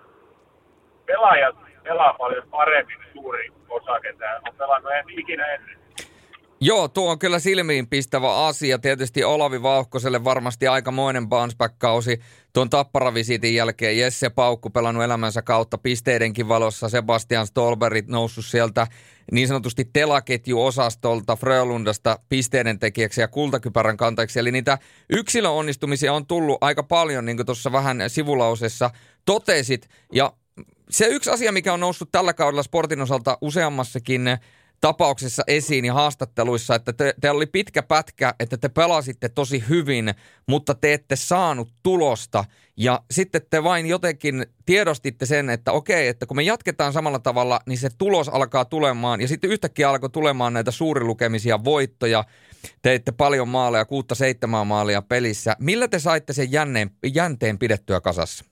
pelaajat 1.07 1.57
pelaa 1.83 2.15
paljon 2.15 2.49
paremmin 2.51 2.99
suuri 3.13 3.51
osa, 3.69 4.01
ketä 4.01 4.41
on 4.49 4.57
pelannut 4.59 4.93
ikinä 5.11 5.47
ennen. 5.47 5.84
Joo, 6.67 6.89
tuo 6.89 7.11
on 7.11 7.19
kyllä 7.19 7.39
silmiin 7.39 7.87
pistävä 7.87 8.47
asia. 8.47 8.79
Tietysti 8.79 9.25
Olavi 9.25 9.63
Vauhkoselle 9.63 10.25
varmasti 10.25 10.67
aikamoinen 10.67 11.29
bounceback-kausi 11.29 12.21
tuon 12.53 12.71
tapparavisiitin 12.71 13.55
jälkeen. 13.55 13.99
Jesse 13.99 14.31
Paukku 14.31 14.71
pelannut 14.71 15.05
elämänsä 15.05 15.43
kautta 15.43 15.79
pisteidenkin 15.79 16.49
valossa. 16.49 16.89
Sebastian 16.89 17.47
Stolberit 17.47 18.09
noussut 18.09 18.45
sieltä 18.45 18.87
niin 19.33 19.49
sanotusti 19.49 19.85
telaketjuosastolta 19.93 21.37
Frölundasta 21.37 22.19
pisteiden 22.29 22.79
tekijäksi 22.79 23.21
ja 23.21 23.29
kultakypärän 23.29 23.97
kantajaksi. 23.97 24.39
Eli 24.39 24.53
niitä 24.53 24.79
yksilöonnistumisia 25.11 26.13
on 26.13 26.27
tullut 26.27 26.59
aika 26.61 26.83
paljon, 26.83 27.25
niin 27.25 27.37
kuin 27.37 27.47
tuossa 27.47 27.73
vähän 27.73 27.99
sivulausessa 28.09 28.91
totesit. 29.25 29.89
Ja 30.13 30.33
se 30.91 31.07
yksi 31.07 31.31
asia, 31.31 31.53
mikä 31.53 31.73
on 31.73 31.81
noussut 31.81 32.13
tällä 32.13 32.33
kaudella 32.33 32.63
sportin 32.63 33.01
osalta 33.01 33.39
useammassakin 33.41 34.39
tapauksessa 34.85 35.43
esiin 35.47 35.85
ja 35.85 35.95
haastatteluissa, 35.95 36.75
että 36.75 36.93
te, 36.93 37.15
te 37.21 37.31
oli 37.31 37.47
pitkä 37.47 37.83
pätkä, 37.83 38.35
että 38.41 38.57
te 38.57 38.69
pelasitte 38.69 39.29
tosi 39.29 39.65
hyvin, 39.69 40.15
mutta 40.49 40.75
te 40.75 40.93
ette 40.93 41.17
saanut 41.17 41.69
tulosta. 41.83 42.45
Ja 42.77 43.03
sitten 43.11 43.43
te 43.51 43.65
vain 43.65 43.87
jotenkin 43.87 44.47
tiedostitte 44.67 45.27
sen, 45.27 45.51
että 45.51 45.73
okei, 45.73 46.09
että 46.09 46.27
kun 46.27 46.37
me 46.37 46.43
jatketaan 46.43 46.93
samalla 46.93 47.19
tavalla, 47.19 47.61
niin 47.67 47.79
se 47.79 47.89
tulos 47.99 48.29
alkaa 48.29 48.65
tulemaan. 48.65 49.21
Ja 49.21 49.29
sitten 49.29 49.51
yhtäkkiä 49.51 49.91
alkoi 49.91 50.11
tulemaan 50.11 50.53
näitä 50.53 50.71
suurilukemisia 50.71 51.65
voittoja. 51.65 52.25
Teitte 52.83 53.13
paljon 53.13 53.49
maaleja, 53.49 53.85
kuutta 53.85 54.15
seitsemää 54.15 54.65
maalia 54.65 55.03
pelissä. 55.03 55.57
Millä 55.59 55.89
te 55.89 55.99
saitte 55.99 56.33
sen 56.33 56.53
jänneen, 56.53 56.91
jänteen 57.15 57.59
pidettyä 57.59 58.01
kasassa? 58.01 58.45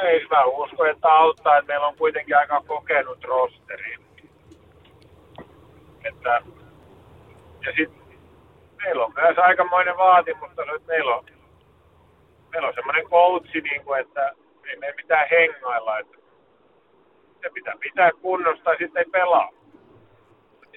Ei 0.00 0.26
mä 0.30 0.44
usko, 0.44 0.84
että 0.84 1.08
auttaa, 1.08 1.58
että 1.58 1.72
meillä 1.72 1.86
on 1.86 1.96
kuitenkin 1.96 2.36
aika 2.36 2.62
kokenut 2.66 3.24
rosteri. 3.24 3.96
Että, 6.04 6.42
ja 7.66 7.72
sitten 7.76 8.18
meillä 8.76 9.04
on 9.04 9.12
myös 9.16 9.38
aikamoinen 9.38 9.96
vaatimus, 9.96 10.50
että 10.50 10.86
meillä 10.86 11.16
on, 11.16 11.24
meillä 12.52 12.68
on 12.68 12.74
semmoinen 12.74 13.08
coachi, 13.08 13.60
niin 13.60 13.84
kuin, 13.84 14.00
että 14.00 14.32
ei 14.64 14.76
me 14.76 14.94
mitään 14.96 15.28
hengailla, 15.30 15.98
että 15.98 16.16
se 17.42 17.50
pitää 17.54 17.74
pitää 17.80 18.10
kunnosta 18.22 18.64
tai 18.64 18.76
sitten 18.78 19.00
ei 19.00 19.10
pelaa. 19.10 19.50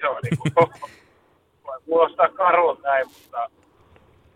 Se 0.00 0.08
on 0.08 0.18
niin 0.22 0.38
kuin, 0.38 0.52
voi 1.64 1.80
kuulostaa 1.84 2.28
karulta 2.28 2.82
näin, 2.82 3.06
mutta 3.06 3.50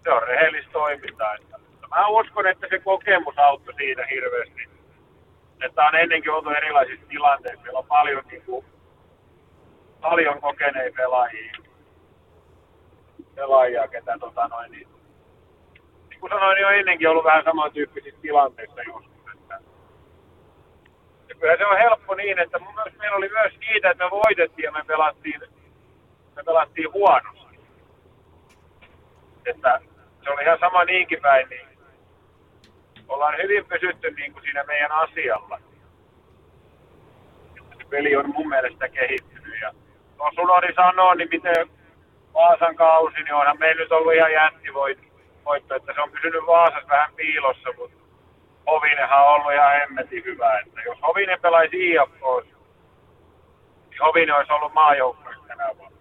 se 0.04 0.10
on 0.10 0.22
rehellistä 0.22 0.72
toimintaa. 0.72 1.34
Että, 1.34 1.58
mä 1.88 2.08
uskon, 2.08 2.46
että 2.46 2.66
se 2.70 2.78
kokemus 2.78 3.38
auttoi 3.38 3.74
siinä 3.74 4.06
hirveästi 4.10 4.73
että 5.64 5.86
on 5.86 5.94
ennenkin 5.94 6.32
oltu 6.32 6.50
erilaisissa 6.50 7.06
tilanteissa. 7.08 7.62
Meillä 7.62 7.78
on 7.78 7.86
paljon, 7.86 8.24
niin 8.30 8.42
kuin, 8.42 8.64
paljon 10.00 10.40
kokeneita 10.40 10.96
pelaajia, 10.96 11.52
pelaajia 13.34 13.88
ketä 13.88 14.18
tota 14.20 14.48
noin, 14.48 14.72
niin, 14.72 14.88
niin 16.10 16.20
kuin 16.20 16.30
sanoin, 16.30 16.54
niin 16.54 16.66
on 16.66 16.74
ennenkin 16.74 17.08
ollut 17.08 17.24
vähän 17.24 17.44
samantyyppisissä 17.44 18.20
tilanteissa 18.22 18.82
joskus. 18.82 19.32
Että, 19.34 19.60
ja 21.28 21.34
kyllä 21.34 21.56
se 21.56 21.66
on 21.66 21.78
helppo 21.78 22.14
niin, 22.14 22.38
että 22.38 22.58
mun 22.58 22.74
mielestä 22.74 22.98
meillä 22.98 23.16
oli 23.16 23.28
myös 23.28 23.52
niitä, 23.58 23.90
että 23.90 24.04
me 24.04 24.10
voitettiin 24.10 24.64
ja 24.64 24.72
me 24.72 24.84
pelattiin, 24.86 25.40
me 26.36 26.44
pelattiin 26.44 26.92
huonosti. 26.92 27.58
Että 29.46 29.80
se 30.24 30.30
oli 30.30 30.42
ihan 30.42 30.58
sama 30.60 30.84
niinkin 30.84 31.20
päin, 31.22 31.48
niin 31.48 31.73
ollaan 33.08 33.34
hyvin 33.42 33.66
pysytty 33.66 34.10
niin 34.10 34.32
kuin 34.32 34.42
siinä 34.42 34.64
meidän 34.64 34.92
asialla. 34.92 35.58
Se 37.54 37.84
peli 37.90 38.16
on 38.16 38.30
mun 38.34 38.48
mielestä 38.48 38.88
kehittynyt. 38.88 39.60
Ja 39.60 39.72
no 40.18 40.30
Sunori 40.34 40.74
sanoo, 40.74 41.14
niin 41.14 41.28
miten 41.32 41.68
Vaasan 42.34 42.76
kausi, 42.76 43.16
niin 43.22 43.34
onhan 43.34 43.58
meillä 43.58 43.82
nyt 43.82 43.92
ollut 43.92 44.14
ihan 44.14 44.32
jätti 44.32 44.74
voitto, 45.44 45.74
että 45.74 45.92
se 45.94 46.00
on 46.00 46.10
pysynyt 46.10 46.46
Vaasassa 46.46 46.88
vähän 46.88 47.14
piilossa, 47.16 47.68
mutta 47.78 47.96
Hovinenhan 48.66 49.24
on 49.24 49.34
ollut 49.34 49.52
ihan 49.52 49.72
hemmetin 49.72 50.24
hyvä. 50.24 50.58
Että 50.58 50.80
jos 50.80 50.98
Hovinen 51.02 51.40
pelaisi 51.40 51.90
IFK, 51.90 52.44
niin 53.90 54.00
Hovinen 54.00 54.34
olisi 54.36 54.52
ollut 54.52 54.72
maajoukkueessa 54.72 55.44
tänä 55.46 55.70
vuonna. 55.78 55.98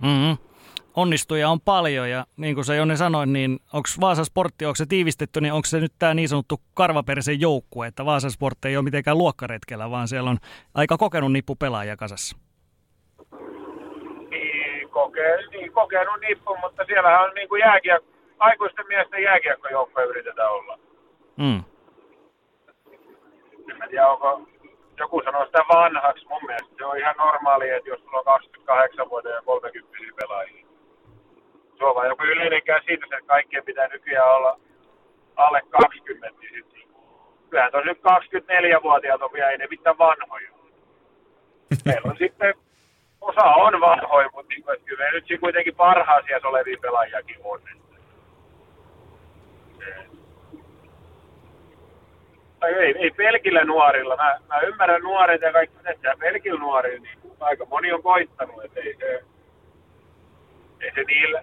Mm-hmm. 0.00 0.49
Onnistuja 0.96 1.48
on 1.48 1.60
paljon 1.60 2.10
ja 2.10 2.24
niin 2.36 2.54
kuin 2.54 2.64
sä 2.64 2.74
Joni 2.74 2.96
sanoin, 2.96 3.32
niin 3.32 3.58
onko 3.72 3.88
Vaasan 4.00 4.24
sportti, 4.24 4.66
onko 4.66 4.76
se 4.76 4.86
tiivistetty, 4.86 5.40
niin 5.40 5.52
onko 5.52 5.66
se 5.66 5.80
nyt 5.80 5.92
tämä 5.98 6.14
niin 6.14 6.28
sanottu 6.28 6.60
karvaperisen 6.74 7.40
joukkue, 7.40 7.86
että 7.86 8.04
Vaasan 8.04 8.30
sportti 8.30 8.68
ei 8.68 8.76
ole 8.76 8.84
mitenkään 8.84 9.18
luokkaretkellä, 9.18 9.90
vaan 9.90 10.08
siellä 10.08 10.30
on 10.30 10.38
aika 10.74 10.96
kokenut 10.96 11.32
nippu 11.32 11.56
pelaajia 11.56 11.96
kasassa? 11.96 12.36
Niin, 14.30 14.88
koke, 14.88 15.36
niin 15.50 15.72
kokenut 15.72 16.20
nippu, 16.20 16.56
mutta 16.60 16.84
siellähän 16.84 17.24
on 17.24 17.34
niin 17.34 17.48
kuin 17.48 17.60
jääkiekko, 17.60 18.08
aikuisten 18.38 18.86
miesten 18.88 19.22
jääkiekkojoukkoja 19.22 20.06
yritetään 20.06 20.52
olla. 20.52 20.78
Mm. 21.36 21.62
En 23.82 23.88
tiedä, 23.90 24.08
onko 24.08 24.46
joku 24.98 25.22
sanoo 25.24 25.46
sitä 25.46 25.58
vanhaksi. 25.74 26.28
Mun 26.28 26.46
mielestä 26.46 26.74
se 26.78 26.84
on 26.84 26.98
ihan 26.98 27.16
normaali, 27.16 27.70
että 27.70 27.88
jos 27.88 28.00
sulla 28.00 28.18
on 28.18 28.24
28 28.24 29.10
vuotta 29.10 29.28
ja 29.28 29.42
30 29.42 29.98
pelaajia. 30.20 30.69
On 31.80 31.94
vaan 31.94 32.08
joku 32.08 32.22
yleinen 32.22 32.62
käsitys, 32.62 33.12
että 33.12 33.26
kaikkien 33.26 33.64
pitää 33.64 33.88
nykyään 33.88 34.34
olla 34.36 34.60
alle 35.36 35.62
20. 35.70 36.30
Niin 36.40 36.54
sit, 36.54 36.72
niinku, 36.72 37.02
kyllähän 37.50 37.72
tosi 37.72 37.86
nyt 37.86 37.98
24-vuotiaat 37.98 39.22
on 39.22 39.32
vielä, 39.32 39.50
ei 39.50 39.58
ne 39.58 39.66
mitään 39.70 39.98
vanhoja. 39.98 40.50
Meillä 41.86 42.10
on 42.10 42.18
sitten, 42.18 42.54
osa 43.20 43.42
on 43.42 43.80
vanhoja, 43.80 44.28
mutta 44.34 44.48
niin 44.48 44.62
kuin, 44.62 44.74
että 44.74 44.86
kyllä 44.86 45.10
nyt 45.10 45.26
siinä 45.26 45.40
kuitenkin 45.40 45.74
parhaasias 45.74 46.44
olevia 46.44 46.78
pelaajiakin 46.80 47.36
on. 47.44 47.60
tai 52.60 52.74
ei, 52.74 52.94
ei 52.98 53.10
pelkillä 53.10 53.64
nuorilla. 53.64 54.16
Mä, 54.16 54.38
mä 54.48 54.60
ymmärrän 54.60 55.02
nuoret 55.02 55.42
ja 55.42 55.52
kaikki, 55.52 55.76
että 55.84 56.16
pelkillä 56.18 56.60
nuorilla 56.60 57.02
niin 57.02 57.18
aika 57.40 57.64
moni 57.64 57.92
on 57.92 58.02
koittanut, 58.02 58.64
että 58.64 58.80
ei 58.80 58.96
se, 58.98 59.24
ei 60.80 60.90
se 60.94 61.04
niillä. 61.04 61.42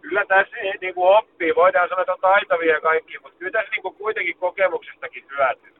Kyllä 0.00 0.24
tässä 0.28 0.56
niin 0.80 0.94
kuin 0.94 1.18
oppii, 1.18 1.54
voidaan 1.54 1.88
sanoa, 1.88 2.02
että 2.02 2.12
on 2.12 2.20
taitavia 2.20 2.80
kaikki, 2.80 3.18
mutta 3.22 3.38
kyllä 3.38 3.52
tässä 3.52 3.70
niin 3.70 3.82
kuin 3.82 3.94
kuitenkin 3.94 4.36
kokemuksestakin 4.36 5.24
hyötyy. 5.30 5.74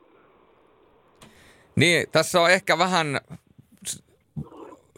Niin, 1.77 2.07
tässä 2.12 2.41
on 2.41 2.51
ehkä 2.51 2.79
vähän 2.79 3.21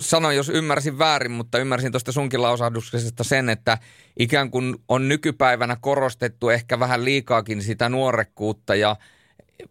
sanoin, 0.00 0.36
jos 0.36 0.48
ymmärsin 0.48 0.98
väärin, 0.98 1.30
mutta 1.30 1.58
ymmärsin 1.58 1.92
tuosta 1.92 2.12
sunkin 2.12 2.42
lausahduksesta 2.42 3.24
sen, 3.24 3.48
että 3.48 3.78
ikään 4.18 4.50
kuin 4.50 4.76
on 4.88 5.08
nykypäivänä 5.08 5.76
korostettu 5.80 6.50
ehkä 6.50 6.78
vähän 6.80 7.04
liikaakin 7.04 7.62
sitä 7.62 7.88
nuorekkuutta 7.88 8.74
ja 8.74 8.96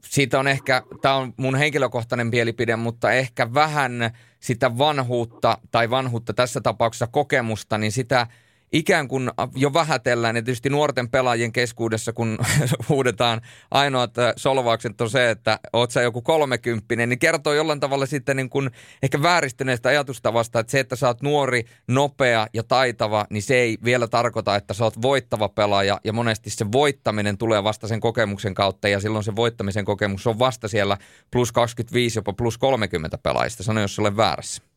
siitä 0.02 0.40
on 0.40 0.48
ehkä, 0.48 0.84
tämä 1.02 1.16
on 1.16 1.34
mun 1.38 1.56
henkilökohtainen 1.56 2.28
mielipide, 2.28 2.76
mutta 2.76 3.12
ehkä 3.12 3.54
vähän 3.54 4.12
sitä 4.40 4.78
vanhuutta 4.78 5.58
tai 5.72 5.90
vanhuutta 5.90 6.34
tässä 6.34 6.62
tapauksessa 6.62 7.08
kokemusta, 7.08 7.78
niin 7.78 7.92
sitä– 7.92 8.28
ikään 8.74 9.08
kuin 9.08 9.32
jo 9.56 9.74
vähätellään, 9.74 10.36
ja 10.36 10.42
tietysti 10.42 10.70
nuorten 10.70 11.10
pelaajien 11.10 11.52
keskuudessa, 11.52 12.14
kun 12.14 12.38
huudetaan 12.90 13.42
ainoat 13.72 14.18
äh, 14.18 14.34
solvaukset 14.36 15.02
on 15.02 15.10
se, 15.10 15.30
että 15.30 15.60
oot 15.74 15.92
sä 15.92 16.02
joku 16.02 16.22
kolmekymppinen, 16.22 17.10
niin 17.10 17.20
kertoo 17.20 17.54
jollain 17.54 17.80
tavalla 17.80 18.06
sitten 18.06 18.38
niin 18.38 18.50
kuin 18.50 18.72
ehkä 19.04 19.22
vääristyneestä 19.22 19.90
ajatustavasta, 19.90 20.60
että 20.60 20.72
se, 20.72 20.80
että 20.80 20.96
sä 20.96 21.08
oot 21.08 21.22
nuori, 21.22 21.64
nopea 21.88 22.48
ja 22.54 22.64
taitava, 22.64 23.26
niin 23.30 23.44
se 23.44 23.56
ei 23.56 23.78
vielä 23.84 24.08
tarkoita, 24.08 24.56
että 24.56 24.74
sä 24.74 24.84
oot 24.84 25.02
voittava 25.02 25.50
pelaaja, 25.50 26.00
ja 26.04 26.14
monesti 26.14 26.50
se 26.50 26.72
voittaminen 26.72 27.38
tulee 27.38 27.64
vasta 27.64 27.88
sen 27.88 28.00
kokemuksen 28.00 28.54
kautta, 28.54 28.88
ja 28.88 29.00
silloin 29.00 29.24
se 29.24 29.36
voittamisen 29.36 29.86
kokemus 29.86 30.28
on 30.28 30.40
vasta 30.40 30.68
siellä 30.68 30.98
plus 31.32 31.52
25, 31.52 32.20
jopa 32.20 32.34
plus 32.34 32.58
30 32.58 33.18
pelaajista. 33.18 33.64
Sano, 33.64 33.82
jos 33.82 34.00
olen 34.00 34.18
väärässä. 34.18 34.71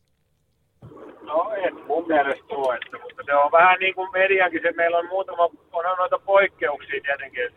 Mielestä 2.07 2.55
ole, 2.55 2.75
että 2.75 3.23
se 3.25 3.33
on 3.33 3.51
vähän 3.51 3.79
niin 3.79 3.95
kuin 3.95 4.11
mediankin, 4.11 4.61
se 4.61 4.71
meillä 4.71 4.97
on 4.97 5.07
muutama, 5.07 5.43
on 5.71 5.97
noita 5.97 6.19
poikkeuksia 6.19 7.01
tietenkin. 7.01 7.53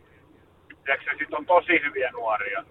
Tiedätkö, 0.85 1.11
sitten 1.11 1.39
on 1.39 1.47
tosi 1.47 1.83
hyviä 1.83 2.11
nuoria. 2.11 2.65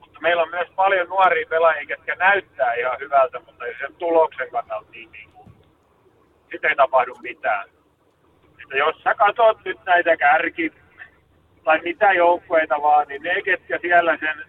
Mutta 0.00 0.20
meillä 0.20 0.42
on 0.42 0.50
myös 0.50 0.68
paljon 0.74 1.08
nuoria 1.08 1.46
pelaajia, 1.48 1.86
jotka 1.88 2.14
näyttää 2.14 2.74
ihan 2.74 2.98
hyvältä, 3.00 3.38
mutta 3.38 3.64
sen 3.80 3.94
tuloksen 3.94 4.50
kannalta 4.50 4.90
niin, 4.90 5.12
niin 5.12 5.30
kuin, 5.32 5.52
sitten 6.50 6.70
ei 6.70 6.76
tapahdu 6.76 7.14
mitään. 7.22 7.68
Että 8.62 8.76
jos 8.76 9.02
sä 9.02 9.14
katsot 9.14 9.64
nyt 9.64 9.78
näitä 9.84 10.16
kärki 10.16 10.72
tai 11.64 11.80
mitä 11.82 12.12
joukkueita 12.12 12.82
vaan, 12.82 13.08
niin 13.08 13.22
ne, 13.22 13.42
ketkä 13.42 13.78
siellä 13.78 14.18
sen 14.20 14.44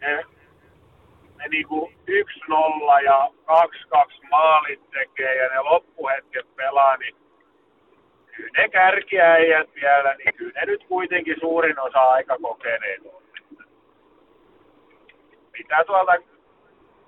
ne 0.00 0.24
ne 1.46 1.50
niinku 1.50 1.92
1-0 2.08 3.04
ja 3.04 3.30
2-2 4.24 4.28
maalit 4.30 4.90
tekee 4.90 5.34
ja 5.34 5.48
ne 5.48 5.60
loppuhetket 5.60 6.56
pelaa, 6.56 6.96
niin 6.96 7.16
kyllä 8.36 8.50
ne 8.56 8.68
kärkiäijät 8.68 9.74
vielä, 9.74 10.14
niin 10.14 10.34
kyllä 10.34 10.60
ne 10.60 10.66
nyt 10.66 10.84
kuitenkin 10.88 11.36
suurin 11.40 11.80
osa 11.80 12.00
aika 12.00 12.36
kokeneet 12.42 13.02
on. 13.04 13.22
Mitä 15.58 15.84
tuolta 15.86 16.12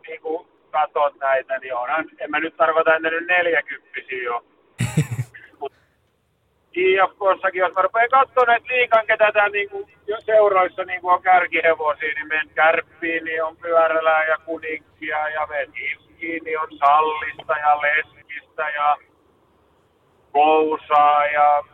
niinku 0.08 0.48
katot 0.70 1.18
näitä, 1.18 1.58
niin 1.58 1.74
onhan, 1.74 2.04
en 2.18 2.30
mä 2.30 2.40
nyt 2.40 2.56
tarkoita 2.56 2.96
ennen 2.96 3.12
nyt 3.12 3.26
40 3.26 4.14
jo, 4.24 4.44
IFKssakin, 6.78 7.60
jos 7.60 7.74
mä 7.74 7.82
rupean 7.82 8.08
katsoa 8.10 8.44
näitä 8.44 8.66
liikan, 8.68 9.06
ketä 9.06 9.32
täällä 9.32 9.48
niinku, 9.48 9.88
seuroissa 10.26 10.84
niinku 10.84 11.08
on 11.08 11.22
kärkihevosia, 11.22 12.14
niin 12.14 12.28
men 12.28 12.48
kärppiin, 12.54 13.24
niin 13.24 13.44
on 13.44 13.56
pyörälää 13.56 14.24
ja 14.26 14.38
kuninkia 14.44 15.28
ja 15.28 15.46
men 15.46 15.72
niin 16.20 16.60
on 16.60 16.78
Sallista 16.78 17.52
ja 17.58 17.80
Leskistä 17.80 18.70
ja 18.70 18.96
Kousaa 20.32 21.26
ja 21.26 21.64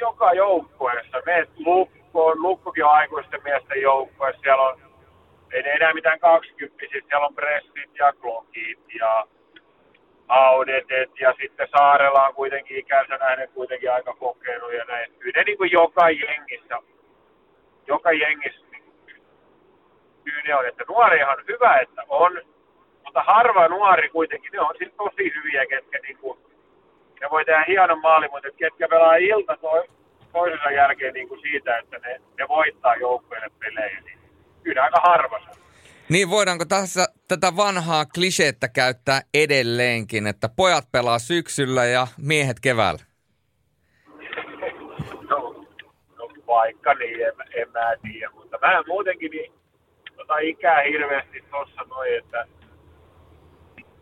joka 0.00 0.32
joukkueessa. 0.32 1.22
Meet 1.26 1.50
Lukkoon, 1.58 2.42
Lukkokin 2.42 2.84
on 2.84 2.90
aikuisten 2.90 3.40
miesten 3.44 3.82
joukkueessa, 3.82 4.40
siellä 4.40 4.62
on 4.62 4.80
ei 5.52 5.62
ne 5.62 5.70
enää 5.70 5.94
mitään 5.94 6.20
kaksikymppisiä, 6.20 7.00
siellä 7.08 7.26
on 7.26 7.34
pressit 7.34 7.90
ja 7.98 8.12
klokit 8.12 8.94
ja 8.98 9.26
Audetet 10.30 11.10
ja 11.20 11.34
sitten 11.40 11.68
Saarella 11.70 12.26
on 12.26 12.34
kuitenkin 12.34 12.76
ikänsä 12.76 13.16
nähden 13.16 13.48
kuitenkin 13.48 13.92
aika 13.92 14.14
kokenut 14.14 14.72
ja 14.72 14.84
näin. 14.84 15.12
Kyllä 15.18 15.42
niin 15.42 15.58
kuin 15.58 15.72
joka 15.72 16.10
jengissä, 16.10 16.78
joka 17.86 18.12
jengissä 18.12 18.66
niin 18.72 18.84
kyllä 20.24 20.58
on, 20.58 20.68
että 20.68 20.84
nuorihan 20.88 21.38
on 21.38 21.44
hyvä, 21.48 21.78
että 21.78 22.02
on, 22.08 22.42
mutta 23.04 23.22
harva 23.22 23.68
nuori 23.68 24.08
kuitenkin, 24.08 24.52
ne 24.52 24.60
on 24.60 24.74
siis 24.78 24.92
tosi 24.96 25.32
hyviä, 25.34 25.66
ketkä 25.66 25.98
niin 26.02 26.18
kuin, 26.18 26.38
ne 27.20 27.30
voi 27.30 27.44
tehdä 27.44 27.64
hienon 27.68 28.00
maali, 28.00 28.28
mutta 28.28 28.48
ketkä 28.56 28.88
pelaa 28.88 29.14
ilta 29.14 29.56
to, 29.56 29.84
toisensa 30.32 30.70
jälkeen 30.70 31.14
niin 31.14 31.28
kuin 31.28 31.40
siitä, 31.40 31.78
että 31.78 31.98
ne, 31.98 32.20
ne 32.38 32.48
voittaa 32.48 32.96
joukkueelle 32.96 33.50
pelejä, 33.58 34.00
niin 34.04 34.18
kyllä 34.62 34.82
aika 34.82 35.00
harva 35.02 35.40
niin 36.10 36.30
voidaanko 36.30 36.64
tässä 36.64 37.06
tätä 37.28 37.56
vanhaa 37.56 38.04
kliseettä 38.14 38.68
käyttää 38.68 39.20
edelleenkin, 39.34 40.26
että 40.26 40.48
pojat 40.56 40.84
pelaa 40.92 41.18
syksyllä 41.18 41.84
ja 41.84 42.06
miehet 42.18 42.60
keväällä? 42.60 43.00
No, 45.30 45.66
no 46.18 46.28
vaikka 46.46 46.94
niin, 46.94 47.26
en, 47.26 47.32
en 47.54 47.70
mä 47.70 47.92
tiedä, 48.02 48.30
mutta 48.34 48.58
mä 48.62 48.82
muutenkin 48.86 49.30
niin, 49.30 49.52
tota 50.16 50.38
ikää 50.38 50.82
hirveästi 50.82 51.44
tuossa 51.50 51.82
noin, 51.88 52.18
että 52.18 52.46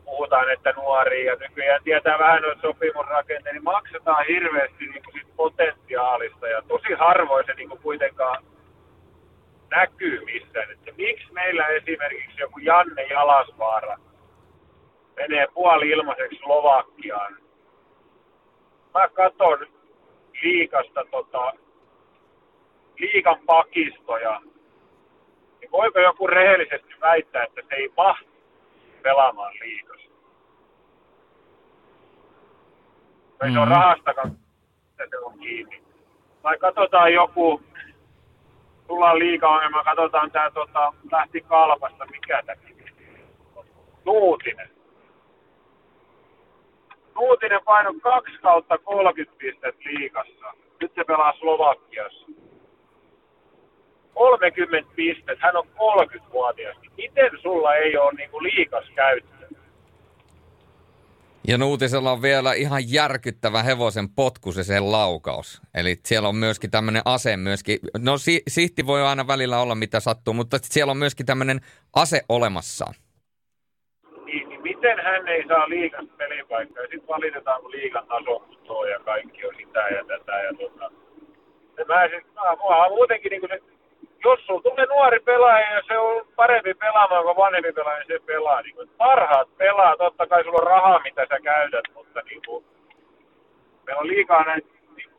puhutaan, 0.05 0.53
että 0.53 0.73
nuoria 0.73 1.33
ja 1.33 1.37
nykyään 1.37 1.83
tietää 1.85 2.19
vähän 2.19 2.43
noita 2.43 2.61
sopimusrakenteita, 2.61 3.53
niin 3.53 3.65
maksetaan 3.65 4.27
hirveästi 4.27 4.85
niin 4.87 5.03
kuin 5.05 5.21
sit 5.21 5.37
potentiaalista 5.37 6.49
ja 6.49 6.63
tosi 6.63 6.93
harvoin 6.99 7.47
se 7.47 7.55
niin 7.55 7.69
kuin 7.69 7.83
kuitenkaan 7.83 8.45
näkyy 9.71 10.25
missään. 10.25 10.71
Että 10.71 10.93
miksi 10.97 11.33
meillä 11.33 11.66
esimerkiksi 11.66 12.41
joku 12.41 12.59
Janne 12.59 13.03
Jalasvaara 13.03 13.97
menee 15.16 15.47
puoli 15.55 15.89
ilmaiseksi 15.89 16.39
Slovakiaan. 16.39 17.37
Mä 18.95 19.09
katon 19.09 19.66
liikasta 20.43 21.05
tota, 21.11 21.53
liikan 22.99 23.39
pakistoja. 23.47 24.41
Niin 25.61 25.71
voiko 25.73 26.01
joku 26.01 26.27
rehellisesti 26.27 26.95
väittää, 27.01 27.45
että 27.45 27.61
se 27.69 27.75
ei 27.75 27.93
mahtu 27.97 28.31
pelaamaan 29.03 29.55
liikassa? 29.61 30.09
Tai 33.39 33.53
se 33.53 33.59
on 33.59 33.69
mm. 33.69 33.75
rahastakaan, 33.75 34.31
että 34.91 35.16
se 35.19 35.25
on 35.25 35.39
kiinni. 35.39 35.83
Tai 36.43 36.59
katsotaan 36.59 37.12
joku 37.12 37.62
tullaan 38.89 39.18
liikaongelma, 39.18 39.84
katsotaan 39.84 40.30
tää 40.30 40.51
tota, 40.51 40.93
lähti 41.12 41.41
kalpasta, 41.41 42.07
mikä 42.07 42.43
tämä 42.47 42.62
Nuutinen. 44.05 44.70
Nuutinen 47.14 47.61
paino 47.64 47.95
2 48.03 48.39
kautta 48.43 48.78
30 48.78 49.39
pistettä 49.39 49.80
liikassa. 49.84 50.53
Nyt 50.80 50.93
se 50.95 51.05
pelaa 51.05 51.32
Slovakiassa. 51.32 52.26
30 54.14 54.91
pistettä, 54.97 55.47
hän 55.47 55.57
on 55.57 55.66
30-vuotias. 55.66 56.76
Miten 56.97 57.30
sulla 57.43 57.74
ei 57.74 57.97
ole 57.97 58.12
niinku 58.12 58.43
liikas 58.43 58.91
käyttö? 58.95 59.38
Ja 61.49 61.59
Nuutisella 61.59 62.12
on 62.12 62.22
vielä 62.22 62.53
ihan 62.53 62.82
järkyttävä 62.92 63.62
hevosen 63.62 64.09
potku 64.16 64.53
se 64.53 64.64
sen 64.64 64.92
laukaus. 64.92 65.62
Eli 65.74 65.96
siellä 66.05 66.28
on 66.28 66.36
myöskin 66.36 66.70
tämmöinen 66.70 67.03
ase 67.05 67.36
myöskin. 67.36 67.78
No 67.99 68.18
si- 68.18 68.42
sihti 68.49 68.86
voi 68.86 69.03
aina 69.03 69.26
välillä 69.26 69.61
olla 69.61 69.74
mitä 69.74 70.01
sattuu, 70.01 70.34
mutta 70.34 70.59
siellä 70.62 70.90
on 70.90 70.96
myöskin 70.96 71.26
tämmöinen 71.26 71.61
ase 71.96 72.20
olemassaan. 72.28 72.94
Niin, 74.26 74.49
niin 74.49 74.62
miten 74.62 74.99
hän 75.05 75.28
ei 75.28 75.44
saa 75.49 75.68
liikan 75.68 76.09
pelipaikkaa? 76.09 76.82
Sitten 76.82 77.09
valitetaan, 77.09 77.62
kun 77.62 77.70
liikan 77.70 78.07
taso 78.07 78.84
ja 78.84 78.99
kaikki 78.99 79.46
on 79.46 79.55
sitä 79.59 79.80
ja 79.80 80.05
tätä. 80.05 80.32
Ja 80.32 80.53
tota. 80.61 80.90
Mä, 81.88 82.09
siis, 82.09 82.24
mä, 82.34 82.42
mä, 82.42 82.76
mä 82.82 82.88
muutenkin 82.88 83.30
niin 83.30 83.40
kuin 83.40 83.51
se 83.51 83.78
jos 84.25 84.47
sulla 84.47 84.62
tulee 84.62 84.87
nuori 84.87 85.21
pelaaja 85.21 85.75
ja 85.75 85.83
se 85.87 85.99
on 85.99 86.27
parempi 86.37 86.75
pelaamaan 86.75 87.25
kuin 87.25 87.37
vanhempi 87.37 87.73
pelaaja, 87.73 87.99
niin 87.99 88.07
se 88.07 88.27
pelaa. 88.27 88.62
Niin 88.62 88.75
kuin, 88.75 88.91
parhaat 88.97 89.49
pelaa, 89.57 89.97
totta 89.97 90.27
kai 90.27 90.45
sulla 90.45 90.59
on 90.61 90.66
rahaa, 90.66 91.01
mitä 91.05 91.27
sä 91.29 91.41
käytät, 91.41 91.85
mutta 91.95 92.21
niin 92.31 92.41
kuin, 92.47 92.64
meillä 93.87 94.01
on 94.01 94.09
liikaa 94.09 94.45
näitä 94.45 94.69
niin 94.97 95.11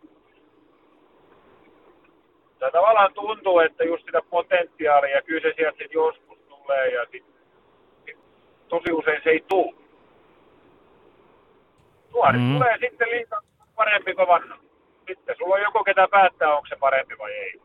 Tämä 2.60 2.72
tavallaan 2.72 3.14
tuntuu, 3.14 3.60
että 3.60 3.84
just 3.84 4.06
sitä 4.06 4.22
potentiaalia, 4.30 5.16
ja 5.16 5.22
kyllä 5.22 5.42
se 5.42 5.54
sieltä 5.56 5.78
sit 5.78 5.94
joskus 5.94 6.40
tulee, 6.40 6.88
ja 6.94 7.06
sit, 7.12 7.26
sit 8.06 8.18
tosi 8.68 8.92
usein 8.92 9.22
se 9.24 9.30
ei 9.30 9.44
tule. 9.50 9.74
Nuori 12.14 12.38
mm. 12.38 12.54
tulee 12.54 12.78
sitten 12.80 13.10
liikaa 13.10 13.40
parempi 13.76 14.14
kuin 14.14 14.28
vanha. 14.28 14.58
Sitten 15.08 15.36
sulla 15.38 15.56
on 15.56 15.62
joko 15.62 15.84
ketä 15.84 16.08
päättää, 16.08 16.56
onko 16.56 16.68
se 16.70 16.76
parempi 16.76 17.18
vai 17.18 17.32
ei. 17.32 17.62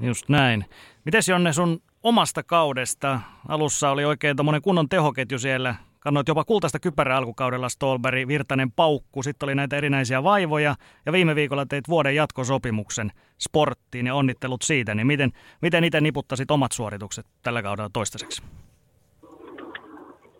Just 0.00 0.28
näin. 0.28 0.64
Mites 1.04 1.28
Jonne 1.28 1.52
sun 1.52 1.80
omasta 2.02 2.42
kaudesta? 2.42 3.20
Alussa 3.48 3.90
oli 3.90 4.04
oikein 4.04 4.36
tommonen 4.36 4.62
kunnon 4.62 4.88
tehoketju 4.88 5.38
siellä. 5.38 5.74
Kannoit 6.00 6.28
jopa 6.28 6.44
kultaista 6.44 6.80
kypärää 6.80 7.18
alkukaudella 7.18 7.68
Stolberg, 7.68 8.28
Virtanen 8.28 8.72
paukku, 8.72 9.22
sitten 9.22 9.46
oli 9.46 9.54
näitä 9.54 9.76
erinäisiä 9.76 10.22
vaivoja 10.22 10.74
ja 11.06 11.12
viime 11.12 11.34
viikolla 11.34 11.66
teit 11.66 11.88
vuoden 11.88 12.14
jatkosopimuksen 12.14 13.12
sporttiin 13.38 14.06
ja 14.06 14.14
onnittelut 14.14 14.62
siitä. 14.62 14.94
Niin 14.94 15.06
miten, 15.06 15.30
miten 15.62 15.84
itse 15.84 16.00
niputtasit 16.00 16.50
omat 16.50 16.72
suoritukset 16.72 17.26
tällä 17.42 17.62
kaudella 17.62 17.90
toistaiseksi? 17.92 18.42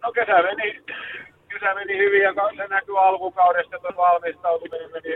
No 0.03 0.13
kesä 0.13 0.43
meni, 0.43 0.81
kesä 1.49 1.75
meni 1.75 1.99
hyvin 1.99 2.23
ja 2.23 2.33
se 2.57 2.69
näkyy 2.69 3.01
alkukaudesta, 3.01 3.77
että 3.77 3.89
valmistautuminen 3.97 4.91
meni. 4.93 5.09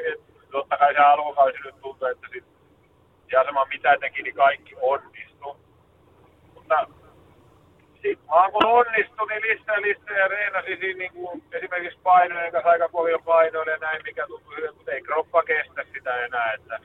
Totta 0.51 0.79
kai 0.79 0.95
se 0.95 0.99
alkukausi 0.99 1.59
nyt 1.65 1.81
tuntuu, 1.81 2.09
että 2.09 2.27
sit 2.33 2.45
ja 3.33 3.45
sama 3.45 3.65
mitä 3.65 3.97
teki, 4.01 4.23
niin 4.23 4.35
kaikki 4.35 4.75
onnistui. 4.81 5.57
Mutta 6.55 6.87
sitten 7.93 8.29
vaan 8.29 8.53
kun 8.53 8.67
onnistui, 8.67 9.27
niin 9.29 9.43
lisää 9.43 9.83
lisää 9.83 10.19
ja 10.19 10.29
reenasi 10.29 10.77
siinä 10.77 10.99
niin 10.99 11.13
kuin 11.13 11.43
esimerkiksi 11.53 11.99
painojen 12.03 12.53
kanssa 12.53 12.71
aika 12.71 12.89
paljon 12.89 13.23
painoille 13.23 13.73
ja 13.73 13.79
näin, 13.79 14.03
mikä 14.05 14.27
tuntui 14.27 14.57
hyvin, 14.57 14.77
mutta 14.77 14.93
ei 14.93 15.03
kroppa 15.03 15.43
kestä 15.43 15.85
sitä 15.95 16.25
enää. 16.25 16.53
Että 16.53 16.81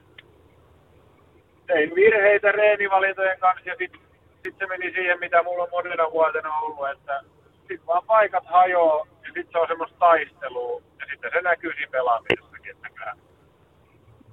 tein 1.68 1.96
virheitä 1.96 2.52
reenivalintojen 2.52 3.39
kanssa 3.39 3.70
ja 3.70 3.76
sitten 3.78 4.02
sit 4.44 4.56
se 4.58 4.68
meni 4.68 4.92
siihen, 4.92 5.20
mitä 5.20 5.44
mulla 5.44 5.64
on 5.64 5.70
monena 5.72 6.12
vuotena 6.12 6.58
ollut, 6.58 6.89
että 6.89 7.22
sitten 7.58 7.88
vaan 7.88 8.04
paikat 8.06 8.46
hajoaa 8.46 9.08
ja 9.24 9.26
sitten 9.26 9.52
se 9.52 9.58
on 9.58 9.68
semmoista 9.68 9.98
taistelua 10.00 10.82
ja 11.00 11.06
sitten 11.12 11.32
se 11.34 11.42
näkyy 11.42 11.74
siinä 11.74 11.92
pelaamisessakin, 11.92 12.72
että 12.72 13.16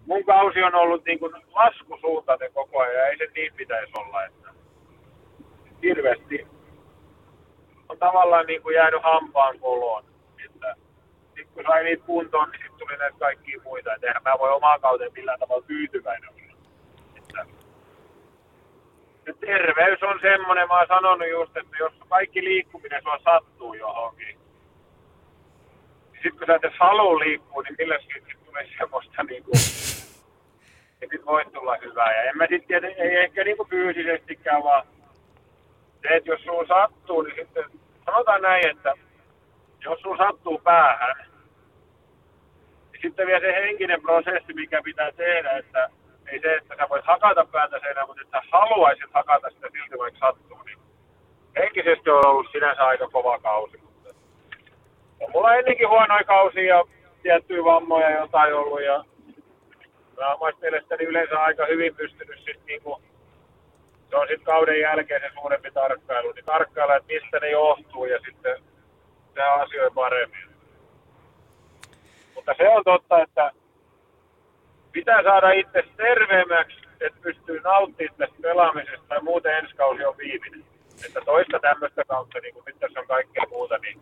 mun 0.08 0.24
kausi 0.24 0.62
on 0.62 0.74
ollut 0.74 1.04
niin 1.04 1.18
kuin 1.18 1.32
laskusuuntainen 1.54 2.52
koko 2.52 2.78
ajan, 2.80 2.94
ja 2.94 3.06
ei 3.06 3.16
se 3.16 3.28
niin 3.34 3.52
pitäisi 3.56 3.92
olla, 3.98 4.24
että 4.24 4.48
hirveästi 5.82 6.46
on 7.88 7.98
tavallaan 7.98 8.46
niin 8.46 8.62
kuin 8.62 8.74
jäänyt 8.74 9.02
hampaan 9.02 9.58
koloon. 9.58 10.04
Että 10.44 10.74
sitten 11.26 11.48
kun 11.54 11.64
sai 11.66 11.84
niitä 11.84 12.04
kuntoon, 12.04 12.50
niin 12.50 12.62
sitten 12.62 12.78
tuli 12.78 12.96
näitä 12.96 13.18
kaikkia 13.18 13.60
muita. 13.64 13.94
Että 13.94 14.06
eihän 14.06 14.22
mä 14.22 14.38
voi 14.38 14.50
omaa 14.50 14.78
kauteen 14.78 15.12
millään 15.12 15.38
tavalla 15.38 15.66
tyytyväinen 15.66 16.30
olla. 16.30 16.38
Että 17.16 17.46
ja 19.26 19.34
terveys 19.40 20.02
on 20.02 20.18
semmoinen, 20.22 20.68
mä 20.68 20.78
oon 20.78 20.86
sanonut 20.88 21.28
just, 21.30 21.56
että 21.56 21.76
jos 21.76 21.92
kaikki 22.08 22.44
liikkuminen 22.44 23.02
sua 23.02 23.18
sattuu 23.24 23.74
johonkin, 23.74 24.26
niin 24.26 24.38
sitten 26.12 26.38
kun 26.38 26.46
sä 26.46 26.54
et 26.54 26.72
halua 26.80 27.18
liikkua, 27.18 27.62
niin 27.62 27.74
millä 27.78 27.98
sitten 27.98 28.38
tulee 28.44 28.66
semmoista 28.78 29.22
niin 29.22 29.44
kuin 29.44 29.58
ja 31.00 31.08
nyt 31.12 31.26
voi 31.26 31.44
tulla 31.44 31.76
hyvää. 31.76 32.12
Ja 32.12 32.22
en 32.22 32.36
mä 32.36 32.46
sitten 32.50 32.84
ei 32.84 33.16
ehkä 33.16 33.44
niinku 33.44 33.66
fyysisestikään, 33.70 34.64
vaan 34.64 34.86
se, 36.02 36.08
että 36.08 36.30
jos 36.30 36.40
sulla 36.42 36.66
sattuu, 36.66 37.22
niin 37.22 37.36
sitten 37.36 37.64
sanotaan 38.06 38.42
näin, 38.42 38.68
että 38.70 38.94
jos 39.84 40.00
sulla 40.00 40.16
sattuu 40.16 40.58
päähän, 40.58 41.16
niin 42.92 43.02
sitten 43.02 43.26
vielä 43.26 43.40
se 43.40 43.52
henkinen 43.52 44.02
prosessi, 44.02 44.54
mikä 44.54 44.82
pitää 44.84 45.12
tehdä, 45.12 45.50
että 45.50 45.90
ei 46.26 46.40
se, 46.40 46.54
että 46.54 46.74
sä 46.76 46.88
voit 46.88 47.04
hakata 47.04 47.44
päätä 47.44 47.78
seinään, 47.78 48.06
mutta 48.06 48.22
että 48.22 48.40
sä 48.40 48.48
haluaisit 48.52 49.10
hakata 49.14 49.50
sitä 49.50 49.68
silti 49.72 49.98
vaikka 49.98 50.18
sattuu, 50.18 50.62
niin 50.62 50.78
henkisesti 51.56 52.10
on 52.10 52.26
ollut 52.26 52.52
sinänsä 52.52 52.86
aika 52.86 53.08
kova 53.08 53.38
kausi. 53.38 53.78
Mutta 53.82 54.14
on 55.20 55.30
mulla 55.32 55.54
ennenkin 55.54 55.88
huonoja 55.88 56.24
kausia 56.24 56.76
ja 56.76 56.84
tiettyjä 57.22 57.64
vammoja 57.64 58.20
jotain 58.20 58.54
ollut 58.54 58.82
ja 58.82 59.04
mä 60.18 60.52
mielestäni 60.60 61.04
yleensä 61.04 61.42
aika 61.42 61.66
hyvin 61.66 61.94
pystynyt 61.94 62.40
siis 62.44 62.58
niin 62.66 62.82
kuin, 62.82 63.02
se 64.10 64.16
on 64.16 64.28
sitten 64.28 64.44
kauden 64.44 64.80
jälkeen 64.80 65.20
se 65.20 65.30
suurempi 65.40 65.70
tarkkailu, 65.70 66.32
niin 66.32 66.44
tarkkailla, 66.44 66.96
että 66.96 67.12
mistä 67.12 67.38
ne 67.40 67.50
johtuu 67.50 68.04
ja 68.04 68.18
sitten 68.24 68.62
se 69.34 69.42
asioita 69.42 69.94
paremmin. 69.94 70.48
Mutta 72.34 72.54
se 72.56 72.68
on 72.68 72.84
totta, 72.84 73.22
että 73.22 73.50
pitää 74.92 75.22
saada 75.22 75.50
itse 75.50 75.84
terveemmäksi, 75.96 76.78
että 77.00 77.18
pystyy 77.22 77.60
nauttimaan 77.60 78.18
tästä 78.18 78.36
pelaamisesta 78.42 79.06
tai 79.08 79.22
muuten 79.22 79.56
ensi 79.56 79.76
kausi 79.76 80.04
on 80.04 80.16
viimeinen. 80.16 80.64
Että 81.06 81.20
toista 81.24 81.58
tämmöistä 81.58 82.04
kautta, 82.04 82.38
niin 82.38 82.54
kuin 82.54 82.64
nyt 82.66 82.78
tässä 82.78 83.00
on 83.00 83.06
kaikkea 83.06 83.44
muuta, 83.50 83.78
niin 83.78 84.00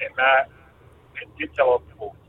en 0.00 0.14
mä, 0.16 0.46
sitten 1.18 1.54
se 1.54 1.62
loppuu. 1.62 2.23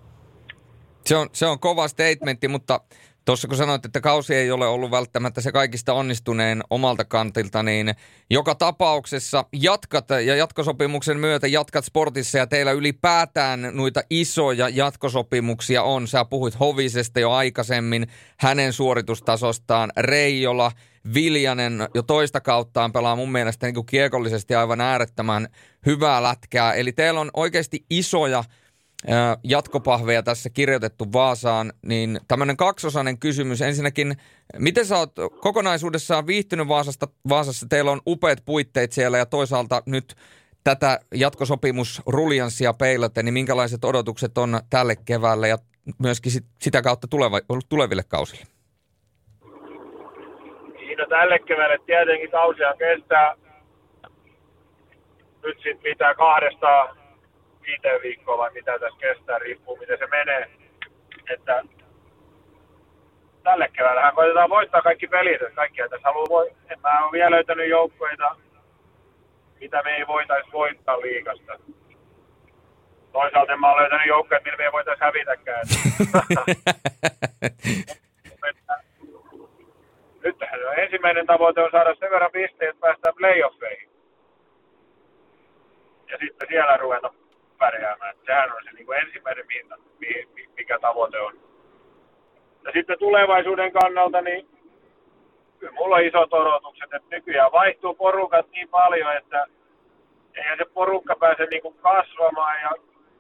Se 1.08 1.16
on, 1.16 1.30
se 1.34 1.46
on 1.46 1.60
kova 1.60 1.88
statementti, 1.88 2.48
mutta 2.48 2.82
tuossa 3.26 3.48
kun 3.48 3.58
sanoit, 3.58 3.86
että 3.86 4.02
kausi 4.02 4.36
ei 4.36 4.52
ole 4.52 4.68
ollut 4.68 4.92
välttämättä 4.92 5.42
se 5.42 5.52
kaikista 5.52 5.94
onnistuneen 5.94 6.64
omalta 6.70 7.06
kantilta, 7.06 7.64
niin 7.64 7.96
joka 8.30 8.56
tapauksessa 8.56 9.46
jatkat 9.54 10.10
ja 10.10 10.36
jatkosopimuksen 10.36 11.20
myötä 11.20 11.48
jatkat 11.48 11.86
sportissa 11.86 12.38
ja 12.38 12.48
teillä 12.48 12.72
ylipäätään 12.72 13.70
noita 13.74 14.02
isoja 14.10 14.70
jatkosopimuksia 14.70 15.84
on. 15.84 16.08
Sä 16.08 16.26
puhuit 16.26 16.60
Hovisesta 16.60 17.20
jo 17.20 17.32
aikaisemmin, 17.32 18.08
hänen 18.38 18.74
suoritustasostaan, 18.74 19.92
Reijola, 19.98 20.72
Viljanen 21.14 21.88
jo 21.94 22.04
toista 22.04 22.42
kauttaan 22.42 22.92
pelaa 22.92 23.16
mun 23.16 23.32
mielestä 23.32 23.68
niin 23.68 23.76
kuin 23.76 23.86
kiekollisesti 23.86 24.56
aivan 24.56 24.82
äärettömän 24.82 25.48
hyvää 25.86 26.24
lätkää. 26.24 26.74
Eli 26.74 26.92
teillä 26.92 27.20
on 27.20 27.30
oikeasti 27.34 27.86
isoja 27.90 28.44
jatkopahveja 29.44 30.24
tässä 30.24 30.50
kirjoitettu 30.50 31.06
Vaasaan, 31.14 31.74
niin 31.82 32.20
tämmöinen 32.28 32.58
kaksosainen 32.58 33.20
kysymys. 33.20 33.62
Ensinnäkin, 33.62 34.16
miten 34.60 34.86
sä 34.86 34.98
oot 34.98 35.12
kokonaisuudessaan 35.42 36.28
viihtynyt 36.28 36.68
Vaasasta, 36.68 37.08
Vaasassa? 37.30 37.68
Teillä 37.70 37.92
on 37.92 38.02
upeat 38.08 38.40
puitteet 38.46 38.92
siellä 38.92 39.18
ja 39.18 39.26
toisaalta 39.26 39.84
nyt 39.86 40.16
tätä 40.64 41.00
jatkosopimusruljanssia 41.14 42.74
peilaten, 42.74 43.26
niin 43.26 43.34
minkälaiset 43.34 43.86
odotukset 43.86 44.38
on 44.38 44.60
tälle 44.70 44.96
keväälle 45.06 45.48
ja 45.48 45.58
myöskin 46.00 46.32
sit, 46.32 46.46
sitä 46.62 46.82
kautta 46.82 47.08
tuleva, 47.08 47.40
tuleville 47.70 48.04
kausille? 48.08 48.46
Siinä 50.78 51.06
tälle 51.10 51.40
keväälle 51.40 51.78
tietenkin 51.86 52.32
kausia 52.32 52.74
kestää 52.74 53.36
nyt 55.44 55.58
sitten 55.58 55.92
mitä 55.92 56.16
kahdesta 56.16 56.96
viiteen 57.68 58.02
viikkoa 58.02 58.38
vai 58.38 58.52
mitä 58.54 58.80
tässä 58.80 59.00
kestää, 59.00 59.40
riippuu 59.40 59.78
miten 59.78 59.98
se 59.98 60.08
menee. 60.08 60.50
Että 61.30 61.64
tälle 63.44 63.70
keväällähän 63.74 64.16
koitetaan 64.16 64.50
voittaa 64.50 64.82
kaikki 64.82 65.08
pelit, 65.08 65.42
että 65.42 65.56
kaikkia 65.56 65.90
tässä 65.90 66.08
haluaa 66.08 66.30
voi... 66.30 66.52
En 66.70 66.80
mä 66.82 67.04
ole 67.04 67.12
vielä 67.12 67.32
löytänyt 67.32 67.70
joukkoita, 67.70 68.36
mitä 69.60 69.82
me 69.84 69.96
ei 69.96 70.08
voitaisi 70.08 70.52
voittaa 70.52 71.02
liikasta. 71.02 71.60
Toisaalta 73.12 73.54
en 73.54 73.60
mä 73.60 73.72
ole 73.72 73.82
löytänyt 73.82 74.08
joukkoja, 74.08 74.42
millä 74.44 74.58
me 74.58 74.64
ei 74.64 74.72
voitaisi 74.72 75.04
hävitäkään. 75.04 75.66
nyt 80.24 80.36
ensimmäinen 80.78 81.26
tavoite 81.26 81.62
on 81.62 81.72
saada 81.72 81.96
sen 81.96 82.12
verran 82.12 82.32
pisteet, 82.32 82.70
että 82.70 82.82
päästään 82.82 83.16
playoffeihin. 83.16 83.90
Ja 86.12 86.18
sitten 86.18 86.48
siellä 86.48 86.78
ruveta 86.78 87.14
pärjäämään. 87.58 88.16
Sehän 88.26 88.52
on 88.52 88.64
se 88.64 88.72
niin 88.72 88.86
kuin 88.86 89.00
ensimmäinen, 89.00 89.46
mikä 90.58 90.80
tavoite 90.80 91.20
on. 91.20 91.34
Ja 92.64 92.72
sitten 92.72 93.00
tulevaisuuden 93.00 93.72
kannalta, 93.72 94.22
niin 94.22 94.50
kyllä 95.60 95.74
mulla 95.74 95.96
on 95.96 96.04
isot 96.04 96.34
odotukset, 96.34 96.94
että 96.94 97.16
nykyään 97.16 97.52
vaihtuu 97.52 97.94
porukat 97.94 98.48
niin 98.52 98.70
paljon, 98.70 99.18
että 99.18 99.46
eihän 100.36 100.58
se 100.58 100.66
porukka 100.74 101.16
pääse 101.16 101.46
niin 101.46 101.62
kuin 101.62 101.78
kasvamaan 101.78 102.62
ja 102.62 102.72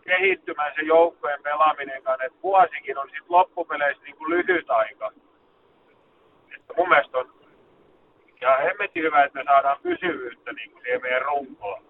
kehittymään 0.01 0.71
se 0.75 0.81
joukkojen 0.81 1.43
pelaaminenkaan, 1.43 2.21
että 2.21 2.39
vuosikin 2.43 2.97
on 2.97 3.07
sitten 3.07 3.25
loppupeleissä 3.29 4.03
niin 4.03 4.15
kuin 4.15 4.29
lyhyt 4.29 4.69
aika. 4.69 5.11
Että 6.55 6.73
mun 6.77 6.89
mielestä 6.89 7.17
on 7.17 7.33
ihan 8.41 8.63
hemmetin 8.63 9.03
hyvä, 9.03 9.23
että 9.23 9.39
me 9.39 9.43
saadaan 9.43 9.77
pysyvyyttä 9.83 10.53
niin 10.53 10.71
kuin 10.71 10.83
siihen 10.83 11.01
meidän 11.01 11.21
runkoon. 11.21 11.83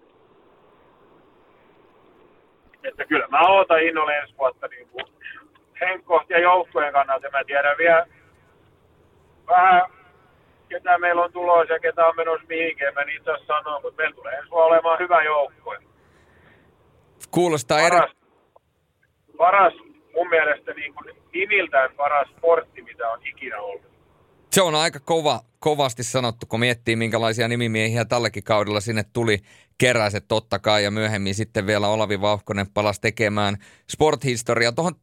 Että 2.88 3.06
kyllä 3.06 3.28
mä 3.28 3.40
ootan 3.48 3.84
innolla 3.84 4.14
ensi 4.14 4.38
vuotta 4.38 4.68
niin 4.68 4.88
kuin 4.88 5.06
Henkko 5.82 6.24
ja 6.30 6.40
joukkojen 6.40 6.94
kannalta. 6.94 7.30
Mä 7.32 7.44
tiedän 7.44 7.78
vielä 7.78 8.08
vähän, 9.48 9.82
ketä 10.70 10.98
meillä 10.98 11.24
on 11.24 11.34
tulossa 11.34 11.74
ja 11.74 11.80
ketä 11.80 12.08
on 12.08 12.16
menossa 12.16 12.48
mihinkin. 12.50 12.94
Mä 12.96 13.04
niitä 13.04 13.26
saa 13.26 13.46
sanoa, 13.48 13.80
mutta 13.82 13.98
meillä 13.98 14.16
tulee 14.16 14.34
ensi 14.34 14.50
vuonna 14.50 14.68
olemaan 14.68 15.00
hyvä 15.00 15.24
joukkue. 15.24 15.78
Kuulostaa 17.32 17.80
paras, 17.90 18.12
eri... 18.12 18.20
Paras, 19.38 19.74
mun 20.14 20.30
mielestä 20.30 20.74
niin 20.74 20.94
kuin 20.94 21.16
nimiltään 21.34 21.90
paras 21.96 22.28
sportti, 22.38 22.82
mitä 22.82 23.10
on 23.10 23.20
ikinä 23.28 23.62
ollut. 23.62 23.96
Se 24.52 24.62
on 24.62 24.76
aika 24.76 25.00
kova, 25.00 25.40
kovasti 25.60 26.04
sanottu, 26.04 26.46
kun 26.50 26.60
miettii, 26.60 26.96
minkälaisia 26.96 27.48
nimimiehiä 27.48 28.06
tälläkin 28.06 28.44
kaudella 28.44 28.80
sinne 28.80 29.04
tuli 29.14 29.38
keräiset 29.78 30.26
totta 30.28 30.60
kai, 30.60 30.84
ja 30.84 30.92
myöhemmin 30.92 31.36
sitten 31.36 31.68
vielä 31.68 31.88
Olavi 31.88 32.22
Vauhkonen 32.22 32.68
palasi 32.74 33.02
tekemään 33.02 33.58
sporthistoriaa. 33.90 34.72
Tuohon 34.72 34.96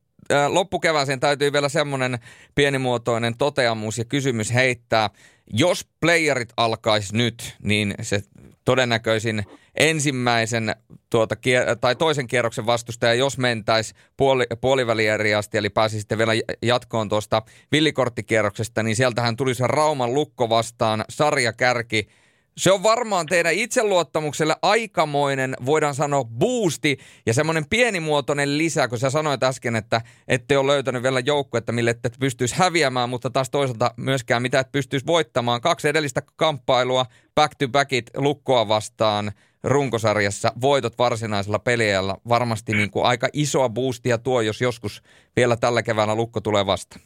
loppukevääseen 0.48 1.20
täytyy 1.20 1.52
vielä 1.52 1.68
semmoinen 1.68 2.18
pienimuotoinen 2.54 3.36
toteamus 3.38 3.98
ja 3.98 4.04
kysymys 4.04 4.54
heittää. 4.54 5.10
Jos 5.52 5.88
playerit 6.00 6.52
alkaisi 6.56 7.16
nyt, 7.16 7.56
niin 7.62 7.94
se 8.02 8.22
todennäköisin 8.64 9.44
ensimmäisen 9.74 10.76
tuota, 11.10 11.36
tai 11.80 11.96
toisen 11.96 12.26
kierroksen 12.26 12.66
vastustaja, 12.66 13.14
jos 13.14 13.38
mentäisi 13.38 13.94
puoli, 14.16 14.44
puolivälieriä 14.60 15.38
asti, 15.38 15.58
eli 15.58 15.70
pääsi 15.70 15.98
sitten 15.98 16.18
vielä 16.18 16.32
jatkoon 16.62 17.08
tuosta 17.08 17.42
villikorttikierroksesta, 17.72 18.82
niin 18.82 18.96
sieltähän 18.96 19.36
tulisi 19.36 19.62
Rauman 19.66 20.14
lukko 20.14 20.48
vastaan 20.48 21.04
sarjakärki– 21.08 22.08
se 22.56 22.72
on 22.72 22.82
varmaan 22.82 23.26
teidän 23.26 23.52
itseluottamukselle 23.54 24.56
aikamoinen, 24.62 25.56
voidaan 25.66 25.94
sanoa, 25.94 26.24
boosti 26.24 26.98
ja 27.26 27.34
semmoinen 27.34 27.64
pienimuotoinen 27.70 28.58
lisä, 28.58 28.88
kun 28.88 28.98
sä 28.98 29.10
sanoit 29.10 29.42
äsken, 29.42 29.76
että 29.76 30.00
ette 30.28 30.58
ole 30.58 30.72
löytänyt 30.72 31.02
vielä 31.02 31.20
joukkuetta, 31.20 31.72
mille 31.72 31.90
ette 31.90 32.10
pystyisi 32.20 32.56
häviämään, 32.58 33.08
mutta 33.08 33.30
taas 33.30 33.50
toisaalta 33.50 33.94
myöskään 33.96 34.42
mitä 34.42 34.60
et 34.60 34.72
pystyisi 34.72 35.06
voittamaan. 35.06 35.60
Kaksi 35.60 35.88
edellistä 35.88 36.22
kamppailua, 36.36 37.06
back 37.34 37.54
to 37.58 37.68
backit 37.68 38.10
lukkoa 38.16 38.68
vastaan 38.68 39.32
runkosarjassa, 39.64 40.52
voitot 40.60 40.98
varsinaisella 40.98 41.58
peliajalla. 41.58 42.16
Varmasti 42.28 42.72
niin 42.72 42.90
kuin 42.90 43.04
aika 43.04 43.28
isoa 43.32 43.68
boostia 43.68 44.18
tuo, 44.18 44.40
jos 44.40 44.60
joskus 44.60 45.02
vielä 45.36 45.56
tällä 45.56 45.82
keväällä 45.82 46.14
lukko 46.14 46.40
tulee 46.40 46.66
vasta. 46.66 46.98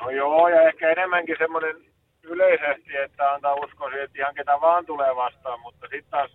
No 0.00 0.10
joo, 0.10 0.48
ja 0.48 0.68
ehkä 0.68 0.90
enemmänkin 0.90 1.36
semmoinen 1.38 1.89
yleisesti, 2.30 2.96
että 2.96 3.32
antaa 3.32 3.54
uskoa 3.54 3.90
että 3.92 4.18
ihan 4.18 4.34
ketä 4.34 4.60
vaan 4.60 4.86
tulee 4.86 5.16
vastaan, 5.16 5.60
mutta 5.60 5.86
sitten 5.90 6.10
taas 6.10 6.30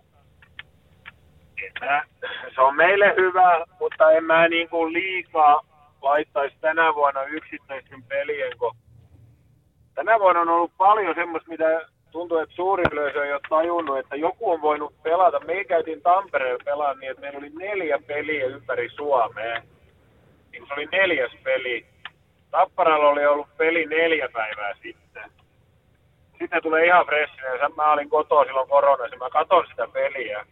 mä, 1.80 2.04
se 2.54 2.60
on 2.60 2.76
meille 2.76 3.14
hyvä, 3.16 3.64
mutta 3.80 4.10
en 4.10 4.24
mä 4.24 4.48
niin 4.48 4.68
kuin 4.68 4.92
liikaa 4.92 5.60
laittaisi 6.02 6.56
tänä 6.60 6.94
vuonna 6.94 7.24
yksittäisten 7.24 8.02
pelien, 8.02 8.58
kun 8.58 8.76
tänä 9.94 10.20
vuonna 10.20 10.40
on 10.40 10.48
ollut 10.48 10.72
paljon 10.76 11.14
semmoista, 11.14 11.50
mitä 11.50 11.86
tuntuu, 12.10 12.38
että 12.38 12.54
suuri 12.54 12.84
yleisö 12.92 13.24
ei 13.24 13.32
ole 13.32 13.40
tajunnut, 13.48 13.98
että 13.98 14.16
joku 14.16 14.50
on 14.50 14.62
voinut 14.62 15.02
pelata. 15.02 15.40
Me 15.40 15.64
käytiin 15.64 16.02
Tampereella 16.02 16.64
pelaa 16.64 16.94
niin, 16.94 17.10
että 17.10 17.20
meillä 17.20 17.38
oli 17.38 17.50
neljä 17.50 17.98
peliä 18.06 18.46
ympäri 18.46 18.90
Suomea. 18.90 19.62
Niin 20.52 20.66
se 20.66 20.74
oli 20.74 20.88
neljäs 20.92 21.32
peli. 21.42 21.86
Tapparalla 22.50 23.08
oli 23.08 23.26
ollut 23.26 23.56
peli 23.56 23.86
neljä 23.86 24.28
päivää 24.32 24.74
sitten 24.82 25.30
sitten 26.38 26.62
tulee 26.62 26.86
ihan 26.86 27.06
freshinä. 27.06 27.68
Mä 27.76 27.92
olin 27.92 28.10
kotoa 28.10 28.44
silloin 28.44 28.68
koronassa, 28.68 29.16
mä 29.16 29.30
katson 29.30 29.66
sitä 29.66 29.88
peliä. 29.92 30.46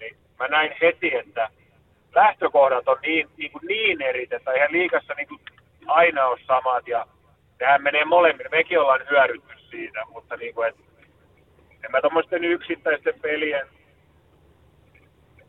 Niin 0.00 0.16
mä 0.38 0.48
näin 0.48 0.76
heti, 0.80 1.16
että 1.16 1.50
lähtökohdat 2.14 2.88
on 2.88 2.98
niin, 3.02 3.28
niin, 3.36 3.52
kuin 3.52 3.66
niin 3.66 4.02
eri, 4.02 4.28
että 4.30 4.52
ihan 4.52 4.72
liikassa 4.72 5.14
niin 5.14 5.28
kuin 5.28 5.40
aina 5.86 6.26
on 6.26 6.38
samat 6.46 6.88
ja 6.88 7.06
tähän 7.58 7.82
menee 7.82 8.04
molemmin. 8.04 8.46
Mekin 8.50 8.80
ollaan 8.80 9.06
hyödytty 9.10 9.54
siitä, 9.70 10.04
mutta 10.12 10.36
niin 10.36 10.54
kuin, 10.54 10.68
että 10.68 10.82
en 11.84 11.90
mä 11.90 12.00
tuommoisten 12.00 12.44
yksittäisten 12.44 13.20
pelien, 13.22 13.66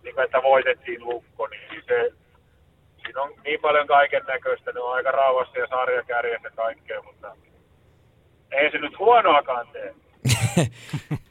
niin 0.03 0.15
kuin, 0.15 0.25
että 0.25 0.43
voitettiin 0.43 1.05
lukko, 1.05 1.47
niin 1.47 1.83
se, 1.87 2.11
siinä 3.03 3.21
on 3.21 3.33
niin 3.43 3.61
paljon 3.61 3.87
kaiken 3.87 4.23
näköistä, 4.27 4.71
ne 4.71 4.79
on 4.79 4.93
aika 4.93 5.11
rauhassa 5.11 5.59
ja 5.59 5.67
sarjakärjessä 5.67 6.47
ja 6.47 6.51
kaikkea, 6.55 7.01
mutta 7.01 7.35
ei 8.51 8.71
se 8.71 8.77
nyt 8.77 8.99
huonoakaan 8.99 9.67
tee. 9.67 9.95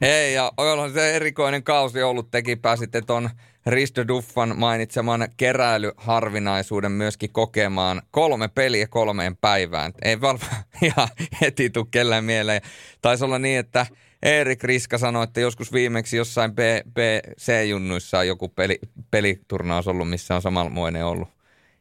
Ei, 0.01 0.33
ja 0.33 0.51
on 0.57 0.93
se 0.93 1.15
erikoinen 1.15 1.63
kausi 1.63 2.03
ollut. 2.03 2.31
Teki 2.31 2.55
pääsitte 2.55 3.01
tuon 3.01 3.29
Risto 3.65 4.07
Duffan 4.07 4.53
mainitseman 4.57 5.27
keräilyharvinaisuuden 5.37 6.91
myöskin 6.91 7.31
kokemaan 7.31 8.01
kolme 8.11 8.47
peliä 8.47 8.87
kolmeen 8.87 9.37
päivään. 9.37 9.93
Ei 10.01 10.21
varmaan 10.21 10.63
ihan 10.81 11.07
heti 11.41 11.69
tule 11.69 11.85
kellään 11.91 12.23
mieleen. 12.23 12.61
Taisi 13.01 13.25
olla 13.25 13.39
niin, 13.39 13.59
että 13.59 13.85
Erik 14.23 14.63
Riska 14.63 14.97
sanoi, 14.97 15.23
että 15.23 15.39
joskus 15.39 15.73
viimeksi 15.73 16.17
jossain 16.17 16.51
BC-junnuissa 16.93 18.17
on 18.17 18.27
joku 18.27 18.47
peli, 18.49 18.79
peliturnaus 19.11 19.87
ollut, 19.87 20.09
missä 20.09 20.35
on 20.35 20.41
samanmoinen 20.41 21.05
ollut 21.05 21.29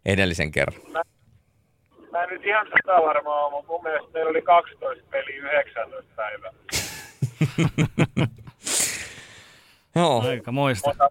edellisen 0.06 0.50
kerran. 0.50 1.04
Mä, 2.10 2.22
en 2.22 2.28
nyt 2.28 2.46
ihan 2.46 2.66
sitä 2.66 2.92
varmaan 2.92 3.44
ole, 3.44 3.50
mutta 3.50 3.72
mun 3.72 3.82
mielestä 3.82 4.10
meillä 4.12 4.30
oli 4.30 4.42
12 4.42 5.04
peli 5.10 5.34
19 5.34 6.12
päivää. 6.16 6.50
Joo. 9.96 10.22
Aika 10.28 10.52
moista. 10.52 10.88
Mutta 10.88 11.08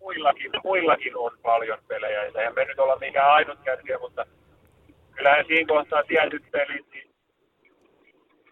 muillakin, 0.00 0.50
muillakin 0.64 1.16
on 1.16 1.38
paljon 1.42 1.78
pelejä. 1.88 2.22
Eihän 2.22 2.54
me 2.54 2.64
nyt 2.64 2.78
olla 2.78 2.96
mikään 2.96 3.30
ainut 3.30 3.58
kärsiä, 3.64 3.98
mutta 3.98 4.26
kyllähän 5.12 5.46
siinä 5.46 5.74
kohtaa 5.74 6.02
tietyt 6.02 6.50
pelit, 6.50 6.86
niin 6.92 7.10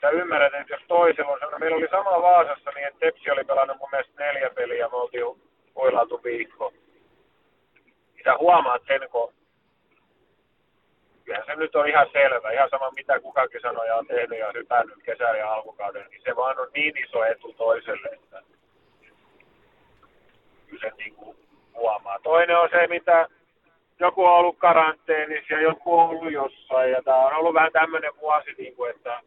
sä 0.01 0.11
ymmärrät, 0.11 0.55
että 0.55 0.75
jos 0.75 0.83
toisella 0.89 1.33
on 1.33 1.39
sellainen, 1.39 1.61
meillä 1.61 1.77
oli 1.77 1.89
sama 1.91 2.23
Vaasassa, 2.23 2.71
niin 2.71 2.87
että 2.87 2.99
Tepsi 3.01 3.31
oli 3.31 3.45
pelannut 3.45 3.79
mun 3.79 3.89
mielestä 3.93 4.25
neljä 4.25 4.51
peliä, 4.51 4.77
ja 4.77 4.89
me 4.89 4.97
oltiin 4.97 5.25
huilaatu 5.75 6.21
viikko. 6.25 6.73
Sä 8.25 8.37
huomaat 8.39 8.83
sen, 8.87 9.09
kun 9.11 9.33
kyllähän 11.25 11.47
se 11.47 11.57
nyt 11.57 11.77
on 11.77 11.89
ihan 11.89 12.07
selvä, 12.13 12.51
ihan 12.51 12.71
sama 12.71 12.91
mitä 12.91 13.21
kukakin 13.21 13.61
sanoi 13.61 13.87
ja 13.87 13.97
on 13.97 14.07
tehnyt 14.07 14.39
ja 14.39 14.53
hypännyt 14.55 15.03
kesän 15.03 15.39
ja 15.39 15.53
alkukauden, 15.53 16.07
niin 16.11 16.23
se 16.25 16.37
vaan 16.37 16.59
on 16.59 16.69
niin 16.75 16.99
iso 16.99 17.25
etu 17.25 17.53
toiselle, 17.53 18.09
että 18.13 18.43
kyllä 20.67 20.91
se 20.91 20.97
niin 20.97 21.15
kuin 21.15 21.37
huomaa. 21.75 22.19
Toinen 22.19 22.59
on 22.59 22.69
se, 22.73 22.87
mitä 22.87 23.29
joku 24.01 24.25
on 24.25 24.33
ollut 24.33 24.59
karanteenissa 24.59 25.55
ja 25.55 25.61
joku 25.61 25.99
on 25.99 26.09
ollut 26.09 26.33
jossain 26.33 26.91
ja 26.91 27.03
tämä 27.03 27.17
on 27.17 27.35
ollut 27.35 27.55
vähän 27.55 27.73
tämmöinen 27.73 28.13
vuosi, 28.21 28.55
niin 28.59 28.77
kuin, 28.77 28.91
että 28.91 29.21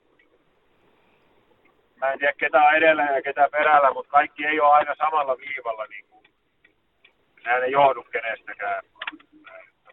mä 1.95 2.11
en 2.11 2.19
tiedä 2.19 2.33
ketä 2.33 2.63
on 2.63 2.75
edellä 2.75 3.03
ja 3.03 3.21
ketä 3.21 3.49
perällä, 3.51 3.93
mutta 3.93 4.11
kaikki 4.11 4.45
ei 4.45 4.59
ole 4.59 4.73
aina 4.73 4.95
samalla 4.95 5.37
viivalla, 5.37 5.85
niin 5.85 6.05
kuin, 6.09 6.23
sehän 7.43 7.63
ei 7.63 7.71
johdu 7.71 8.03
kenestäkään. 8.03 8.83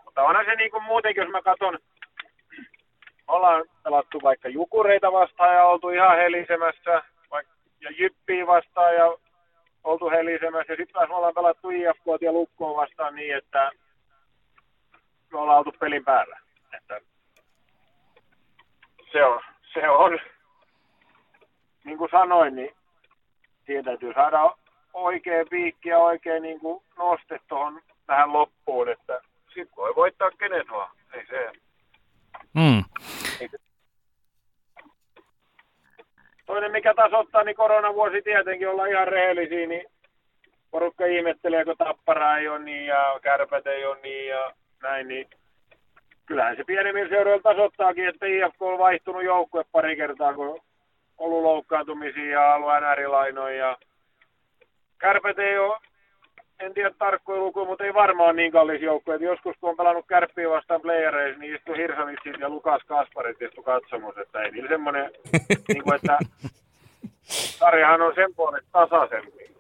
Mutta 0.05 0.23
onhan 0.23 0.45
se 0.45 0.55
niin 0.55 0.71
kuin 0.71 0.83
muutenkin, 0.83 1.21
jos 1.21 1.31
mä 1.31 1.43
katson 1.43 1.79
ollaan 3.29 3.65
pelattu 3.83 4.21
vaikka 4.23 4.49
jukureita 4.49 5.13
vastaan 5.13 5.55
ja 5.55 5.65
oltu 5.65 5.89
ihan 5.89 6.17
helisemässä, 6.17 7.03
ja 7.81 7.91
jyppiä 7.91 8.47
vastaan 8.47 8.95
ja 8.95 9.17
oltu 9.85 10.11
helisemässä. 10.11 10.73
Ja 10.73 10.77
sitten 10.77 11.09
me 11.09 11.15
ollaan 11.15 11.35
pelattu 11.35 11.71
IFK 11.71 12.07
ja 12.21 12.33
Lukkoon 12.33 12.77
vastaan 12.77 13.15
niin, 13.15 13.37
että 13.37 13.71
me 15.33 15.39
ollaan 15.39 15.59
oltu 15.59 15.73
pelin 15.81 16.05
päällä. 16.05 16.39
Että 16.73 17.01
se 19.13 19.25
on, 19.25 19.41
se 19.73 19.89
on, 19.89 20.19
niin 21.85 21.99
kuin 21.99 22.11
sanoin, 22.11 22.55
niin 22.55 22.75
siihen 23.67 23.85
täytyy 23.85 24.13
saada 24.15 24.57
oikein 24.93 25.49
piikki 25.49 25.89
ja 25.89 25.99
oikein 25.99 26.43
niin 26.43 26.61
kuin 26.61 26.83
noste 26.99 27.41
tuohon 27.49 27.83
tähän 28.07 28.33
loppuun, 28.33 28.89
että 28.89 29.21
sitten 29.47 29.77
voi 29.77 29.95
voittaa 29.97 30.31
kenet 30.31 30.69
vaan. 30.71 30.91
Ei 31.13 31.27
se, 31.27 31.53
Mm. 32.55 32.85
Tasoittaa, 37.23 37.45
niin 37.45 37.57
koronavuosi 37.57 38.23
tietenkin, 38.23 38.69
olla 38.69 38.87
ihan 38.87 39.09
rehellisiä, 39.09 39.67
niin 39.67 39.87
porukka 40.71 41.07
ihmettelee, 41.07 41.65
kun 41.65 41.77
tappara 41.79 42.39
ei 42.39 42.49
ole 42.49 42.59
niin 42.59 42.87
ja 42.87 43.19
kärpät 43.23 43.67
ei 43.67 43.87
ole 43.87 43.99
niin 44.03 44.29
ja 44.29 44.53
näin, 44.83 45.09
niin 45.09 45.31
kyllähän 46.27 46.57
se 46.57 46.65
pienemmillä 46.65 47.09
seuroilla 47.09 47.43
tasoittaakin, 47.43 48.09
että 48.09 48.27
IFK 48.27 48.63
on 48.63 48.79
vaihtunut 48.79 49.25
joukkue 49.25 49.65
pari 49.73 49.97
kertaa, 49.97 50.35
kun 50.35 50.61
ollut 51.19 51.43
loukkaantumisia 51.43 52.31
ja 52.31 52.55
ollut 52.55 52.71
NR-lainoja 52.71 53.57
ja 53.57 53.77
Kärpät 54.99 55.39
ei 55.39 55.59
ole, 55.59 55.79
en 56.61 56.75
tiedä 56.75 56.91
tarkkoja 56.99 57.41
lukuja, 57.41 57.67
mutta 57.67 57.85
ei 57.85 57.95
varmaan 57.95 58.37
niin 58.37 58.53
kallis 58.53 58.83
joukko. 58.83 59.13
Et 59.13 59.21
joskus 59.21 59.57
kun 59.61 59.71
on 59.71 59.77
pelannut 59.77 60.07
kärppiä 60.07 60.51
vastaan 60.51 60.81
playereissa, 60.81 61.41
niin 61.41 61.55
istuu 61.55 61.75
Hirsavitsit 61.75 62.41
ja 62.41 62.49
Lukas 62.49 62.83
Kasparit 62.87 63.43
istu 63.43 63.63
katsomassa, 63.63 64.21
että 64.21 64.43
ei 64.43 64.51
niillä 64.51 64.69
semmoinen, 64.69 65.11
niin 65.69 65.83
kuin, 65.83 65.95
että 65.95 66.19
sarjahan 67.63 68.03
on 68.03 68.15
sen 68.15 68.35
puolesta 68.35 68.69
tasaisempi. 68.73 69.53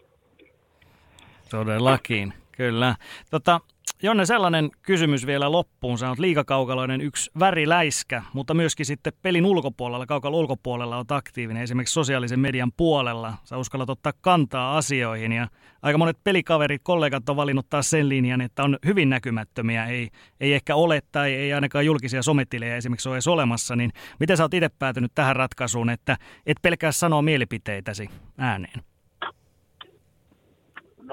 Todellakin, 1.51 2.35
kyllä. 2.53 2.95
Tota, 3.31 3.61
Jonne, 4.05 4.27
sellainen 4.27 4.71
kysymys 4.83 5.27
vielä 5.27 5.53
loppuun. 5.53 5.99
Sä 5.99 6.09
oot 6.09 6.19
liikakaukaloinen 6.19 7.01
yksi 7.01 7.31
väriläiskä, 7.39 8.23
mutta 8.33 8.55
myöskin 8.55 8.87
sitten 8.87 9.13
pelin 9.23 9.47
ulkopuolella, 9.47 10.07
kaukalla 10.07 10.37
ulkopuolella 10.37 10.97
on 10.97 11.05
aktiivinen, 11.09 11.63
esimerkiksi 11.63 11.93
sosiaalisen 11.93 12.41
median 12.41 12.73
puolella. 12.77 13.35
Sä 13.45 13.57
uskallat 13.57 13.91
ottaa 13.91 14.13
kantaa 14.21 14.77
asioihin 14.77 15.33
ja 15.33 15.49
aika 15.83 15.99
monet 15.99 16.19
pelikaverit, 16.25 16.83
kollegat 16.85 17.29
on 17.29 17.37
valinnut 17.37 17.67
taas 17.71 17.91
sen 17.91 18.09
linjan, 18.09 18.41
että 18.41 18.65
on 18.65 18.79
hyvin 18.87 19.11
näkymättömiä, 19.11 19.87
ei, 19.87 20.09
ei 20.41 20.55
ehkä 20.55 20.77
ole 20.77 21.03
tai 21.13 21.33
ei 21.33 21.53
ainakaan 21.53 21.87
julkisia 21.87 22.23
sometilejä 22.23 22.77
esimerkiksi 22.77 23.09
ole 23.09 23.17
edes 23.17 23.29
olemassa. 23.29 23.77
Niin 23.77 23.93
miten 24.21 24.37
sä 24.37 24.45
oot 24.45 24.55
itse 24.55 24.69
päätynyt 24.79 25.13
tähän 25.15 25.37
ratkaisuun, 25.37 25.91
että 25.91 26.17
et 26.47 26.57
pelkää 26.63 26.93
sanoa 26.93 27.23
mielipiteitäsi 27.23 28.11
ääneen? 28.39 28.92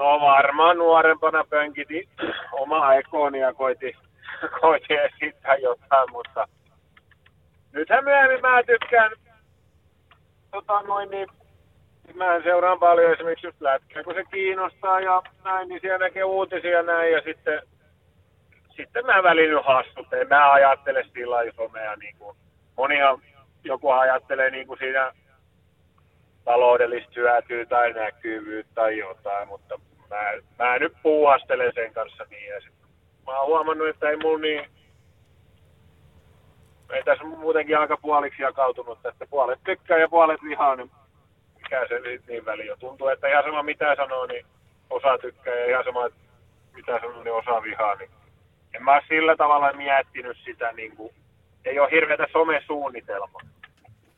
No 0.00 0.20
varmaan 0.20 0.78
nuorempana 0.78 1.44
pönkiti 1.50 2.08
omaa 2.52 2.94
ekoni 2.94 3.40
ja 3.40 3.54
koiti, 3.54 3.96
koiti 4.60 4.94
esittää 4.94 5.56
jotain, 5.56 6.10
mutta 6.12 6.48
nythän 7.72 8.04
myöhemmin 8.04 8.40
mä 8.40 8.62
tykkään, 8.62 9.12
tota 10.50 10.82
noin, 10.82 11.10
niin 11.10 11.28
mä 12.14 12.40
seuraan 12.42 12.78
paljon 12.78 13.12
esimerkiksi 13.12 13.46
just 13.46 13.60
lätkää, 13.60 14.02
kun 14.04 14.14
se 14.14 14.24
kiinnostaa 14.30 15.00
ja 15.00 15.22
näin, 15.44 15.68
niin 15.68 15.80
siellä 15.80 15.98
näkee 15.98 16.24
uutisia 16.24 16.82
näin 16.82 17.12
ja 17.12 17.20
sitten, 17.24 17.62
sitten 18.76 19.06
mä 19.06 19.22
välin 19.22 19.64
hassut, 19.64 20.12
en 20.12 20.28
mä 20.28 20.52
ajattele 20.52 21.04
sillä 21.14 21.36
somea 21.56 21.96
niin 21.96 22.16
kuin, 22.18 22.36
monia 22.76 23.18
joku 23.64 23.90
ajattelee 23.90 24.50
niin 24.50 24.66
kuin 24.66 24.78
siinä 24.78 25.12
taloudellista 26.44 27.12
hyötyä 27.16 27.66
tai 27.66 27.92
näkyvyyttä 27.92 28.74
tai 28.74 28.98
jotain, 28.98 29.48
mutta 29.48 29.80
mä, 30.10 30.64
mä 30.64 30.78
nyt 30.78 30.92
puuhastelen 31.02 31.72
sen 31.74 31.92
kanssa 31.92 32.24
niin. 32.30 32.48
Ja 32.48 32.60
sit, 32.60 32.72
mä 33.26 33.38
oon 33.38 33.46
huomannut, 33.46 33.88
että 33.88 34.10
ei 34.10 34.16
mun 34.16 34.40
niin, 34.40 34.64
ei 36.90 37.02
tässä 37.04 37.24
muutenkin 37.24 37.78
aika 37.78 37.96
puoliksi 37.96 38.42
jakautunut, 38.42 39.06
että 39.06 39.26
puolet 39.30 39.60
tykkää 39.64 39.98
ja 39.98 40.08
puolet 40.08 40.42
vihaa, 40.42 40.76
niin 40.76 40.90
mikä 41.56 41.86
se 41.88 41.94
sitten 41.94 42.20
niin 42.28 42.44
väliin 42.44 42.78
Tuntuu, 42.78 43.08
että 43.08 43.28
ihan 43.28 43.44
sama 43.44 43.62
mitä 43.62 43.96
sanoo, 43.96 44.26
niin 44.26 44.46
osa 44.90 45.18
tykkää 45.18 45.54
ja 45.54 45.66
ihan 45.66 45.84
sama 45.84 46.08
mitä 46.74 47.00
sanoo, 47.00 47.22
niin 47.22 47.34
osa 47.34 47.62
vihaa. 47.62 47.94
Niin 47.94 48.10
en 48.74 48.84
mä 48.84 49.00
sillä 49.08 49.36
tavalla 49.36 49.72
miettinyt 49.72 50.36
sitä, 50.44 50.72
niin 50.72 50.96
kuin, 50.96 51.14
ei 51.64 51.78
ole 51.78 51.90
hirveätä 51.90 52.26
somesuunnitelmaa. 52.32 53.40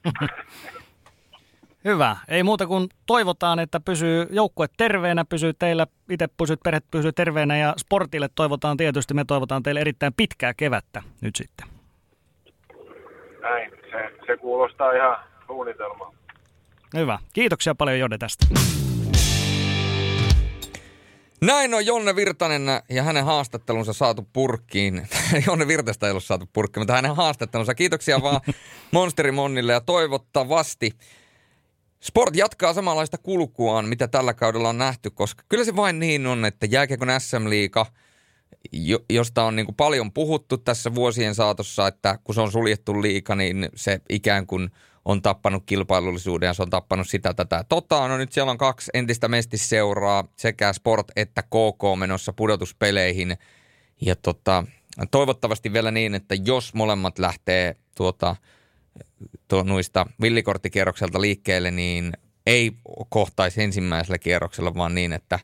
Hyvä. 1.85 2.17
Ei 2.29 2.43
muuta 2.43 2.67
kuin 2.67 2.89
toivotaan, 3.07 3.59
että 3.59 3.81
pysyy 3.81 4.27
joukkue 4.31 4.67
terveenä, 4.77 5.25
pysyy 5.25 5.53
teillä, 5.59 5.87
itse 6.11 6.29
pysyt, 6.37 6.61
perhe 6.65 6.81
pysyy 6.91 7.13
terveenä 7.13 7.59
ja 7.59 7.75
sportille 7.79 8.29
toivotaan 8.35 8.77
tietysti, 8.77 9.15
me 9.15 9.25
toivotaan 9.25 9.63
teille 9.63 9.81
erittäin 9.81 10.15
pitkää 10.15 10.55
kevättä 10.55 11.03
nyt 11.21 11.37
sitten. 11.37 11.67
Näin, 13.43 13.71
se, 13.71 14.27
se 14.27 14.37
kuulostaa 14.37 14.93
ihan 14.93 15.17
suunnitelmaa. 15.47 16.13
Hyvä. 16.97 17.19
Kiitoksia 17.33 17.75
paljon 17.75 17.99
Jode 17.99 18.19
tästä. 18.19 18.47
Näin 21.41 21.75
on 21.75 21.87
Jonne 21.87 22.17
Virtanen 22.17 22.63
ja 22.89 23.03
hänen 23.03 23.25
haastattelunsa 23.25 23.93
saatu 23.93 24.29
purkkiin. 24.33 25.09
Jonne 25.47 25.67
Virtasta 25.67 26.07
ei 26.07 26.11
ollut 26.11 26.25
saatu 26.25 26.49
purkkiin, 26.53 26.81
mutta 26.81 26.95
hänen 26.95 27.17
haastattelunsa. 27.17 27.75
Kiitoksia 27.75 28.23
vaan 28.23 28.41
Monsteri 28.91 29.33
Monnille 29.33 29.73
ja 29.73 29.81
toivottavasti 29.81 30.91
Sport 32.03 32.37
jatkaa 32.37 32.75
samanlaista 32.75 33.19
kulkuaan, 33.19 33.89
mitä 33.89 34.09
tällä 34.09 34.35
kaudella 34.35 34.69
on 34.69 34.79
nähty, 34.79 35.11
koska 35.11 35.45
kyllä 35.49 35.65
se 35.65 35.77
vain 35.77 35.99
niin 35.99 36.27
on, 36.27 36.45
että 36.45 36.67
jääkiekon 36.67 37.09
SM-liiga, 37.19 37.87
josta 39.11 39.45
on 39.45 39.57
niin 39.57 39.67
kuin 39.67 39.77
paljon 39.77 40.13
puhuttu 40.13 40.59
tässä 40.59 40.95
vuosien 40.95 41.35
saatossa, 41.35 41.87
että 41.87 42.19
kun 42.25 42.35
se 42.35 42.41
on 42.41 42.53
suljettu 42.53 43.03
liika, 43.03 43.35
niin 43.35 43.69
se 43.75 44.01
ikään 44.09 44.47
kuin 44.47 44.71
on 45.05 45.23
tappanut 45.23 45.63
kilpailullisuuden 45.67 46.47
ja 46.47 46.55
se 46.55 46.63
on 46.63 46.71
tappanut 46.71 47.09
sitä 47.09 47.35
tätä. 47.35 47.65
Totta 47.69 48.09
no 48.09 48.17
nyt 48.17 48.33
siellä 48.33 48.51
on 48.51 48.59
kaksi 48.59 48.91
entistä 48.95 49.29
mestisseuraa, 49.29 50.25
sekä 50.37 50.73
Sport 50.73 51.07
että 51.17 51.43
KK 51.43 51.99
menossa 51.99 52.33
pudotuspeleihin. 52.33 53.37
Ja 54.01 54.17
tota, 54.17 54.65
toivottavasti 55.11 55.73
vielä 55.73 55.91
niin, 55.91 56.15
että 56.15 56.35
jos 56.45 56.75
molemmat 56.75 57.19
lähtee 57.19 57.77
tuota, 57.95 58.37
noista 59.65 60.07
villikorttikierrokselta 60.21 61.21
liikkeelle, 61.21 61.71
niin 61.71 62.13
ei 62.47 62.73
kohtaisi 63.09 63.63
ensimmäisellä 63.63 64.19
kierroksella, 64.19 64.75
vaan 64.75 64.95
niin, 64.95 65.13
että 65.13 65.39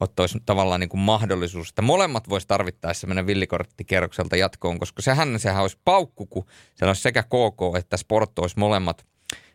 ottaisi 0.00 0.38
tavallaan 0.46 0.80
niin 0.80 0.88
kuin 0.88 1.00
mahdollisuus, 1.00 1.68
että 1.68 1.82
molemmat 1.82 2.28
voisi 2.28 2.48
tarvittaessa 2.48 3.06
mennä 3.06 3.26
villikorttikierrokselta 3.26 4.36
jatkoon, 4.36 4.78
koska 4.78 5.02
sehän, 5.02 5.40
sehän 5.40 5.62
olisi 5.62 5.78
paukku, 5.84 6.26
kun 6.26 6.46
siellä 6.74 6.90
olisi 6.90 7.02
sekä 7.02 7.22
KK 7.22 7.76
että 7.78 7.96
Sport 7.96 8.38
olisi 8.38 8.58
molemmat 8.58 9.06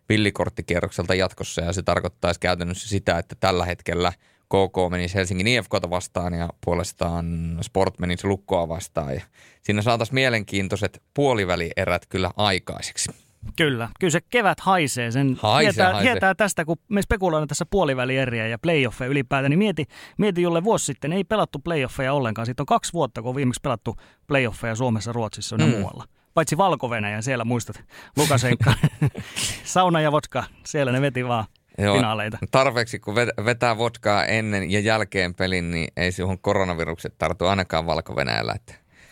villikorttikierrokselta 0.10 1.16
jatkossa, 1.16 1.62
ja 1.62 1.74
se 1.74 1.84
tarkoittaisi 1.84 2.40
käytännössä 2.40 2.90
sitä, 2.90 3.18
että 3.18 3.36
tällä 3.40 3.66
hetkellä 3.66 4.14
KK 4.46 4.92
menisi 4.92 5.16
Helsingin 5.16 5.48
IFKta 5.48 5.90
vastaan 5.90 6.34
ja 6.34 6.50
puolestaan 6.66 7.58
Sport 7.62 8.00
menisi 8.00 8.28
Lukkoa 8.28 8.70
vastaan. 8.70 9.16
Ja 9.16 9.22
siinä 9.62 9.82
saataisiin 9.82 10.16
mielenkiintoiset 10.16 11.04
puolivälierät 11.14 12.06
kyllä 12.10 12.32
aikaiseksi. 12.38 13.23
Kyllä, 13.56 13.90
kyllä 14.00 14.12
se 14.12 14.22
kevät 14.22 14.60
haisee. 14.60 15.12
Sen 15.12 15.38
haisee, 15.42 15.72
tietää, 15.72 15.94
haisee. 15.94 16.12
tietää 16.12 16.36
tästä, 16.36 16.66
kun 16.66 16.78
me 16.90 17.02
spekuloimme 17.02 17.48
tässä 17.48 17.66
puolivälieriä 17.66 18.48
ja 18.48 18.60
playoffeja 18.60 19.10
ylipäätään, 19.10 19.50
niin 19.50 19.60
mieti, 19.60 19.86
mieti 20.18 20.42
jolle 20.42 20.64
vuosi 20.64 20.86
sitten 20.86 21.14
ei 21.14 21.24
pelattu 21.24 21.60
playoffeja 21.60 22.14
ollenkaan. 22.14 22.46
Siitä 22.46 22.64
on 22.64 22.66
kaksi 22.66 22.94
vuotta, 22.94 23.22
kun 23.22 23.30
on 23.30 23.36
viimeksi 23.36 23.62
pelattu 23.64 23.96
playoffeja 24.28 24.76
Suomessa, 24.76 25.12
Ruotsissa 25.12 25.56
ja 25.60 25.66
mm. 25.66 25.72
muualla. 25.72 26.04
Paitsi 26.34 26.58
valko 26.58 26.90
siellä 27.22 27.46
muistat, 27.46 27.84
Lukasenka, 28.18 28.74
sauna 29.64 30.02
ja 30.02 30.12
vodka, 30.12 30.44
siellä 30.66 30.92
ne 30.92 31.02
veti 31.02 31.28
vaan 31.28 31.46
Joo, 31.78 31.96
finaaleita. 31.96 32.38
Tarpeeksi, 32.52 33.00
kun 33.00 33.16
vetää 33.46 33.78
vodkaa 33.78 34.26
ennen 34.26 34.72
ja 34.72 34.80
jälkeen 34.80 35.36
pelin, 35.36 35.72
niin 35.72 35.88
ei 35.98 36.12
siihen 36.12 36.40
koronavirukset 36.40 37.18
tartu 37.18 37.46
ainakaan 37.46 37.86
valko 37.86 38.16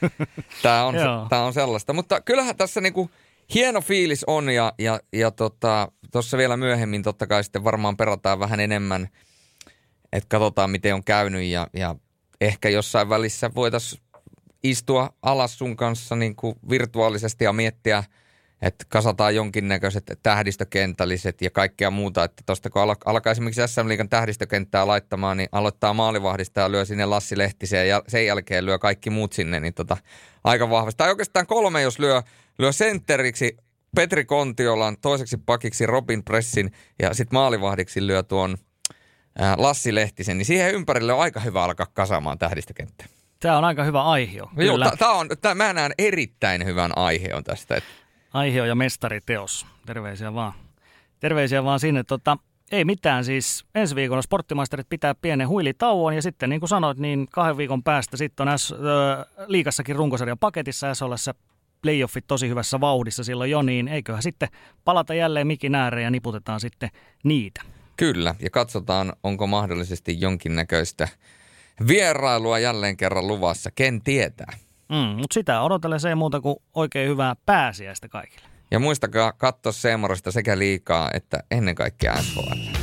Tämä 0.64 0.84
on, 0.84 0.96
tämä 1.30 1.42
on 1.42 1.54
sellaista. 1.54 1.94
Mutta 1.94 2.22
kyllähän 2.22 2.56
tässä 2.56 2.82
niinku 2.82 3.12
hieno 3.54 3.82
fiilis 3.82 4.24
on 4.28 4.50
ja, 4.50 4.74
ja, 4.80 5.00
ja 5.14 5.32
tuossa 5.32 5.92
tota, 6.12 6.38
vielä 6.38 6.58
myöhemmin 6.58 7.04
totta 7.04 7.28
kai 7.28 7.44
sitten 7.44 7.64
varmaan 7.64 7.98
perataan 7.98 8.40
vähän 8.40 8.60
enemmän, 8.60 9.08
että 10.14 10.28
katsotaan 10.30 10.70
miten 10.70 10.96
on 10.96 11.04
käynyt 11.04 11.44
ja, 11.44 11.68
ja 11.74 11.96
ehkä 12.42 12.70
jossain 12.70 13.10
välissä 13.10 13.52
voitaisiin 13.56 14.02
istua 14.64 15.14
alas 15.22 15.58
sun 15.58 15.76
kanssa 15.76 16.16
niin 16.16 16.36
kuin 16.36 16.56
virtuaalisesti 16.70 17.44
ja 17.44 17.54
miettiä, 17.54 18.04
että 18.62 18.86
kasataan 18.90 19.36
jonkinnäköiset 19.36 20.20
tähdistökentälliset 20.24 21.42
ja 21.42 21.50
kaikkea 21.50 21.92
muuta, 21.92 22.24
että 22.24 22.44
tuosta 22.46 22.70
kun 22.70 22.82
alkaa 23.06 23.32
esimerkiksi 23.32 23.68
SM 23.68 23.88
Liigan 23.88 24.10
tähdistökenttää 24.10 24.88
laittamaan, 24.88 25.38
niin 25.38 25.50
aloittaa 25.52 25.94
maalivahdista 25.94 26.62
ja 26.62 26.72
lyö 26.72 26.86
sinne 26.86 27.06
Lassi 27.06 27.38
Lehtisen 27.38 27.90
ja 27.90 28.04
sen 28.08 28.26
jälkeen 28.26 28.66
lyö 28.66 28.80
kaikki 28.80 29.10
muut 29.10 29.34
sinne, 29.34 29.60
niin 29.60 29.74
tota, 29.74 29.98
aika 30.44 30.70
vahvasti. 30.70 30.98
Tai 30.98 31.10
oikeastaan 31.10 31.48
kolme, 31.48 31.82
jos 31.82 32.00
lyö 32.00 32.22
lyö 32.62 32.72
sentteriksi 32.72 33.58
Petri 33.96 34.26
Kontiolan, 34.26 34.98
toiseksi 35.02 35.38
pakiksi 35.38 35.86
Robin 35.86 36.24
Pressin 36.24 36.72
ja 37.00 37.14
sitten 37.14 37.38
maalivahdiksi 37.40 38.08
lyö 38.08 38.24
tuon 38.24 38.58
Lassi 39.58 39.96
Lehtisen, 39.96 40.38
niin 40.38 40.46
siihen 40.46 40.74
ympärille 40.74 41.14
on 41.14 41.22
aika 41.22 41.40
hyvä 41.40 41.64
alkaa 41.64 41.86
kasaamaan 41.94 42.38
tähdistökenttää. 42.38 43.08
Tämä 43.40 43.58
on 43.58 43.64
aika 43.64 43.84
hyvä 43.84 44.04
aihe. 44.04 44.38
Joo, 44.38 44.78
tämä 45.00 45.12
on, 45.12 45.30
tää, 45.42 45.56
mä 45.56 45.74
näen 45.74 45.92
erittäin 45.98 46.66
hyvän 46.66 46.98
aiheon 46.98 47.44
tästä. 47.44 47.76
Että... 47.76 47.90
Aihe 48.34 48.68
ja 48.68 48.76
mestariteos. 48.76 49.66
Terveisiä 49.86 50.34
vaan. 50.34 50.54
Terveisiä 51.20 51.64
vaan 51.64 51.80
sinne. 51.80 52.04
Tota, 52.04 52.38
ei 52.72 52.86
mitään 52.86 53.26
siis. 53.26 53.66
Ensi 53.76 53.96
sporttimaisterit 54.22 54.90
pitää 54.90 55.16
pienen 55.16 55.48
huilitauon 55.48 56.16
ja 56.16 56.22
sitten 56.22 56.50
niin 56.50 56.60
kuin 56.60 56.70
sanoit, 56.70 56.98
niin 56.98 57.28
kahden 57.32 57.58
viikon 57.58 57.84
päästä 57.84 58.18
sitten 58.18 58.48
on 58.48 58.60
S, 58.60 58.72
äh, 58.72 59.26
liikassakin 59.48 59.96
runkosarjan 59.96 60.40
paketissa 60.40 60.94
SOLessa 60.94 61.34
playoffit 61.82 62.28
tosi 62.28 62.50
hyvässä 62.50 62.80
vauhdissa 62.80 63.24
silloin 63.24 63.52
jo, 63.52 63.62
niin 63.62 63.88
eiköhän 63.88 64.24
sitten 64.24 64.50
palata 64.86 65.14
jälleen 65.14 65.48
mikin 65.48 65.76
ääreen 65.76 66.04
ja 66.04 66.12
niputetaan 66.12 66.60
sitten 66.60 66.90
niitä. 67.24 67.62
Kyllä, 67.98 68.36
ja 68.40 68.50
katsotaan, 68.50 69.14
onko 69.24 69.48
mahdollisesti 69.48 70.22
jonkinnäköistä 70.22 71.08
vierailua 71.88 72.60
jälleen 72.60 72.98
kerran 72.98 73.28
luvassa. 73.28 73.72
Ken 73.72 74.02
tietää? 74.02 74.54
Mm, 74.90 74.98
mutta 74.98 75.34
sitä 75.34 75.62
odotellen 75.62 76.00
se 76.00 76.16
muuta 76.16 76.42
kuin 76.42 76.56
oikein 76.74 77.10
hyvää 77.10 77.36
pääsiäistä 77.46 78.08
kaikille. 78.08 78.48
Ja 78.72 78.80
muistakaa 78.80 79.32
katsoa 79.32 79.72
Seemorosta 79.72 80.32
sekä 80.32 80.58
liikaa 80.58 81.10
että 81.14 81.44
ennen 81.52 81.76
kaikkea 81.76 82.16
SHL. 82.16 82.81